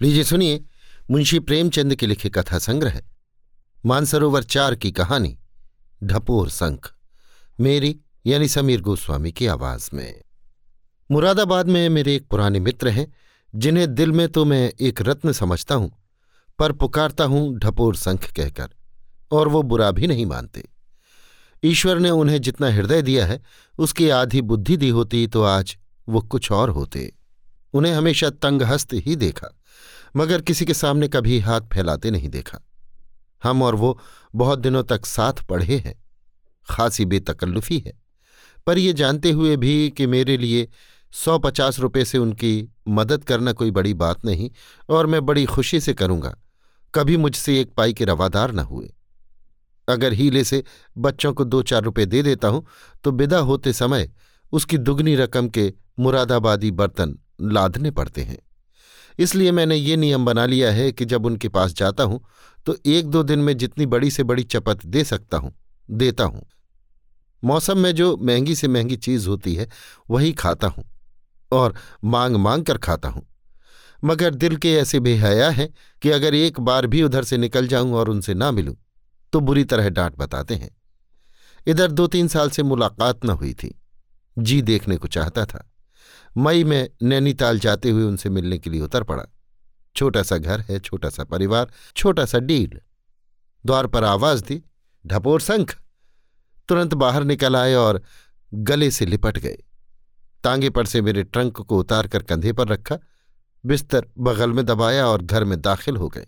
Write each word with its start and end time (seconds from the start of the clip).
लीजिए 0.00 0.24
सुनिए, 0.24 0.60
मुंशी 1.10 1.38
प्रेमचंद 1.38 1.94
के 1.94 2.06
लिखे 2.06 2.28
कथा 2.28 2.58
संग्रह 2.58 3.00
मानसरोवर 3.86 4.42
चार 4.42 4.74
की 4.74 4.92
कहानी, 4.92 5.38
ढपोर 6.04 6.48
संख, 6.48 6.90
मेरी 7.60 8.00
यानी 8.26 8.48
समीर 8.48 8.80
गोस्वामी 8.80 9.32
की 9.32 9.46
आवाज़ 9.46 9.88
में। 9.94 10.22
मुरादाबाद 11.10 11.68
में 11.68 11.88
मेरे 11.88 12.14
एक 12.16 12.28
पुराने 12.28 12.60
मित्र 12.60 12.88
हैं, 12.88 13.12
जिन्हें 13.54 13.94
दिल 13.94 14.12
में 14.12 14.28
तो 14.28 14.44
मैं 14.44 14.72
एक 14.80 15.02
रत्न 15.02 15.32
समझता 15.32 15.74
हूँ, 15.74 15.90
पर 16.58 16.72
पुकारता 16.72 17.24
हूँ 17.24 17.58
ढपोर 17.58 17.96
संख 17.96 18.32
कहकर, 18.32 18.68
और 19.30 19.48
वो 19.48 19.62
बुरा 19.62 19.90
भी 19.90 20.06
नहीं 20.06 20.26
मानते। 20.26 20.68
ईश्वर 21.64 21.98
ने 21.98 22.10
उन्हें 22.10 22.40
जितना 22.40 22.70
हृदय 22.70 23.02
दिया 23.02 23.26
है, 23.26 23.42
उसकी 23.78 24.08
आधी 24.08 24.42
बुद्धि 24.42 24.76
दी 24.76 24.88
होती 24.88 25.26
तो 25.26 25.42
आज 25.42 25.76
वो 26.08 26.20
कुछ 26.20 26.52
और 26.52 26.70
होते। 26.70 27.12
उन्हें 27.74 27.92
हमेशा 27.92 28.30
तंगहस्त 28.30 28.94
ही 28.94 29.16
देखा। 29.16 29.54
मगर 30.16 30.40
किसी 30.40 30.64
के 30.64 30.74
सामने 30.74 31.08
कभी 31.08 31.38
हाथ 31.38 31.60
फैलाते 31.60 32.10
नहीं 32.10 32.28
देखा। 32.28 32.58
हम 33.42 33.62
और 33.62 33.74
वो 33.74 33.98
बहुत 34.34 34.58
दिनों 34.58 34.82
तक 34.82 35.06
साथ 35.06 35.32
पढ़े 35.32 35.76
हैं। 35.76 35.94
खासी 36.70 37.04
बेतकल्लुफी 37.04 37.78
है। 37.78 37.92
पर 38.66 38.78
ये 38.78 38.92
जानते 38.92 39.30
हुए 39.30 39.56
भी 39.56 39.90
कि 39.90 40.06
मेरे 40.06 40.36
लिए 40.36 40.68
सौ 41.12 41.38
पचास 41.38 41.78
रुपये 41.78 42.04
से 42.04 42.18
उनकी 42.18 42.68
मदद 42.88 43.24
करना 43.24 43.52
कोई 43.52 43.70
बड़ी 43.70 43.94
बात 43.94 44.24
नहीं 44.24 44.50
और 44.88 45.06
मैं 45.06 45.24
बड़ी 45.26 45.44
खुशी 45.44 45.80
से 45.80 45.94
करूँगा। 45.94 46.36
कभी 46.94 47.16
मुझसे 47.16 47.60
एक 47.60 47.72
पाई 47.74 47.92
के 47.92 48.04
रवादार 48.04 48.52
न 48.52 48.58
हुए। 48.58 48.90
अगर 49.88 50.12
हीले 50.12 50.44
से 50.44 50.62
बच्चों 50.98 51.32
को 51.32 51.44
दो 51.44 51.62
चार 51.62 51.82
रुपये 51.82 52.06
दे 52.06 52.22
देता 52.22 52.48
हूँ 52.48 52.66
तो 53.04 53.10
विदा 53.10 53.38
होते 53.38 53.72
समय 53.72 54.10
उसकी 54.52 54.78
दुगनी 54.78 55.14
रकम 55.16 55.48
के 55.48 55.72
मुरादाबादी 55.98 56.70
बर्तन 56.70 57.18
लादने 57.40 57.90
पड़ते 57.90 58.22
हैं। 58.22 58.38
इसलिए 59.18 59.52
मैंने 59.52 59.76
ये 59.76 59.96
नियम 59.96 60.24
बना 60.24 60.44
लिया 60.46 60.70
है 60.72 60.90
कि 60.92 61.04
जब 61.04 61.26
उनके 61.26 61.48
पास 61.48 61.72
जाता 61.72 62.02
हूँ 62.02 62.20
तो 62.66 62.76
एक 62.86 63.06
दो 63.06 63.22
दिन 63.22 63.38
में 63.38 63.56
जितनी 63.56 63.86
बड़ी 63.86 64.10
से 64.10 64.22
बड़ी 64.24 64.42
चपत 64.44 64.84
दे 64.86 65.04
सकता 65.04 65.36
हूँ, 65.36 65.52
देता 65.88 66.24
हूँ। 66.24 66.42
मौसम 67.42 67.78
में 67.78 67.94
जो 67.94 68.16
महँगी 68.16 68.54
से 68.54 68.68
महँगी 68.68 68.96
चीज़ 68.96 69.28
होती 69.28 69.54
है, 69.54 69.68
वही 70.10 70.32
खाता 70.32 70.66
हूँ 70.66 70.84
और 71.52 71.74
मांग 72.04 72.36
मांग 72.36 72.64
कर 72.64 72.78
खाता 72.78 73.08
हूँ। 73.08 73.26
मगर 74.02 74.34
दिल 74.34 74.56
के 74.56 74.74
ऐसे 74.74 75.00
बेहया 75.00 75.48
हैं 75.50 75.68
कि 76.02 76.10
अगर 76.10 76.34
एक 76.34 76.60
बार 76.60 76.86
भी 76.86 77.02
उधर 77.02 77.24
से 77.24 77.36
निकल 77.38 77.66
जाऊँ 77.66 77.94
और 77.94 78.08
उनसे 78.08 78.34
ना 78.34 78.50
मिलूं 78.50 78.74
तो 79.32 79.40
बुरी 79.40 79.64
तरह 79.64 79.88
डांट 79.90 80.16
बताते 80.18 80.54
हैं। 80.54 80.70
इधर 81.66 81.90
दो 81.90 82.06
तीन 82.06 82.28
साल 82.28 82.50
से 82.50 82.62
मुलाकात 82.62 83.24
न 83.24 83.30
हुई 83.30 83.52
थी, 83.54 83.74
जी 84.36 84.60
देखने 84.62 84.96
को 84.96 85.08
चाहता 85.08 85.44
था। 85.44 85.64
मई 86.38 86.64
में 86.64 86.90
नैनीताल 87.02 87.58
जाते 87.58 87.90
हुए 87.90 88.02
उनसे 88.02 88.30
मिलने 88.30 88.58
के 88.58 88.70
लिए 88.70 88.80
उतर 88.80 89.02
पड़ा। 89.02 89.24
छोटा 89.96 90.22
सा 90.22 90.36
घर 90.36 90.60
है, 90.60 90.78
छोटा 90.78 91.08
सा 91.08 91.24
परिवार, 91.24 91.72
छोटा 91.96 92.24
सा 92.24 92.38
डील। 92.38 92.80
द्वार 93.66 93.86
पर 93.86 94.04
आवाज़ 94.04 94.44
दी 94.44 94.62
ढपोर 95.06 95.40
संख। 95.40 95.76
तुरंत 96.68 96.94
बाहर 96.94 97.24
निकल 97.24 97.56
आए 97.56 97.74
और 97.74 98.02
गले 98.54 98.90
से 98.90 99.06
लिपट 99.06 99.38
गए। 99.38 99.58
तांगे 100.44 100.70
पर 100.70 100.86
से 100.86 101.02
मेरे 101.02 101.22
ट्रंक 101.22 101.56
को 101.56 101.78
उतार 101.78 102.06
कर 102.06 102.22
कंधे 102.22 102.52
पर 102.52 102.68
रखा, 102.68 102.98
बिस्तर 103.66 104.06
बगल 104.18 104.52
में 104.52 104.66
दबाया 104.66 105.06
और 105.06 105.22
घर 105.22 105.44
में 105.44 105.60
दाखिल 105.60 105.96
हो 105.96 106.08
गए। 106.08 106.26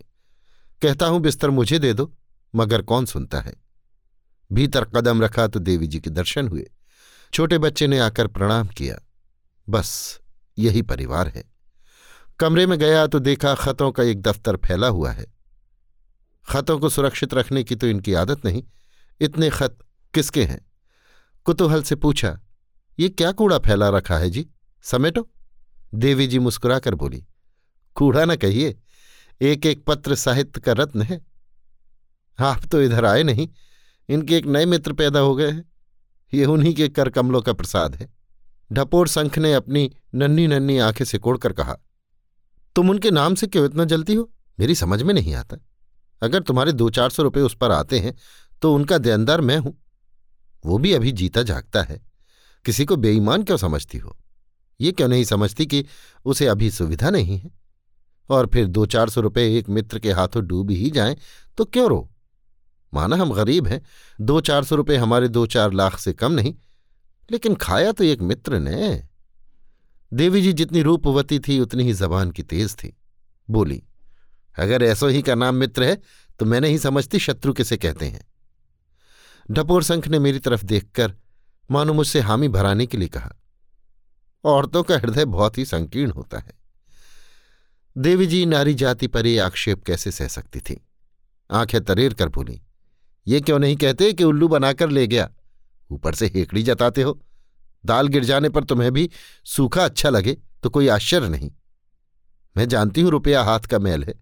कहता 0.81 1.05
हूँ, 1.05 1.19
बिस्तर 1.19 1.49
मुझे 1.49 1.79
दे 1.79 1.93
दो, 1.93 2.13
मगर 2.55 2.81
कौन 2.81 3.05
सुनता 3.05 3.39
है? 3.39 3.53
भीतर 4.51 4.85
कदम 4.85 5.21
रखा 5.21 5.47
तो 5.47 5.59
देवी 5.59 5.87
जी 5.87 5.99
के 5.99 6.09
दर्शन 6.09 6.47
हुए। 6.47 6.71
छोटे 7.33 7.57
बच्चे 7.57 7.87
ने 7.87 7.99
आकर 7.99 8.27
प्रणाम 8.27 8.67
किया। 8.67 8.99
बस, 9.71 10.19
यही 10.57 10.81
परिवार 10.81 11.27
है। 11.27 11.43
कमरे 12.39 12.65
में 12.65 12.77
गया 12.79 13.05
तो 13.07 13.19
देखा 13.19 13.53
खतों 13.55 13.91
का 13.91 14.03
एक 14.03 14.21
दफ्तर 14.21 14.55
फैला 14.57 14.87
हुआ 14.87 15.11
है। 15.11 15.25
खतों 16.45 16.77
को 16.79 16.89
सुरक्षित 16.89 17.33
रखने 17.33 17.63
की 17.63 17.75
तो 17.75 17.87
इनकी 17.87 18.13
आदत 18.13 18.45
नहीं। 18.45 18.63
इतने 19.21 19.49
खत 19.49 19.77
किसके 20.13 20.43
हैं? 20.43 20.59
कुतूहल 21.45 21.83
से 21.83 21.95
पूछा, 21.95 22.37
ये 22.99 23.09
क्या 23.09 23.31
कूड़ा 23.31 23.57
फैला 23.59 23.89
रखा 23.89 24.17
है 24.17 24.29
जी? 24.29 24.47
समेटो। 24.83 25.27
देवी 25.93 26.27
जी 26.27 26.39
मुस्कुराकर 26.39 26.95
बोली, 26.95 27.23
कूड़ा 27.95 28.25
न 28.25 28.35
कहिए 28.35 28.77
एक 29.41 29.65
एक 29.65 29.83
पत्र 29.85 30.15
साहित्य 30.15 30.61
का 30.61 30.71
रत्न 30.73 31.01
है। 31.01 31.19
आप 32.39 32.65
तो 32.65 32.81
इधर 32.81 33.05
आए 33.05 33.23
नहीं, 33.23 33.47
इनके 34.09 34.37
एक 34.37 34.45
नए 34.45 34.65
मित्र 34.65 34.93
पैदा 34.93 35.19
हो 35.19 35.35
गए 35.35 35.49
हैं। 35.51 35.63
ये 36.33 36.45
उन्हीं 36.45 36.73
के 36.73 36.87
कर 36.89 37.09
कमलों 37.09 37.41
का 37.41 37.53
प्रसाद 37.53 37.95
है। 37.95 38.09
ढपोर 38.71 39.07
संख 39.07 39.37
ने 39.37 39.53
अपनी 39.53 39.91
नन्नी 40.15 40.47
नन्नी 40.47 40.77
आँखें 40.77 41.05
सिकोड़कर 41.05 41.53
कहा, 41.53 41.75
तुम 42.75 42.89
उनके 42.89 43.11
नाम 43.11 43.35
से 43.35 43.47
क्यों 43.47 43.65
इतना 43.65 43.85
जलती 43.85 44.13
हो? 44.13 44.29
मेरी 44.59 44.75
समझ 44.75 45.01
में 45.01 45.13
नहीं 45.13 45.33
आता। 45.35 45.57
अगर 46.21 46.41
तुम्हारे 46.41 46.71
दो 46.71 46.89
चार 46.89 47.09
सौ 47.09 47.23
रुपये 47.23 47.43
उस 47.43 47.55
पर 47.55 47.71
आते 47.71 47.99
हैं 47.99 48.15
तो 48.61 48.73
उनका 48.75 48.97
देनदार 48.97 49.41
मैं 49.41 49.57
हूँ। 49.57 49.77
वो 50.65 50.77
भी 50.77 50.93
अभी 50.93 51.11
जीता 51.11 51.41
जागता 51.43 51.81
है। 51.81 51.99
किसी 52.65 52.85
को 52.85 52.95
बेईमान 52.95 53.43
क्यों 53.43 53.57
समझती 53.57 53.97
हो? 53.97 54.17
ये 54.81 54.91
क्यों 54.91 55.07
नहीं 55.07 55.23
समझती 55.23 55.65
कि 55.65 55.85
उसे 56.25 56.47
अभी 56.47 56.69
सुविधा 56.71 57.09
नहीं 57.09 57.37
है? 57.37 57.51
और 58.29 58.47
फिर 58.47 58.67
दो 58.67 58.85
चार 58.85 59.09
सौ 59.09 59.21
रुपये 59.21 59.57
एक 59.57 59.69
मित्र 59.69 59.99
के 59.99 60.11
हाथों 60.11 60.45
डूब 60.47 60.71
ही 60.71 60.89
जाएँ 60.91 61.15
तो 61.57 61.65
क्यों 61.65 61.89
रो? 61.89 62.09
माना 62.93 63.15
हम 63.15 63.31
गरीब 63.33 63.67
हैं। 63.67 63.81
दो 64.21 64.39
चार 64.41 64.63
सौ 64.63 64.75
रुपये 64.75 64.97
हमारे 64.97 65.27
दो 65.27 65.45
चार 65.45 65.73
लाख 65.73 65.97
से 65.99 66.13
कम 66.13 66.31
नहीं। 66.31 66.55
लेकिन 67.31 67.55
खाया 67.55 67.91
तो 67.91 68.03
एक 68.03 68.21
मित्र 68.21 68.59
ने। 68.59 69.07
देवी 70.11 70.41
जी 70.41 70.53
जितनी 70.53 70.81
रूपवती 70.81 71.39
थी, 71.39 71.59
उतनी 71.59 71.83
ही 71.83 71.93
जबान 71.93 72.31
की 72.31 72.43
तेज 72.43 72.75
थी। 72.75 72.95
बोली, 73.49 73.83
अगर 74.57 74.83
ऐसो 74.83 75.07
ही 75.07 75.21
का 75.21 75.35
नाम 75.35 75.55
मित्र 75.55 75.83
है 75.83 75.95
तो 76.39 76.45
मैं 76.45 76.61
नहीं 76.61 76.77
समझती 76.77 77.19
शत्रु 77.19 77.53
किसे 77.53 77.77
कहते 77.77 78.05
हैं? 78.05 78.25
ढपोर 79.51 79.83
संख 79.83 80.07
ने 80.07 80.19
मेरी 80.19 80.39
तरफ़ 80.39 80.63
देखकर 80.65 81.13
मानो 81.71 81.93
मुझसे 81.93 82.19
हामी 82.19 82.47
भराने 82.47 82.85
के 82.85 82.97
लिए 82.97 83.07
कहा, 83.07 83.33
औरतों 84.43 84.83
का 84.83 84.97
हृदय 84.97 85.25
बहुत 85.25 85.57
ही 85.57 85.65
संकीर्ण 85.65 86.11
होता 86.11 86.39
है। 86.39 86.53
देवी 87.95 88.25
जी 88.25 88.45
नारी 88.45 88.73
जाति 88.73 89.07
पर 89.07 89.25
ये 89.25 89.37
आक्षेप 89.39 89.83
कैसे 89.83 90.11
सह 90.11 90.27
सकती 90.27 90.59
थी? 90.59 90.79
आँखें 91.51 91.83
तरेर 91.83 92.13
कर 92.13 92.29
बोली, 92.29 92.61
ये 93.27 93.41
क्यों 93.41 93.59
नहीं 93.59 93.75
कहते 93.75 94.11
कि 94.13 94.23
उल्लू 94.23 94.47
बनाकर 94.47 94.89
ले 94.89 95.07
गया? 95.07 95.29
ऊपर 95.91 96.15
से 96.15 96.31
हेकड़ी 96.35 96.63
जताते 96.63 97.01
हो। 97.01 97.19
दाल 97.83 98.07
गिर 98.07 98.23
जाने 98.23 98.49
पर 98.49 98.63
तुम्हें 98.63 98.91
भी 98.91 99.09
सूखा 99.45 99.85
अच्छा 99.85 100.09
लगे 100.09 100.37
तो 100.63 100.69
कोई 100.69 100.87
आश्चर्य 100.87 101.29
नहीं। 101.29 101.51
मैं 102.55 102.67
जानती 102.67 103.01
हूँ 103.01 103.11
रुपया 103.11 103.43
हाथ 103.43 103.59
का 103.59 103.79
मैल 103.79 104.03
है। 104.03 104.13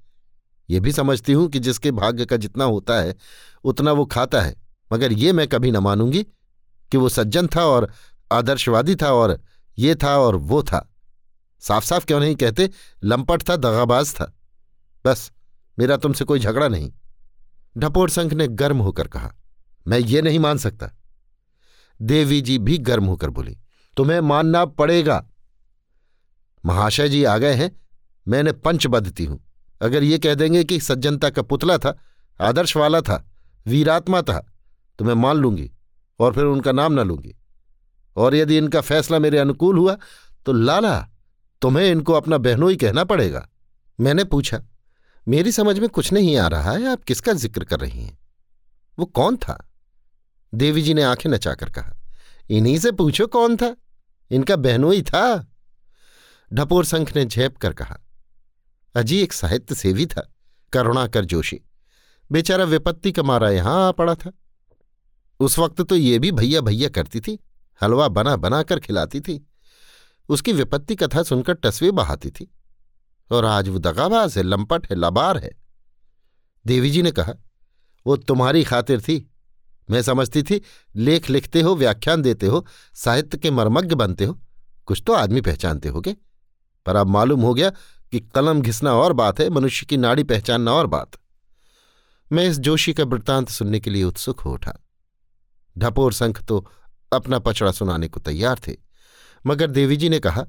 ये 0.69 0.79
भी 0.79 0.91
समझती 0.91 1.33
हूँ 1.33 1.47
कि 1.49 1.59
जिसके 1.59 1.91
भाग्य 1.91 2.25
का 2.25 2.37
जितना 2.37 2.63
होता 2.63 2.99
है, 2.99 3.15
उतना 3.63 3.91
वो 3.91 4.05
खाता 4.05 4.41
है। 4.41 4.55
मगर 4.93 5.13
ये 5.13 5.31
मैं 5.33 5.47
कभी 5.47 5.71
न 5.71 5.77
मानूँगी 5.77 6.23
कि 6.91 6.97
वो 6.97 7.09
सज्जन 7.09 7.47
था 7.47 7.65
और 7.65 7.91
आदर्शवादी 8.31 8.95
था 8.95 9.11
और 9.13 9.39
ये 9.77 9.95
था 9.95 10.17
और 10.17 10.35
वो 10.35 10.61
था। 10.63 10.85
साफ़ 11.59 11.85
साफ़ 11.85 12.05
क्यों 12.05 12.19
नहीं 12.19 12.35
कहते? 12.35 12.69
लंपट 13.03 13.49
था, 13.49 13.55
दगाबाज 13.55 14.13
था। 14.13 14.33
बस, 15.05 15.31
मेरा 15.79 15.97
तुमसे 15.97 16.25
कोई 16.25 16.39
झगड़ा 16.39 16.67
नहीं। 16.67 16.91
ढपोर 17.77 18.09
संघ 18.09 18.33
ने 18.33 18.47
गर्म 18.47 18.77
होकर 18.77 19.07
कहा, 19.07 19.33
मैं 19.87 19.99
ये 19.99 20.21
नहीं 20.21 20.39
मान 20.39 20.57
सकता। 20.57 20.91
देवी 21.99 22.41
जी 22.41 22.57
भी 22.59 22.77
गर्म 22.79 23.05
होकर 23.05 23.29
बोली, 23.29 23.57
तुम्हें 23.97 24.19
मानना 24.21 24.63
पड़ेगा। 24.65 25.23
महाशय 26.63 27.09
जी 27.09 27.23
आ 27.23 27.37
गए 27.37 27.53
हैं, 27.53 27.71
मैंने 28.27 28.51
पंच 28.53 28.87
बदती 28.87 29.25
हूँ। 29.25 29.39
अगर 29.81 30.03
ये 30.03 30.17
कह 30.19 30.35
देंगे 30.35 30.63
कि 30.63 30.79
सज्जनता 30.79 31.29
का 31.29 31.41
पुतला 31.41 31.77
था 31.77 31.97
आदर्श 32.39 32.75
वाला 32.77 33.01
था, 33.01 33.25
वीरात्मा 33.65 34.21
था 34.21 34.39
तो 34.99 35.05
मैं 35.05 35.13
मान 35.15 35.37
लूँगी 35.37 35.69
और 36.19 36.33
फिर 36.33 36.43
उनका 36.45 36.71
नाम 36.71 36.93
न 36.93 37.07
लूँगी। 37.07 37.35
और 38.15 38.35
यदि 38.35 38.57
इनका 38.57 38.81
फैसला 38.81 39.19
मेरे 39.19 39.37
अनुकूल 39.37 39.77
हुआ 39.77 39.97
तो 40.45 40.53
लाला, 40.53 40.99
तुम्हें 41.61 41.85
इनको 41.85 42.13
अपना 42.13 42.37
बहनों 42.39 42.69
ही 42.71 42.77
कहना 42.77 43.03
पड़ेगा। 43.03 43.47
मैंने 43.99 44.23
पूछा, 44.25 44.61
मेरी 45.27 45.51
समझ 45.51 45.77
में 45.79 45.87
कुछ 45.89 46.11
नहीं 46.13 46.35
आ 46.37 46.47
रहा 46.47 46.71
है, 46.71 46.87
आप 46.87 47.03
किसका 47.03 47.33
ज़िक्र 47.33 47.63
कर 47.63 47.79
रही 47.79 48.01
हैं? 48.01 48.17
वो 48.97 49.05
कौन 49.07 49.37
था? 49.37 49.65
देवी 50.53 50.81
जी 50.81 50.93
ने 50.93 51.03
आँखें 51.03 51.29
नचाकर 51.29 51.69
कहा, 51.69 51.97
इन्हीं 52.49 52.79
से 52.79 52.91
पूछो 52.91 53.27
कौन 53.27 53.57
था? 53.57 53.75
इनका 54.31 54.55
बहनोई 54.55 55.01
था। 55.01 55.51
ढपोर 56.53 56.85
संख 56.85 57.15
ने 57.15 57.25
झेप 57.25 57.57
कर 57.57 57.73
कहा, 57.73 57.99
अजी, 58.95 59.21
एक 59.21 59.33
साहित्य 59.33 59.75
सेवी 59.75 60.05
था, 60.05 60.33
करुणाकर 60.73 61.25
जोशी। 61.25 61.61
बेचारा 62.31 62.63
विपत्ति 62.63 63.11
का 63.11 63.23
मारा 63.23 63.49
यहाँ 63.49 63.87
आ 63.87 63.91
पड़ा 63.91 64.15
था। 64.15 64.31
उस 65.39 65.59
वक्त 65.59 65.81
तो 65.81 65.95
ये 65.95 66.19
भी 66.19 66.31
भैया 66.31 66.61
भैया 66.61 66.89
करती 66.89 67.19
थी, 67.19 67.39
हलवा 67.83 68.07
बना 68.07 68.35
बना 68.35 68.63
कर 68.63 68.79
खिलाती 68.79 69.21
थी। 69.21 69.47
उसकी 70.29 70.53
विपत्ति 70.53 70.95
कथा 70.95 71.23
सुनकर 71.23 71.53
टसवे 71.53 71.91
बहाती 71.91 72.29
थी। 72.29 72.55
और 73.31 73.45
आज 73.45 73.69
वो 73.69 73.79
दगाबाज 73.79 74.37
है, 74.37 74.43
लंपट 74.43 74.89
है, 74.89 74.95
लबार 74.95 75.37
है। 75.37 75.51
देवी 76.65 76.91
जी 76.91 77.01
ने 77.01 77.11
कहा, 77.11 77.33
वो 78.07 78.17
तुम्हारी 78.17 78.63
खातिर 78.63 79.01
थी 79.01 79.28
मैं 79.89 80.01
समझती 80.01 80.43
थी, 80.43 80.61
लेख 80.95 81.29
लिखते 81.29 81.61
हो, 81.61 81.75
व्याख्यान 81.75 82.21
देते 82.21 82.47
हो, 82.47 82.67
साहित्य 82.93 83.37
के 83.37 83.51
मर्मज्ञ 83.51 83.95
बनते 83.95 84.25
हो। 84.25 84.39
कुछ 84.85 85.03
तो 85.07 85.13
आदमी 85.13 85.41
पहचानते 85.41 85.89
होगे। 85.89 86.15
पर 86.85 86.95
अब 86.95 87.07
मालूम 87.07 87.41
हो 87.41 87.53
गया 87.53 87.69
कि 88.11 88.19
कलम 88.19 88.61
घिसना 88.61 88.93
और 88.93 89.13
बात 89.13 89.39
है, 89.39 89.49
मनुष्य 89.49 89.85
की 89.85 89.97
नाड़ी 89.97 90.23
पहचानना 90.23 90.73
और 90.73 90.87
बात। 90.87 91.11
मैं 92.31 92.45
इस 92.45 92.59
जोशी 92.59 92.93
का 92.93 93.03
वृत्तांत 93.03 93.49
सुनने 93.49 93.79
के 93.79 93.89
लिए 93.89 94.03
उत्सुक 94.03 94.39
हो 94.39 94.53
उठा। 94.53 94.73
ढपोर 95.77 96.13
संख 96.13 96.43
तो 96.43 96.71
अपना 97.13 97.39
पचड़ा 97.39 97.71
सुनाने 97.71 98.07
को 98.07 98.19
तैयार 98.19 98.59
थे। 98.67 98.75
मगर 99.45 99.71
देवी 99.71 99.97
जी 99.97 100.09
ने 100.09 100.19
कहा 100.19 100.45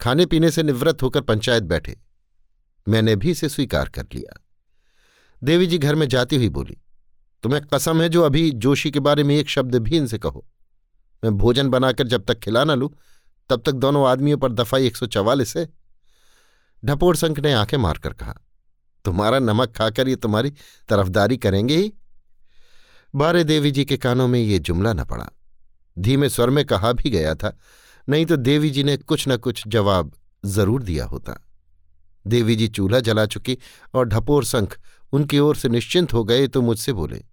खाने 0.00 0.26
पीने 0.26 0.50
से 0.50 0.62
निवृत्त 0.62 1.02
होकर 1.02 1.20
पंचायत 1.20 1.62
बैठे। 1.62 2.00
मैंने 2.88 3.16
भी 3.16 3.30
इसे 3.30 3.48
स्वीकार 3.48 3.88
कर 3.88 4.06
लिया। 4.14 4.44
देवी 5.44 5.66
जी 5.66 5.78
घर 5.78 5.94
में 5.94 6.08
जाती 6.08 6.36
हुई 6.36 6.48
बोली 6.48 6.76
तुम्हें 7.42 7.62
कसम 7.64 8.02
है 8.02 8.08
जो 8.08 8.22
अभी 8.22 8.50
जोशी 8.50 8.90
के 8.90 9.00
बारे 9.00 9.24
में 9.24 9.36
एक 9.36 9.48
शब्द 9.48 9.74
भी 9.74 9.96
इनसे 9.96 10.18
कहो। 10.18 10.44
मैं 11.22 11.36
भोजन 11.38 11.68
बनाकर 11.68 12.06
जब 12.06 12.24
तक 12.24 12.38
खिला 12.38 12.64
ना 12.64 12.74
लूँ, 12.74 12.90
तब 13.50 13.62
तक 13.66 13.72
दोनों 13.72 14.06
आदमियों 14.08 14.38
पर 14.38 14.52
दफाई 14.52 14.86
एक 14.86 14.96
सौ 14.96 15.06
चवालीस 15.06 15.56
है। 15.56 15.68
ढपोर 16.82 17.16
संख 17.16 17.38
ने 17.40 17.52
आँखें 17.52 17.78
मारकर 17.78 18.12
कहा, 18.12 18.34
तुम्हारा 19.04 19.38
नमक 19.38 19.72
खाकर 19.76 20.08
ये 20.08 20.16
तुम्हारी 20.16 20.52
तरफदारी 20.88 21.36
करेंगे 21.36 21.76
ही? 21.76 21.92
बारे 23.14 23.44
देवी 23.44 23.70
जी 23.70 23.84
के 23.84 23.96
कानों 23.96 24.28
में 24.28 24.40
ये 24.40 24.58
जुमला 24.58 24.92
न 24.92 25.04
पड़ा। 25.04 25.28
धीमे 25.96 26.28
स्वर 26.28 26.50
में 26.50 26.64
कहा 26.64 26.92
भी 26.92 27.10
गया 27.10 27.34
था, 27.34 27.56
नहीं 28.08 28.26
तो 28.26 28.36
देवी 28.36 28.70
जी 28.70 28.82
ने 28.84 28.96
कुछ 28.96 29.28
न 29.28 29.36
कुछ 29.36 29.62
जवाब 29.68 30.12
ज़रूर 30.44 30.82
दिया 30.82 31.04
होता। 31.04 31.44
देवी 32.26 32.56
जी 32.56 32.68
चूल्हा 32.68 33.00
जला 33.00 33.24
चुकी 33.26 33.58
और 33.94 34.08
ढपोर 34.08 34.44
संख 34.44 34.78
उनकी 35.12 35.38
ओर 35.38 35.56
से 35.56 35.68
निश्चिंत 35.68 36.12
हो 36.12 36.24
गए 36.24 36.46
तो 36.48 36.62
मुझसे 36.62 36.92
बोले 36.92 37.24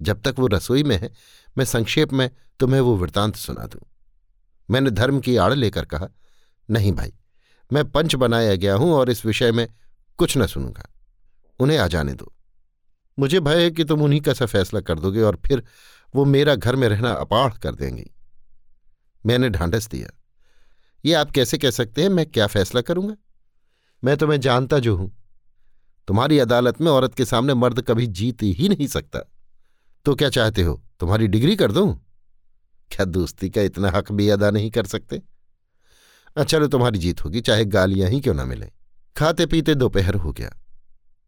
जब 0.00 0.20
तक 0.22 0.34
वो 0.38 0.46
रसोई 0.46 0.82
में 0.82 0.96
है, 0.96 1.10
मैं 1.56 1.64
संक्षेप 1.64 2.12
में 2.12 2.30
तुम्हें 2.60 2.80
वो 2.80 2.96
वृतांत 2.96 3.36
सुना 3.36 3.66
दूँ। 3.66 3.80
मैंने 4.68 4.90
धर्म 4.90 5.20
की 5.20 5.36
आड़ 5.36 5.52
लेकर 5.54 5.84
कहा, 5.84 6.08
नहीं 6.68 6.92
भाई, 6.92 7.12
मैं 7.70 7.90
पंच 7.90 8.14
बनाया 8.14 8.54
गया 8.56 8.74
हूँ 8.74 8.92
और 8.92 9.10
इस 9.10 9.24
विषय 9.26 9.52
में 9.52 9.66
कुछ 10.18 10.36
न 10.38 10.46
सुनूँगा। 10.46 10.88
उन्हें 11.60 11.78
आ 11.78 11.86
जाने 11.86 12.12
दो। 12.12 12.32
मुझे 13.18 13.40
भय 13.40 13.62
है 13.62 13.70
कि 13.70 13.84
तुम 13.84 14.02
उन्हीं 14.02 14.20
का 14.20 14.32
सा 14.32 14.46
फैसला 14.46 14.80
कर 14.80 14.98
दोगे 14.98 15.22
और 15.22 15.40
फिर 15.46 15.62
वो 16.14 16.24
मेरा 16.24 16.54
घर 16.54 16.76
में 16.76 16.88
रहना 16.88 17.12
अपाढ़ 17.12 17.56
कर 17.58 17.74
देंगी। 17.74 18.10
मैंने 19.24 19.48
ढांढस 19.48 19.88
दिया, 19.88 20.08
ये 21.04 21.14
आप 21.14 21.30
कैसे 21.30 21.58
कह 21.58 21.70
सकते 21.70 22.02
हैं, 22.02 22.08
मैं 22.08 22.26
क्या 22.26 22.46
फैसला 22.46 22.80
करूँगा? 22.80 23.16
मैं 24.02 24.16
तुम्हें 24.16 24.40
जानता 24.40 24.78
जो 24.78 24.96
हूँ। 24.96 25.10
तुम्हारी 26.08 26.38
अदालत 26.38 26.80
में 26.80 26.90
औरत 26.92 27.14
के 27.14 27.24
सामने 27.24 27.54
मर्द 27.54 27.80
कभी 27.82 28.06
जीत 28.06 28.42
ही 28.42 28.68
नहीं 28.68 28.86
सकता। 28.86 29.20
तो 30.04 30.14
क्या 30.14 30.28
चाहते 30.28 30.62
हो? 30.62 30.82
तुम्हारी 31.00 31.26
डिग्री 31.26 31.56
कर 31.56 31.72
दूँ? 31.72 31.94
क्या 32.90 33.04
दोस्ती 33.04 33.50
का 33.50 33.62
इतना 33.62 33.90
हक 33.90 34.12
भी 34.12 34.28
अदा 34.28 34.50
नहीं 34.50 34.70
कर 34.70 34.86
सकते? 34.86 35.16
अच्छा 36.36 36.44
चलो 36.44 36.66
तुम्हारी 36.66 36.98
जीत 36.98 37.24
होगी, 37.24 37.40
चाहे 37.40 37.64
गालियाँ 37.64 38.10
ही 38.10 38.20
क्यों 38.20 38.34
ना 38.34 38.44
मिले। 38.44 38.70
खाते 39.16 39.46
पीते 39.46 39.74
दोपहर 39.74 40.14
हो 40.14 40.32
गया। 40.32 40.50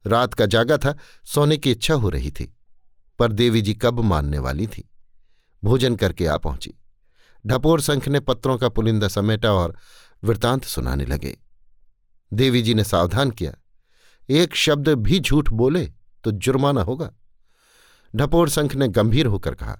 रात 0.06 0.34
का 0.34 0.46
जागा 0.46 0.78
था, 0.78 0.96
सोने 1.24 1.56
की 1.56 1.70
इच्छा 1.70 1.94
हो 1.94 2.08
रही 2.08 2.30
थी, 2.30 2.54
पर 3.18 3.32
देवी 3.32 3.62
जी 3.62 3.74
कब 3.74 4.00
मानने 4.00 4.38
वाली 4.38 4.66
थी? 4.66 4.88
भोजन 5.64 5.96
करके 5.96 6.26
आ 6.26 6.36
पहुँची। 6.36 6.74
ढपोर 7.46 7.80
संख 7.80 8.08
ने 8.08 8.20
पत्रों 8.20 8.58
का 8.58 8.68
पुलिंदा 8.68 9.08
समेटा 9.08 9.52
और 9.52 9.76
वृतांत 10.24 10.64
सुनाने 10.64 11.04
लगे। 11.04 11.36
देवी 12.32 12.62
जी 12.62 12.74
ने 12.74 12.84
सावधान 12.84 13.30
किया। 13.30 13.52
एक 14.28 14.54
शब्द 14.54 14.88
भी 14.88 15.20
झूठ 15.20 15.50
बोले 15.50 15.86
तो 16.24 16.30
जुर्माना 16.30 16.82
होगा। 16.82 17.10
ढपोर 18.14 18.48
संख 18.48 18.74
ने 18.74 18.88
गंभीर 18.88 19.26
होकर 19.26 19.54
कहा, 19.54 19.78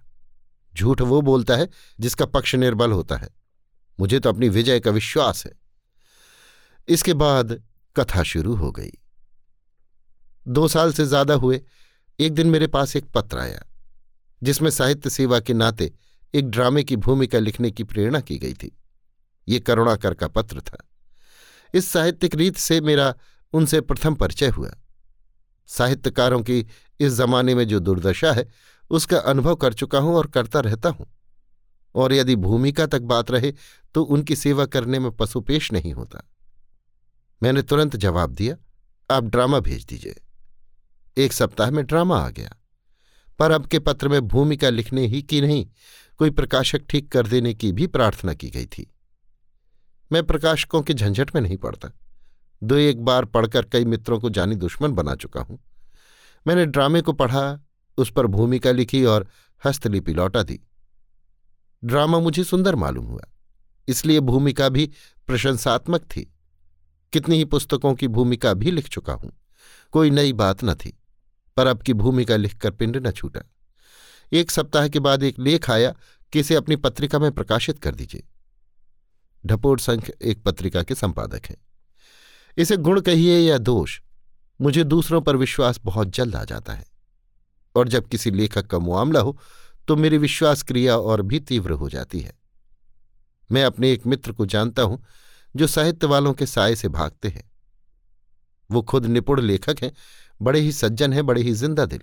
झूठ 0.74 1.00
वो 1.00 1.20
बोलता 1.22 1.56
है 1.56 1.68
जिसका 1.98 2.26
पक्ष 2.26 2.54
निर्बल 2.54 2.92
होता 2.92 3.16
है। 3.16 3.28
मुझे 3.98 4.18
तो 4.20 4.28
अपनी 4.28 4.48
विजय 4.48 4.80
का 4.80 4.90
विश्वास 4.90 5.44
है। 5.46 5.52
इसके 6.88 7.14
बाद 7.14 7.60
कथा 7.96 8.22
शुरू 8.22 8.54
हो 8.54 8.70
गई। 8.72 8.92
दो 10.46 10.66
साल 10.68 10.92
से 10.92 11.04
ज़्यादा 11.04 11.34
हुए, 11.34 11.60
एक 12.18 12.34
दिन 12.34 12.46
मेरे 12.46 12.66
पास 12.66 12.96
एक 12.96 13.06
पत्र 13.06 13.38
आया, 13.38 13.62
जिसमें 14.42 14.70
साहित्य 14.70 15.10
सेवा 15.10 15.40
के 15.40 15.54
नाते 15.54 15.92
एक 16.34 16.50
ड्रामे 16.50 16.82
की 16.84 16.96
भूमिका 16.96 17.38
लिखने 17.38 17.70
की 17.70 17.84
प्रेरणा 17.84 18.20
की 18.20 18.36
गई 18.38 18.54
थी। 18.54 18.76
ये 19.48 19.60
करुणाकर 19.60 20.14
का 20.14 20.28
पत्र 20.28 20.60
था। 20.60 20.76
इस 21.74 21.88
साहित्यिक 21.88 22.34
रीत 22.34 22.56
से 22.56 22.80
मेरा 22.80 23.14
उनसे 23.52 23.80
प्रथम 23.80 24.14
परिचय 24.14 24.48
हुआ। 24.48 24.70
साहित्यकारों 25.68 26.40
की 26.40 26.66
इस 27.00 27.12
जमाने 27.12 27.54
में 27.54 27.68
जो 27.68 27.80
दुर्दशा 27.80 28.32
है, 28.32 28.48
उसका 28.90 29.18
अनुभव 29.18 29.54
कर 29.54 29.72
चुका 29.72 29.98
हूँ 29.98 30.14
और 30.16 30.26
करता 30.26 30.60
रहता 30.60 30.88
हूँ। 30.88 31.06
और 31.94 32.12
यदि 32.12 32.36
भूमिका 32.36 32.86
तक 32.86 33.02
बात 33.02 33.30
रहे 33.30 33.52
तो 33.94 34.02
उनकी 34.02 34.36
सेवा 34.36 34.66
करने 34.66 34.98
में 34.98 35.10
पशुपेश 35.10 35.72
नहीं 35.72 35.92
होता। 35.92 36.22
मैंने 37.42 37.62
तुरंत 37.62 37.96
जवाब 37.96 38.30
दिया, 38.30 38.56
आप 39.10 39.24
ड्रामा 39.24 39.60
भेज 39.60 39.84
दीजिए। 39.84 40.20
एक 41.16 41.32
सप्ताह 41.32 41.70
में 41.70 41.84
ड्रामा 41.86 42.18
आ 42.18 42.30
गया। 42.30 42.50
पर 43.38 43.50
अब 43.50 43.66
के 43.66 43.78
पत्र 43.78 44.08
में 44.08 44.20
भूमिका 44.20 44.70
लिखने 44.70 45.06
ही 45.06 45.22
की 45.22 45.40
नहीं, 45.40 45.66
कोई 46.18 46.30
प्रकाशक 46.30 46.82
ठीक 46.88 47.12
कर 47.12 47.26
देने 47.26 47.54
की 47.54 47.72
भी 47.72 47.86
प्रार्थना 47.86 48.34
की 48.34 48.50
गई 48.50 48.66
थी। 48.66 48.94
मैं 50.12 50.22
प्रकाशकों 50.24 50.82
के 50.82 50.94
झंझट 50.94 51.34
में 51.34 51.42
नहीं 51.42 51.56
पड़ता। 51.56 51.88
दो 52.62 52.74
एक 52.74 53.04
बार 53.04 53.24
पढ़कर 53.24 53.62
कई 53.62 53.84
मित्रों 53.84 54.20
को 54.20 54.30
जानी 54.30 54.54
दुश्मन 54.54 54.92
बना 54.92 55.14
चुका 55.14 55.40
हूँ। 55.40 55.58
मैंने 56.46 56.66
ड्रामे 56.66 57.00
को 57.02 57.12
पढ़ा, 57.12 57.58
उस 57.98 58.10
पर 58.12 58.26
भूमिका 58.26 58.70
लिखी 58.72 59.04
और 59.04 59.28
हस्तलिपि 59.62 60.12
लौटा 60.12 60.42
दी। 60.42 60.60
ड्रामा 61.82 62.18
मुझे 62.18 62.44
सुंदर 62.44 62.74
मालूम 62.74 63.06
हुआ, 63.06 63.22
इसलिए 63.88 64.20
भूमिका 64.20 64.68
भी 64.68 64.90
प्रशंसात्मक 65.28 66.04
थी। 66.06 66.22
कितनी 67.12 67.36
ही 67.36 67.44
पुस्तकों 67.46 67.94
की 67.94 68.08
भूमिका 68.08 68.52
भी 68.54 68.70
लिख 68.70 68.88
चुका 68.88 69.12
हूँ, 69.12 69.32
कोई 69.94 70.10
नई 70.10 70.32
बात 70.34 70.64
न 70.64 70.74
थी, 70.74 70.96
पर 71.56 71.66
अब 71.66 71.82
की 71.82 71.94
भूमिका 71.94 72.36
लिखकर 72.36 72.70
पिंड 72.70 72.96
न 72.96 73.10
छूटा। 73.10 73.42
एक 74.32 74.50
सप्ताह 74.50 74.88
के 74.88 75.00
बाद 75.00 75.22
एक 75.22 75.38
लेख 75.38 75.70
आया 75.70 75.94
कि 76.32 76.40
इसे 76.40 76.54
अपनी 76.54 76.76
पत्रिका 76.76 77.18
में 77.18 77.30
प्रकाशित 77.32 77.78
कर 77.78 77.94
दीजिए। 77.94 78.24
ढपोर 79.44 79.78
संख 79.78 80.10
एक 80.10 80.42
पत्रिका 80.42 80.82
के 80.82 80.94
संपादक 80.94 81.46
हैं। 81.46 81.56
इसे 82.56 82.76
गुण 82.76 83.00
कहिए 83.00 83.38
या 83.40 83.58
दोष 83.58 84.00
मुझे 84.60 84.84
दूसरों 84.84 85.20
पर 85.20 85.36
विश्वास 85.36 85.80
बहुत 85.84 86.08
जल्द 86.08 86.36
आ 86.36 86.44
जाता 86.44 86.72
है। 86.72 86.84
और 87.74 87.88
जब 87.88 88.08
किसी 88.08 88.30
लेखक 88.30 88.66
का 88.66 88.78
मामला 88.78 89.20
हो 89.20 89.38
तो 89.88 89.96
मेरी 89.96 90.18
विश्वास 90.18 90.62
क्रिया 90.62 90.96
और 90.98 91.22
भी 91.22 91.40
तीव्र 91.40 91.72
हो 91.72 91.88
जाती 91.88 92.20
है। 92.20 92.32
मैं 93.50 93.64
अपने 93.64 93.92
एक 93.92 94.06
मित्र 94.06 94.32
को 94.32 94.46
जानता 94.46 94.82
हूँ, 94.82 95.02
जो 95.54 95.66
साहित्य 95.66 96.06
वालों 96.06 96.32
के 96.34 96.46
साय 96.46 96.74
से 96.74 96.88
भागते 96.88 97.28
हैं। 97.28 97.50
वो 98.70 98.82
खुद 98.82 99.06
निपुण 99.06 99.40
लेखक 99.40 99.76
हैं, 99.82 99.92
बड़े 100.40 100.60
ही 100.60 100.72
सज्जन 100.72 101.12
हैं, 101.12 101.26
बड़े 101.26 101.42
ही 101.42 101.52
ज़िंदा 101.52 101.84
दिल। 101.86 102.00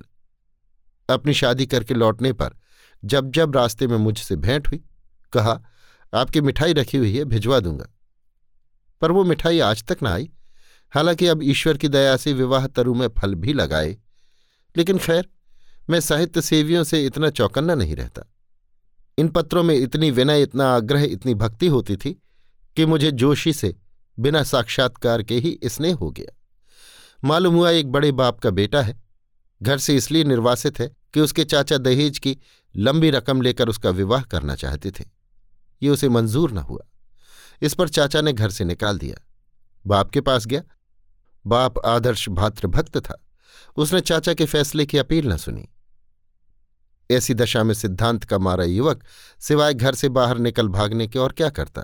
अपनी 1.10 1.34
शादी 1.34 1.66
करके 1.66 1.94
लौटने 1.94 2.32
पर, 2.34 2.56
जब 3.04 3.32
जब 3.32 3.56
रास्ते 3.56 3.88
में 3.88 3.98
मुझसे 3.98 4.36
भेंट 4.36 4.68
हुई, 4.68 4.84
कहा, 5.34 5.62
आपकी 6.14 6.42
मिठाई 6.42 6.74
रखी 6.74 6.98
हुई 6.98 7.16
है, 7.18 7.26
भिजवा 7.26 7.60
दूँगा। 7.60 7.88
पर 9.02 9.12
वो 9.12 9.24
मिठाई 9.24 9.60
आज 9.60 9.84
तक 9.84 10.04
ना 10.04 10.14
आई। 10.14 10.30
हालाँकि 10.94 11.28
अब 11.28 11.40
ईश्वर 11.44 11.78
की 11.78 11.88
दया 11.88 12.18
से 12.18 12.34
विवाह 12.34 12.68
तरु 12.68 12.94
में 12.94 13.08
फल 13.08 13.36
भी 13.36 13.54
लगाए। 13.54 13.98
लेकिन 14.78 14.98
खैर, 14.98 15.30
मैं 15.90 16.00
साहित्य 16.00 16.42
सेवियों 16.42 16.84
से 16.84 17.06
इतना 17.06 17.30
चौकन्ना 17.30 17.76
नहीं 17.76 17.96
रहता। 17.96 18.34
इन 19.18 19.28
पत्रों 19.28 19.64
में 19.64 19.76
इतनी 19.76 20.12
विनय, 20.12 20.42
इतना 20.42 20.76
आग्रह, 20.76 21.04
इतनी 21.04 21.34
भक्ति 21.34 21.68
होती 21.68 21.96
थी 21.96 22.22
कि 22.76 22.86
मुझे 22.86 23.12
जोशी 23.12 23.54
से 23.54 23.76
बिना 24.20 24.44
साक्षात्कार 24.44 25.24
के 25.24 25.36
ही 25.36 25.60
स्नेह 25.66 25.96
हो 25.96 26.12
गया। 26.12 26.40
मालूम 27.24 27.56
हुआ 27.56 27.70
एक 27.70 27.92
बड़े 27.92 28.12
बाप 28.12 28.40
का 28.40 28.50
बेटा 28.50 28.82
है। 28.82 29.04
घर 29.64 29.78
से 29.78 29.96
इसलिए 29.96 30.24
निर्वासित 30.24 30.80
है 30.80 30.96
कि 31.14 31.20
उसके 31.20 31.44
चाचा 31.44 31.78
दहेज 31.78 32.20
की 32.20 32.38
लंबी 32.76 33.10
रकम 33.10 33.42
लेकर 33.42 33.70
उसका 33.70 33.90
विवाह 33.90 34.22
करना 34.22 34.56
चाहते 34.56 34.92
थे। 34.92 35.06
ये 35.84 35.90
उसे 35.90 36.10
मंजूर 36.10 36.52
न 36.52 36.58
हुआ। 36.58 36.82
इस 37.62 37.74
पर 37.74 37.90
चाचा 37.90 38.22
ने 38.22 38.34
घर 38.34 38.50
से 38.50 38.64
निकाल 38.64 38.98
दिया। 38.98 39.28
बाप 39.88 40.10
के 40.10 40.22
पास 40.22 40.46
गया। 40.46 40.62
बाप 41.46 41.86
आदर्श 41.86 42.30
भातृभक्त 42.30 42.98
था। 42.98 43.26
उसने 43.78 44.02
चाचा 44.02 44.34
के 44.34 44.46
फैसले 44.46 44.86
की 44.86 44.98
अपील 44.98 45.28
न 45.28 45.38
सुनी। 45.38 45.70
ऐसी 47.12 47.34
दशा 47.34 47.64
में 47.64 47.74
सिद्धांत 47.74 48.24
का 48.24 48.38
मारा 48.38 48.64
युवक 48.64 49.04
सिवाय 49.40 49.74
घर 49.74 49.96
से 49.96 50.10
बाहर 50.10 50.38
निकल 50.38 50.68
भागने 50.68 51.08
के 51.08 51.20
और 51.20 51.32
क्या 51.32 51.50
करता? 51.50 51.84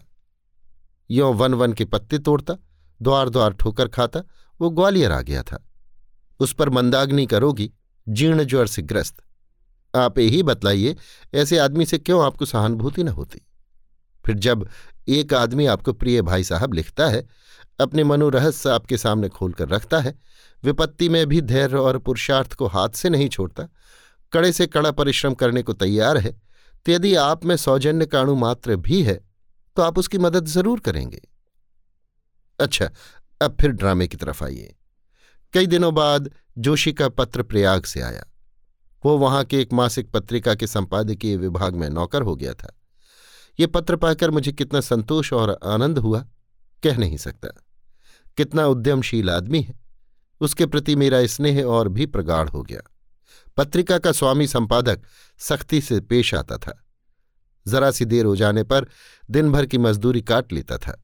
यों 1.12 1.36
वन 1.36 1.54
वन 1.54 1.74
के 1.74 1.86
पत्ते 1.86 2.20
तोड़ता 2.20 2.54
द्वार 3.02 3.30
द्वार 3.30 3.54
ठोकर 3.54 3.88
खाता, 3.88 4.24
वो 4.62 4.70
ग्वालियर 4.70 5.12
आ 5.12 5.22
गया 5.22 5.44
था। 5.44 5.68
उस 6.40 6.54
पर 6.54 6.70
मंदाग्नि 6.70 7.26
का 7.26 7.38
रोगी, 7.38 7.74
जीर्ण 8.10 8.44
ज्वर 8.44 8.68
से 8.68 8.82
ग्रस्त। 8.82 9.16
आप 9.96 10.20
यही 10.20 10.44
बतलाइए, 10.44 10.96
ऐसे 11.34 11.58
आदमी 11.58 11.86
से 11.86 11.98
क्यों 11.98 12.26
आपको 12.26 12.46
सहानुभूति 12.46 13.04
न 13.04 13.08
होती? 13.08 13.42
फिर 14.26 14.36
जब 14.36 14.70
एक 15.08 15.34
आदमी 15.34 15.66
आपको 15.66 15.94
प्रिय 15.94 16.22
भाई 16.22 16.44
साहब 16.44 16.74
लिखता 16.74 17.08
है 17.08 17.28
अपने 17.80 18.04
मनोरहस्य 18.04 18.70
आपके 18.70 18.98
सामने 18.98 19.30
खोलकर 19.30 19.70
रखता 19.70 20.00
है। 20.00 20.14
विपत्ति 20.64 21.10
में 21.10 21.26
भी 21.28 21.42
धैर्य 21.42 21.78
और 21.78 21.98
पुरुषार्थ 21.98 22.54
को 22.54 22.68
हाथ 22.68 22.90
से 22.92 23.10
नहीं 23.10 23.28
छोड़ता। 23.30 23.68
कड़े 24.34 24.52
से 24.52 24.68
कड़ा 24.68 24.92
परिश्रम 24.92 25.34
करने 25.34 25.62
को 25.64 25.74
तैयार 25.76 26.18
है। 26.18 26.32
तो 26.86 26.92
यदि 26.92 27.14
आप 27.16 27.46
में 27.46 27.56
सौजन्य 27.58 28.06
काणु 28.06 28.36
मात्र 28.36 28.76
भी 28.78 29.02
है 29.04 29.20
तो 29.78 29.82
आप 29.82 29.98
उसकी 29.98 30.18
मदद 30.18 30.46
ज़रूर 30.48 30.80
करेंगे। 30.80 31.22
अच्छा 32.60 32.90
अब 33.42 33.56
फिर 33.62 33.72
ड्रामे 33.72 34.08
की 34.08 34.18
तरफ़ 34.18 34.44
आइए। 34.44 34.76
कई 35.54 35.68
दिनों 35.68 35.94
बाद 35.96 36.30
जोशी 36.58 36.94
का 36.94 37.08
पत्र 37.10 37.44
प्रयाग 37.44 37.84
से 37.84 38.02
आया। 38.02 38.26
वो 39.04 39.18
वहाँ 39.18 39.44
के 39.44 39.62
एक 39.62 39.74
मासिक 39.74 40.10
पत्रिका 40.12 40.56
के 40.56 40.68
संपादकीय 40.68 41.38
विभाग 41.38 41.76
में 41.76 41.90
नौकर 41.90 42.22
हो 42.22 42.36
गया 42.36 42.54
था। 42.54 42.76
ये 43.60 43.68
पत्र 43.68 43.96
पाकर 43.96 44.32
मुझे 44.32 44.52
कितना 44.52 44.82
संतोष 44.82 45.32
और 45.34 45.58
आनंद 45.66 45.98
हुआ, 45.98 46.20
कह 46.84 46.98
नहीं 46.98 47.18
सकता। 47.18 47.50
कितना 48.38 48.66
उद्यमशील 48.66 49.30
आदमी 49.30 49.62
है। 49.62 49.80
उसके 50.42 50.66
प्रति 50.66 50.96
मेरा 50.96 51.28
स्नेह 51.28 51.64
और 51.64 51.88
भी 51.88 52.06
प्रगाढ़ 52.06 52.50
हो 52.50 52.64
गया। 52.64 52.80
पत्रिका 53.58 53.98
का 53.98 54.12
स्वामी 54.12 54.48
संपादक 54.48 55.02
सख्ती 55.38 55.82
से 55.82 56.00
पेश 56.00 56.36
आता 56.36 56.58
था। 56.58 56.86
जरा 57.68 57.92
सी 57.92 58.06
देर 58.06 58.26
हो 58.26 58.36
जाने 58.36 58.64
पर 58.64 58.88
दिन 59.32 59.52
भर 59.52 59.66
की 59.66 59.78
मजदूरी 59.78 60.22
काट 60.22 60.54
लेता 60.54 60.78
था। 60.78 61.04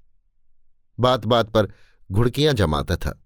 बात 1.00 1.25
बात 1.25 1.50
पर 1.50 1.67
घुड़कियाँ 2.12 2.53
जमाता 2.53 2.96
था। 2.96 3.22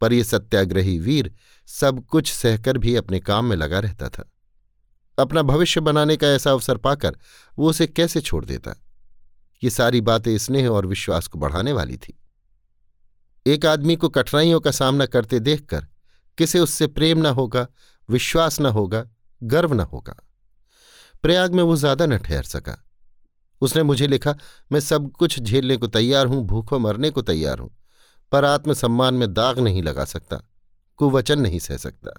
पर 0.00 0.12
यह 0.12 0.22
सत्याग्रही 0.22 0.98
वीर 0.98 1.34
सब 1.66 2.04
कुछ 2.04 2.32
सहकर 2.32 2.78
भी 2.78 2.96
अपने 2.96 3.20
काम 3.20 3.44
में 3.44 3.56
लगा 3.56 3.78
रहता 3.78 4.08
था। 4.08 4.32
अपना 5.18 5.42
भविष्य 5.42 5.80
बनाने 5.80 6.16
का 6.16 6.26
ऐसा 6.26 6.50
अवसर 6.50 6.76
पाकर 6.76 7.16
वो 7.58 7.70
उसे 7.70 7.86
कैसे 7.86 8.20
छोड़ 8.20 8.44
देता? 8.44 8.82
ये 9.64 9.70
सारी 9.70 10.00
बातें 10.00 10.38
स्नेह 10.38 10.68
और 10.68 10.86
विश्वास 10.86 11.26
को 11.26 11.38
बढ़ाने 11.38 11.72
वाली 11.72 11.96
थी। 11.96 12.17
एक 13.48 13.66
आदमी 13.66 13.96
को 13.96 14.08
कठिनाइयों 14.08 14.60
का 14.60 14.70
सामना 14.72 15.06
करते 15.06 15.40
देखकर 15.40 15.86
किसे 16.38 16.58
उससे 16.60 16.86
प्रेम 16.88 17.18
न 17.18 17.26
होगा, 17.28 17.66
विश्वास 18.08 18.60
न 18.60 18.66
होगा, 18.68 19.04
गर्व 19.42 19.72
न 19.74 19.80
होगा। 19.82 20.16
प्रयाग 21.24 21.54
में 21.54 21.62
वो 21.62 21.76
ज़्यादा 21.76 22.06
न 22.06 22.18
ठहर 22.18 22.42
सका। 22.44 22.76
उसने 23.62 23.82
मुझे 23.82 24.06
लिखा, 24.06 24.34
मैं 24.70 24.80
सब 24.80 25.10
कुछ 25.12 25.38
झेलने 25.40 25.76
को 25.76 25.86
तैयार 25.88 26.26
हूँ, 26.26 26.44
भूखों 26.44 26.78
मरने 26.78 27.10
को 27.10 27.22
तैयार 27.22 27.58
हूँ, 27.58 27.70
पर 28.32 28.44
आत्मसम्मान 28.44 29.14
में 29.14 29.32
दाग 29.34 29.58
नहीं 29.58 29.82
लगा 29.82 30.04
सकता, 30.04 30.36
कुवचन 30.98 31.40
नहीं 31.40 31.58
सह 31.58 31.76
सकता। 31.76 32.12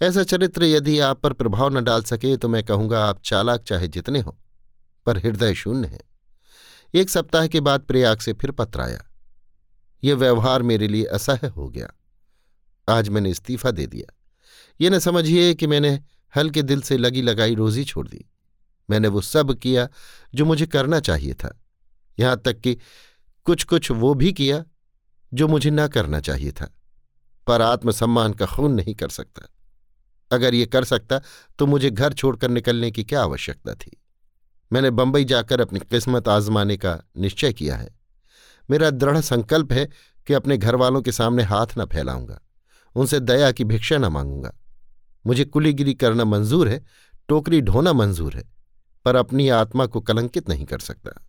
ऐसा 0.00 0.22
चरित्र 0.24 0.64
यदि 0.64 0.98
आप 0.98 1.20
पर 1.20 1.32
प्रभाव 1.32 1.78
न 1.78 1.84
डाल 1.84 2.02
सके 2.02 2.36
तो 2.36 2.48
मैं 2.48 2.62
कहूँगा, 2.64 3.04
आप 3.04 3.20
चालाक 3.24 3.62
चाहे 3.62 3.88
जितने 3.88 4.20
हो, 4.20 4.36
पर 5.06 5.18
हृदय 5.18 5.54
शून्य 5.54 5.88
है। 5.88 6.00
एक 6.94 7.10
सप्ताह 7.10 7.46
के 7.46 7.60
बाद 7.60 7.80
प्रयाग 7.80 8.18
से 8.18 8.32
फिर 8.32 8.50
पत्र 8.50 8.80
आया। 8.80 9.02
यह 10.04 10.14
व्यवहार 10.14 10.62
मेरे 10.62 10.88
लिए 10.88 11.04
असह्य 11.04 11.46
हो 11.46 11.68
गया। 11.68 11.90
आज 12.88 13.08
मैंने 13.08 13.30
इस्तीफा 13.30 13.70
दे 13.70 13.86
दिया। 13.86 14.14
ये 14.80 14.90
न 14.90 14.98
समझिए 14.98 15.54
कि 15.54 15.66
मैंने 15.66 16.00
हल्के 16.36 16.62
दिल 16.62 16.80
से 16.82 16.96
लगी 16.96 17.22
लगाई 17.22 17.54
रोजी 17.54 17.84
छोड़ 17.84 18.08
दी। 18.08 18.24
मैंने 18.90 19.08
वो 19.08 19.20
सब 19.20 19.54
किया 19.54 19.88
जो 20.34 20.44
मुझे 20.44 20.66
करना 20.66 21.00
चाहिए 21.00 21.34
था। 21.34 21.62
यहाँ 22.18 22.40
तक 22.44 22.60
कि 22.60 22.78
कुछ 23.44 23.64
कुछ 23.64 23.90
वो 23.90 24.14
भी 24.14 24.32
किया 24.32 24.64
जो 25.34 25.48
मुझे 25.48 25.70
ना 25.70 25.88
करना 25.88 26.20
चाहिए 26.20 26.52
था। 26.52 26.74
पर 27.46 27.62
आत्मसम्मान 27.62 28.32
का 28.32 28.46
खून 28.46 28.72
नहीं 28.72 28.94
कर 28.94 29.08
सकता। 29.08 29.48
अगर 30.32 30.54
ये 30.54 30.66
कर 30.66 30.84
सकता 30.84 31.20
तो 31.58 31.66
मुझे 31.66 31.90
घर 31.90 32.12
छोड़कर 32.12 32.48
निकलने 32.48 32.90
की 32.90 33.04
क्या 33.04 33.22
आवश्यकता 33.22 33.74
थी? 33.74 34.02
मैंने 34.72 34.90
बंबई 34.90 35.24
जाकर 35.24 35.60
अपनी 35.60 35.78
किस्मत 35.78 36.28
आजमाने 36.28 36.76
का 36.76 37.00
निश्चय 37.16 37.52
किया 37.52 37.76
है। 37.76 38.03
मेरा 38.70 38.90
दृढ़ 38.90 39.20
संकल्प 39.20 39.72
है 39.72 39.88
कि 40.26 40.34
अपने 40.34 40.56
घर 40.56 40.74
वालों 40.74 41.02
के 41.02 41.12
सामने 41.12 41.42
हाथ 41.42 41.66
न 41.78 41.84
फैलाऊँगा। 41.84 42.40
उनसे 42.94 43.20
दया 43.20 43.52
की 43.52 43.64
भिक्षा 43.64 43.98
न 43.98 44.04
मांगूँगा। 44.04 44.52
मुझे 45.26 45.44
कुलीगिरी 45.44 45.94
करना 45.94 46.24
मंजूर 46.24 46.68
है, 46.68 46.84
टोकरी 47.28 47.60
ढोना 47.60 47.92
मंजूर 47.92 48.36
है, 48.36 48.44
पर 49.04 49.16
अपनी 49.16 49.48
आत्मा 49.48 49.86
को 49.86 50.00
कलंकित 50.00 50.48
नहीं 50.48 50.64
कर 50.64 50.78
सकता। 50.78 51.26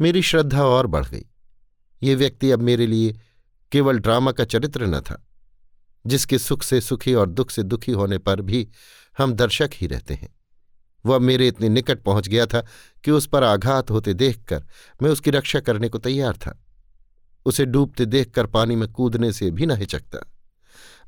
मेरी 0.00 0.22
श्रद्धा 0.22 0.64
और 0.64 0.86
बढ़ 0.86 1.06
गई। 1.06 1.26
ये 2.02 2.14
व्यक्ति 2.14 2.50
अब 2.50 2.62
मेरे 2.62 2.86
लिए 2.86 3.20
केवल 3.72 3.98
ड्रामा 3.98 4.32
का 4.32 4.44
चरित्र 4.44 4.86
न 4.86 5.00
था, 5.00 5.26
जिसके 6.06 6.38
सुख 6.38 6.62
से 6.62 6.80
सुखी 6.80 7.14
और 7.14 7.30
दुख 7.30 7.50
से 7.50 7.62
दुखी 7.62 7.92
होने 7.92 8.18
पर 8.18 8.40
भी 8.40 8.68
हम 9.18 9.32
दर्शक 9.32 9.70
ही 9.74 9.86
रहते 9.86 10.14
हैं। 10.14 10.34
वह 11.04 11.18
मेरे 11.18 11.48
इतने 11.48 11.68
निकट 11.68 12.02
पहुँच 12.02 12.28
गया 12.28 12.46
था 12.46 12.60
कि 13.04 13.10
उस 13.10 13.26
पर 13.26 13.44
आघात 13.44 13.90
होते 13.90 14.14
देखकर 14.14 14.64
मैं 15.02 15.10
उसकी 15.10 15.30
रक्षा 15.30 15.60
करने 15.60 15.88
को 15.88 15.98
तैयार 15.98 16.36
था। 16.36 16.58
उसे 17.46 17.64
डूबते 17.64 18.06
देखकर 18.06 18.46
पानी 18.46 18.76
में 18.76 18.88
कूदने 18.92 19.32
से 19.32 19.50
भी 19.50 19.66
न 19.66 19.70
हिचकता। 19.70 20.18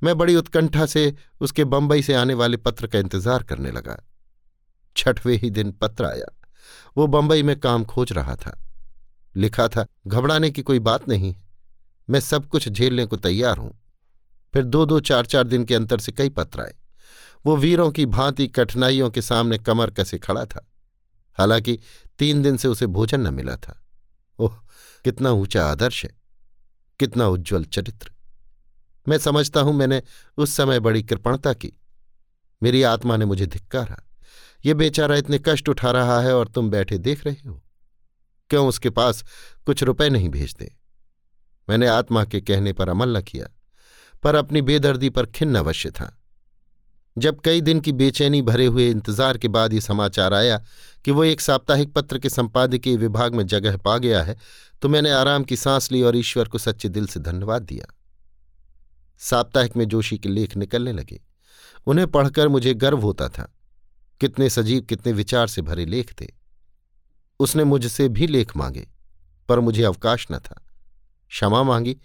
मैं 0.02 0.16
बड़ी 0.18 0.36
उत्कंठा 0.36 0.86
से 0.86 1.14
उसके 1.40 1.64
बंबई 1.64 2.02
से 2.02 2.14
आने 2.14 2.34
वाले 2.34 2.56
पत्र 2.56 2.86
का 2.86 2.98
इंतज़ार 2.98 3.42
करने 3.42 3.70
लगा। 3.70 3.96
छठवें 4.96 5.36
ही 5.38 5.50
दिन 5.50 5.72
पत्र 5.72 6.04
आया। 6.04 6.34
वो 6.96 7.06
बंबई 7.06 7.42
में 7.42 7.58
काम 7.60 7.84
खोज 7.84 8.12
रहा 8.12 8.36
था। 8.36 8.58
लिखा 9.36 9.68
था, 9.68 9.86
घबराने 10.06 10.50
की 10.50 10.62
कोई 10.62 10.78
बात 10.78 11.08
नहीं। 11.08 11.34
मैं 12.10 12.20
सब 12.20 12.46
कुछ 12.46 12.68
झेलने 12.68 13.06
को 13.06 13.16
तैयार 13.16 13.56
हूँ। 13.56 13.72
फिर 14.54 14.64
दो 14.64 14.84
दो 14.86 15.00
चार 15.00 15.26
चार 15.26 15.44
दिन 15.44 15.64
के 15.64 15.74
अंतर 15.74 15.98
से 15.98 16.12
कई 16.12 16.28
पत्र 16.28 16.60
आए। 16.60 16.74
वो 17.44 17.56
वीरों 17.56 17.90
की 17.90 18.06
भांति 18.06 18.46
कठिनाइयों 18.48 19.10
के 19.10 19.22
सामने 19.22 19.58
कमर 19.58 19.90
कसे 19.90 20.18
खड़ा 20.18 20.44
था। 20.44 20.66
हालाँकि 21.38 21.78
तीन 22.18 22.42
दिन 22.42 22.56
से 22.56 22.68
उसे 22.68 22.86
भोजन 22.86 23.20
न 23.20 23.34
मिला 23.34 23.56
था। 23.56 23.82
ओह, 24.38 24.54
कितना 25.04 25.30
ऊँचा 25.30 25.66
आदर्श 25.66 26.04
है, 26.04 26.10
कितना 27.00 27.28
उज्ज्वल 27.28 27.64
चरित्र। 27.64 28.10
मैं 29.06 29.18
समझता 29.18 29.60
हूँ 29.60 29.74
मैंने 29.74 30.02
उस 30.36 30.52
समय 30.52 30.80
बड़ी 30.80 31.02
कृपणता 31.02 31.52
की। 31.52 31.72
मेरी 32.62 32.82
आत्मा 32.82 33.16
ने 33.16 33.24
मुझे 33.24 33.46
धिक्कारा। 33.46 34.02
ये 34.64 34.74
बेचारा 34.74 35.16
इतने 35.16 35.38
कष्ट 35.38 35.68
उठा 35.68 35.90
रहा 35.90 36.20
है 36.20 36.34
और 36.36 36.48
तुम 36.48 36.70
बैठे 36.70 36.98
देख 36.98 37.24
रहे 37.26 37.48
हो। 37.48 37.62
क्यों 38.50 38.68
उसके 38.68 38.90
पास 38.90 39.24
कुछ 39.66 39.82
रुपए 39.82 40.08
नहीं 40.08 40.28
भेजते? 40.28 40.74
मैंने 41.68 41.86
आत्मा 41.86 42.24
के 42.24 42.40
कहने 42.40 42.72
पर 42.72 42.88
अमल 42.88 43.16
न 43.16 43.20
किया, 43.22 43.46
पर 44.22 44.34
अपनी 44.34 44.62
बेदर्दी 44.62 45.10
पर 45.10 45.26
खिन्न 45.26 45.58
अवश्य 45.58 45.90
था। 45.90 46.23
जब 47.18 47.40
कई 47.40 47.60
दिन 47.60 47.80
की 47.80 47.92
बेचैनी 47.92 48.42
भरे 48.42 48.66
हुए 48.66 48.88
इंतज़ार 48.90 49.38
के 49.38 49.48
बाद 49.48 49.72
ये 49.72 49.80
समाचार 49.80 50.34
आया 50.34 50.58
कि 51.04 51.10
वो 51.10 51.24
एक 51.24 51.40
साप्ताहिक 51.40 51.92
पत्र 51.92 52.18
के 52.18 52.28
संपादकीय 52.28 52.96
विभाग 52.96 53.34
में 53.34 53.46
जगह 53.46 53.76
पा 53.76 53.98
गया 53.98 54.22
है 54.22 54.36
तो 54.82 54.88
मैंने 54.88 55.10
आराम 55.10 55.44
की 55.44 55.56
सांस 55.56 55.92
ली 55.92 56.02
और 56.02 56.16
ईश्वर 56.16 56.48
को 56.48 56.58
सच्चे 56.58 56.88
दिल 56.88 57.06
से 57.06 57.20
धन्यवाद 57.20 57.62
दिया। 57.62 57.86
साप्ताहिक 59.18 59.76
में 59.76 59.84
जोशी 59.88 60.18
के 60.18 60.28
लेख 60.28 60.56
निकलने 60.56 60.92
लगे। 60.92 61.20
उन्हें 61.86 62.06
पढ़कर 62.06 62.48
मुझे 62.48 62.74
गर्व 62.74 63.00
होता 63.00 63.28
था। 63.28 63.52
कितने 64.20 64.50
सजीव, 64.50 64.80
कितने 64.80 65.12
विचार 65.12 65.46
से 65.46 65.62
भरे 65.62 65.84
लेख 65.86 66.12
थे। 66.20 66.26
उसने 67.40 67.64
मुझसे 67.64 68.08
भी 68.08 68.26
लेख 68.26 68.56
मांगे, 68.56 68.86
पर 69.48 69.60
मुझे 69.60 69.82
अवकाश 69.82 70.26
न 70.32 70.38
था। 70.38 70.60
क्षमा 71.28 71.62
मांगी, 71.62 71.96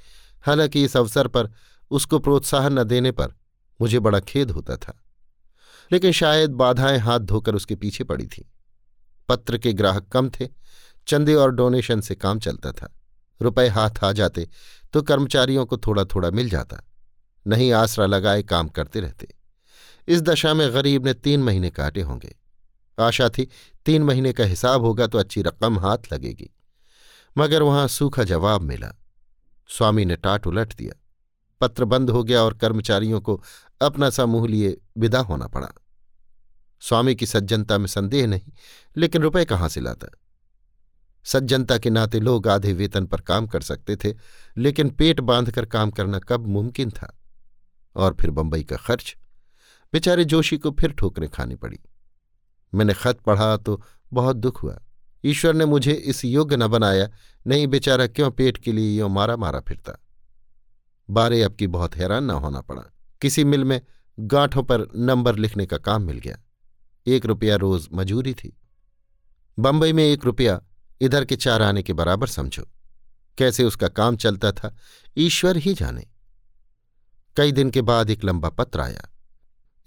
हालाँकि 0.43 0.83
इस 0.83 0.97
अवसर 0.97 1.27
पर 1.27 1.51
उसको 1.91 2.19
प्रोत्साहन 2.19 2.79
न 2.79 2.83
देने 2.83 3.11
पर 3.11 3.33
मुझे 3.81 3.99
बड़ा 3.99 4.19
खेद 4.19 4.51
होता 4.51 4.75
था। 4.77 4.99
लेकिन 5.91 6.11
शायद 6.11 6.51
बाधाएँ 6.51 6.97
हाथ 6.97 7.19
धोकर 7.19 7.55
उसके 7.55 7.75
पीछे 7.75 8.03
पड़ी 8.03 8.27
थीं। 8.27 8.43
पत्र 9.29 9.57
के 9.57 9.73
ग्राहक 9.73 10.07
कम 10.07 10.29
थे, 10.29 10.47
चंदे 11.07 11.33
और 11.33 11.51
डोनेशन 11.51 12.01
से 12.01 12.15
काम 12.15 12.39
चलता 12.39 12.71
था। 12.71 12.93
रुपए 13.41 13.67
हाथ 13.67 14.03
आ 14.03 14.11
जाते 14.11 14.47
तो 14.93 15.01
कर्मचारियों 15.01 15.65
को 15.65 15.77
थोड़ा 15.77 16.03
थोड़ा 16.05 16.29
मिल 16.31 16.49
जाता, 16.49 16.81
नहीं 17.45 17.71
आसरा 17.73 18.05
लगाए 18.05 18.43
काम 18.43 18.67
करते 18.67 18.99
रहते। 18.99 19.27
इस 20.07 20.21
दशा 20.21 20.53
में 20.53 20.73
गरीब 20.73 21.05
ने 21.05 21.13
तीन 21.13 21.43
महीने 21.43 21.69
काटे 21.69 22.01
होंगे। 22.01 22.35
आशा 22.99 23.29
थी 23.29 23.47
तीन 23.85 24.03
महीने 24.03 24.33
का 24.33 24.43
हिसाब 24.43 24.81
होगा 24.81 25.07
तो 25.07 25.17
अच्छी 25.17 25.41
रकम 25.41 25.79
हाथ 25.79 25.97
लगेगी। 26.13 26.49
मगर 27.37 27.61
वहाँ 27.61 27.87
सूखा 27.87 28.23
जवाब 28.23 28.61
मिला। 28.61 28.91
स्वामी 29.69 30.05
ने 30.05 30.15
टाट 30.15 30.47
उलट 30.47 30.75
दिया। 30.75 30.93
पत्र 31.61 31.85
बंद 31.85 32.09
हो 32.09 32.23
गया 32.23 32.43
और 32.43 32.53
कर्मचारियों 32.53 33.21
को 33.21 33.43
अपना 33.81 34.09
सा 34.09 34.25
मुँह 34.25 34.47
लिए 34.47 34.81
विदा 34.97 35.19
होना 35.19 35.47
पड़ा। 35.47 35.69
स्वामी 36.79 37.15
की 37.15 37.25
सज्जनता 37.25 37.77
में 37.77 37.87
संदेह 37.87 38.27
नहीं, 38.27 38.51
लेकिन 38.97 39.21
रुपए 39.21 39.45
कहाँ 39.45 39.69
से 39.69 39.81
लाता? 39.81 40.07
सज्जनता 41.23 41.77
के 41.77 41.89
नाते 41.89 42.19
लोग 42.19 42.47
आधे 42.47 42.73
वेतन 42.73 43.05
पर 43.05 43.21
काम 43.21 43.47
कर 43.47 43.61
सकते 43.61 43.95
थे, 43.95 44.13
लेकिन 44.57 44.89
पेट 44.89 45.19
बांधकर 45.19 45.65
काम 45.65 45.91
करना 45.91 46.19
कब 46.19 46.47
मुमकिन 46.47 46.91
था? 46.91 47.19
और 47.95 48.17
फिर 48.21 48.31
बंबई 48.31 48.63
का 48.63 48.75
खर्च? 48.75 49.17
बेचारे 49.93 50.25
जोशी 50.25 50.57
को 50.57 50.71
फिर 50.71 50.91
ठोकरें 50.91 51.29
खानी 51.29 51.55
पड़ी। 51.55 51.79
मैंने 52.73 52.93
खत 52.93 53.19
पढ़ा 53.19 53.57
तो 53.57 53.83
बहुत 54.13 54.35
दुख 54.35 54.63
हुआ। 54.63 54.81
ईश्वर 55.25 55.53
ने 55.53 55.65
मुझे 55.65 55.91
इस 55.91 56.25
योग्य 56.25 56.57
न 56.57 56.67
बनाया, 56.67 57.09
नहीं 57.47 57.67
बेचारा 57.67 58.07
क्यों 58.07 58.31
पेट 58.31 58.57
के 58.57 58.71
लिए 58.71 58.99
यो 58.99 59.07
मारा 59.07 59.37
मारा 59.37 59.59
फिरता? 59.59 59.99
बारे 61.09 61.43
अब 61.43 61.55
की 61.55 61.67
बहुत 61.67 61.95
हैरान 61.95 62.23
न 62.23 62.31
होना 62.31 62.61
पड़ा। 62.61 62.81
किसी 63.21 63.43
मिल 63.43 63.63
में 63.63 63.81
गांठों 64.19 64.63
पर 64.63 64.87
नंबर 64.95 65.35
लिखने 65.35 65.65
का 65.65 65.77
काम 65.77 66.01
मिल 66.01 66.19
गया। 66.19 66.37
एक 67.07 67.25
रुपया 67.25 67.55
रोज 67.55 67.87
मजूरी 67.93 68.33
थी। 68.33 68.57
बंबई 69.59 69.93
में 69.93 70.03
एक 70.03 70.25
रुपया 70.25 70.61
इधर 71.01 71.25
के 71.25 71.35
चार 71.35 71.61
आने 71.61 71.83
के 71.83 71.93
बराबर 71.93 72.27
समझो। 72.27 72.67
कैसे 73.37 73.63
उसका 73.63 73.87
काम 73.87 74.15
चलता 74.15 74.51
था, 74.51 74.75
ईश्वर 75.17 75.57
ही 75.57 75.73
जाने। 75.73 76.07
कई 77.37 77.51
दिन 77.51 77.69
के 77.71 77.81
बाद 77.81 78.09
एक 78.09 78.23
लंबा 78.23 78.49
पत्र 78.49 78.81
आया। 78.81 79.01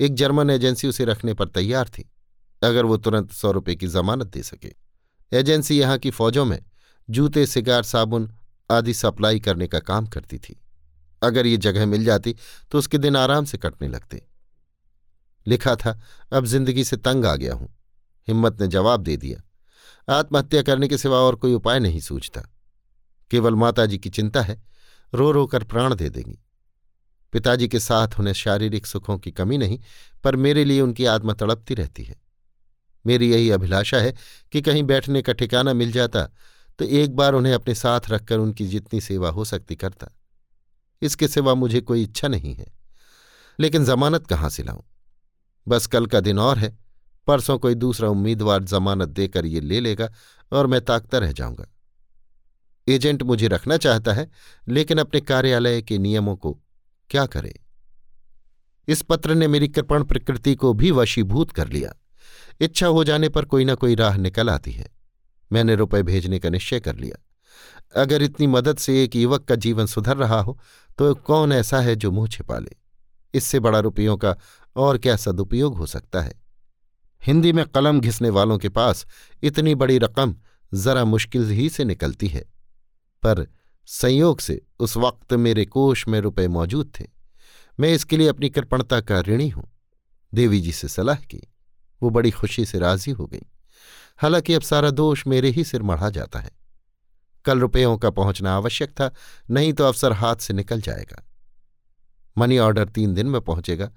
एक 0.01 0.15
जर्मन 0.15 0.51
एजेंसी 0.51 0.89
उसे 0.89 1.05
रखने 1.05 1.35
पर 1.35 1.49
तैयार 1.49 1.89
थी, 1.89 2.11
अगर 2.63 2.85
वो 2.85 2.97
तुरंत 2.97 3.33
सौ 3.33 3.51
रुपये 3.51 3.75
की 3.75 3.87
जमानत 3.87 4.27
दे 4.27 4.43
सके। 4.43 4.73
एजेंसी 5.33 5.81
यहाँ 5.81 5.99
की 5.99 6.11
फौजों 6.11 6.45
में 6.45 6.65
जूते, 7.11 7.47
सिगार, 7.47 7.83
साबुन 7.83 8.35
आदि 8.71 8.95
सप्लाई 8.95 9.41
करने 9.41 9.67
का 9.67 9.79
काम 9.79 10.07
करती 10.07 10.39
थी। 10.39 10.62
अगर 11.23 11.47
ये 11.47 11.57
जगह 11.59 11.87
मिल 11.87 12.05
जाती 12.05 12.35
तो 12.73 12.79
उसके 12.79 12.99
दिन 12.99 13.17
आराम 13.17 13.45
से 13.45 13.59
कटने 13.59 13.89
लगते। 13.89 14.23
लिखा 15.47 15.75
था, 15.77 15.99
अब 16.33 16.45
ज़िंदगी 16.47 16.85
से 16.85 16.97
तंग 16.99 17.27
आ 17.27 17.35
गया 17.37 17.55
हूँ। 17.55 17.69
हिम्मत 18.29 18.61
ने 18.61 18.67
जवाब 18.69 19.03
दे 19.03 19.17
दिया। 19.17 19.43
आत्महत्या 20.09 20.63
करने 20.63 20.89
के 20.89 20.99
सिवा 20.99 21.19
और 21.19 21.37
कोई 21.37 21.55
उपाय 21.55 21.79
नहीं 21.81 22.01
सूझता। 22.01 22.41
केवल 23.31 23.55
माताजी 23.55 23.99
की 23.99 24.11
चिंता 24.11 24.43
है 24.43 24.63
रो 25.13 25.31
रो 25.31 25.47
कर 25.47 25.65
प्राण 25.65 25.95
दे 25.95 26.09
देंगी। 26.09 26.39
पिताजी 27.33 27.69
के 27.69 27.79
साथ 27.81 28.19
उन्हें 28.19 28.35
शारीरिक 28.35 28.87
सुखों 28.87 29.19
की 29.19 29.31
कमी 29.31 29.59
नहीं, 29.59 29.79
पर 30.25 30.37
मेरे 30.37 30.65
लिए 30.65 30.81
उनकी 30.81 31.05
आत्मा 31.07 31.33
तड़पती 31.33 31.75
रहती 31.75 32.05
है। 32.05 32.21
मेरी 33.05 33.31
यही 33.31 33.51
अभिलाषा 33.51 33.99
है 33.99 34.15
कि 34.53 34.63
कहीं 34.63 34.83
बैठने 34.83 35.23
का 35.23 35.33
ठिकाना 35.33 35.73
मिल 35.75 35.93
जाता 35.93 36.25
तो 36.79 36.85
एक 36.85 37.15
बार 37.17 37.35
उन्हें 37.35 37.55
अपने 37.55 37.75
साथ 37.75 38.11
रखकर 38.11 38.39
उनकी 38.39 38.67
जितनी 38.67 39.01
सेवा 39.01 39.31
हो 39.31 39.45
सकती 39.45 39.77
करता। 39.77 40.11
इसके 41.03 41.29
सिवा 41.29 41.55
मुझे 41.55 41.81
कोई 41.81 42.03
इच्छा 42.03 42.29
नहीं 42.29 42.55
है। 42.55 42.67
लेकिन 43.61 43.85
जमानत 43.85 44.27
कहाँ 44.27 44.51
से 44.51 44.63
लाऊं? 44.63 44.83
बस 45.69 45.87
कल 45.87 46.07
का 46.07 46.21
दिन 46.21 46.39
और 46.39 46.59
है। 46.59 46.79
परसों 47.27 47.59
कोई 47.59 47.75
दूसरा 47.75 48.09
उम्मीदवार 48.09 48.65
जमानत 48.65 49.09
देकर 49.09 49.47
ये 49.47 49.61
ले 49.61 49.81
लेगा 49.81 50.13
और 50.53 50.67
मैं 50.67 50.85
ताकता 50.85 51.19
रह 51.19 51.33
जाऊँगा। 51.33 51.67
एजेंट 52.89 53.23
मुझे 53.23 53.49
रखना 53.49 53.77
चाहता 53.77 54.13
है, 54.13 54.31
लेकिन 54.69 54.99
अपने 54.99 55.21
कार्यालय 55.21 55.83
के 55.83 55.99
नियमों 55.99 56.37
को 56.37 56.61
क्या 57.11 57.27
करे? 57.27 57.61
इस 58.89 59.03
पत्र 59.03 59.35
ने 59.35 59.49
मेरी 59.49 59.69
कृपण 59.69 60.05
प्रकृति 60.05 60.55
को 60.55 60.73
भी 60.73 60.91
वशीभूत 60.91 61.51
कर 61.51 61.69
लिया। 61.69 61.95
इच्छा 62.61 62.87
हो 62.87 63.05
जाने 63.05 63.29
पर 63.29 63.45
कोई 63.45 63.65
ना 63.65 63.75
कोई 63.75 63.95
राह 63.95 64.17
निकल 64.17 64.51
आती 64.51 64.73
है। 64.73 64.89
मैंने 65.53 65.75
रुपए 65.75 66.03
भेजने 66.03 66.39
का 66.39 66.49
निश्चय 66.49 66.81
कर 66.81 66.97
लिया। 66.97 67.27
अगर 68.03 68.23
इतनी 68.23 68.47
मदद 68.47 68.77
से 68.77 69.05
एक 69.05 69.17
युवक 69.17 69.45
का 69.45 69.55
जीवन 69.55 69.87
सुधर 69.87 70.17
रहा 70.17 70.41
हो 70.41 70.59
तो 70.99 71.15
कौन 71.15 71.53
ऐसा 71.53 71.81
है 71.81 71.97
जो 71.97 72.11
मुँह 72.11 72.29
छिपा 72.29 72.59
ले? 72.59 72.77
इससे 73.35 73.61
बड़ा 73.61 73.79
रुपयों 73.81 74.17
का 74.17 74.37
और 74.77 74.99
क्या 74.99 75.17
सदुपयोग 75.17 75.77
हो 75.77 75.87
सकता 75.87 76.21
है? 76.21 76.43
हिंदी 77.27 77.53
में 77.53 77.65
कलम 77.65 78.01
घिसने 78.01 78.31
वालों 78.31 78.59
के 78.59 78.69
पास 78.69 79.07
इतनी 79.43 79.75
बड़ी 79.75 79.99
रकम 79.99 80.37
जरा 80.75 81.05
मुश्किल 81.05 81.51
ही 81.51 81.69
से 81.69 81.85
निकलती 81.85 82.29
है। 82.29 82.53
पर 83.23 83.47
संयोग 83.87 84.41
से 84.41 84.63
उस 84.81 84.97
वक्त 84.97 85.33
मेरे 85.33 85.65
कोष 85.65 86.09
में 86.09 86.21
रुपए 86.21 86.49
मौजूद 86.49 86.93
थे। 87.01 87.07
मैं 87.81 87.95
इसके 87.95 88.17
लिए 88.17 88.29
अपनी 88.29 88.51
कृपणता 88.51 89.01
का 89.01 89.21
ऋणी 89.21 89.49
हूँ। 89.49 89.71
देवी 90.35 90.61
जी 90.61 90.73
से 90.73 90.89
सलाह 90.89 91.17
की। 91.17 91.53
वो 92.03 92.11
बड़ी 92.11 92.31
खुशी 92.31 92.65
से 92.65 92.79
राज़ी 92.79 93.13
हो 93.13 93.27
गई। 93.27 93.43
हालाँकि 94.17 94.55
अब 94.55 94.63
सारा 94.63 94.91
दोष 94.91 95.27
मेरे 95.27 95.49
ही 95.49 95.65
सिर 95.65 95.83
मढ़ा 95.83 96.11
जाता 96.11 96.39
है। 96.39 96.62
कल 97.45 97.61
रुपयों 97.61 97.99
का 97.99 98.11
पहुँचना 98.11 98.55
आवश्यक 98.57 98.91
था, 98.91 99.11
नहीं 99.51 99.73
तो 99.73 99.85
अवसर 99.85 100.13
हाथ 100.13 100.37
से 100.37 100.55
निकल 100.55 100.81
जाएगा। 100.81 101.23
मनी 102.39 102.59
ऑर्डर 102.59 102.89
तीन 102.89 103.15
दिन 103.15 103.27
में 103.27 103.41
पहुंचेगा। 103.41 103.91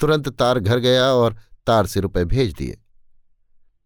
तुरंत 0.00 0.28
तार 0.28 0.58
घर 0.58 0.78
गया 0.78 1.04
और 1.04 1.36
तार 1.66 1.86
से 1.86 2.00
रुपए 2.00 2.24
भेज 2.24 2.52
दिए। 2.52 2.78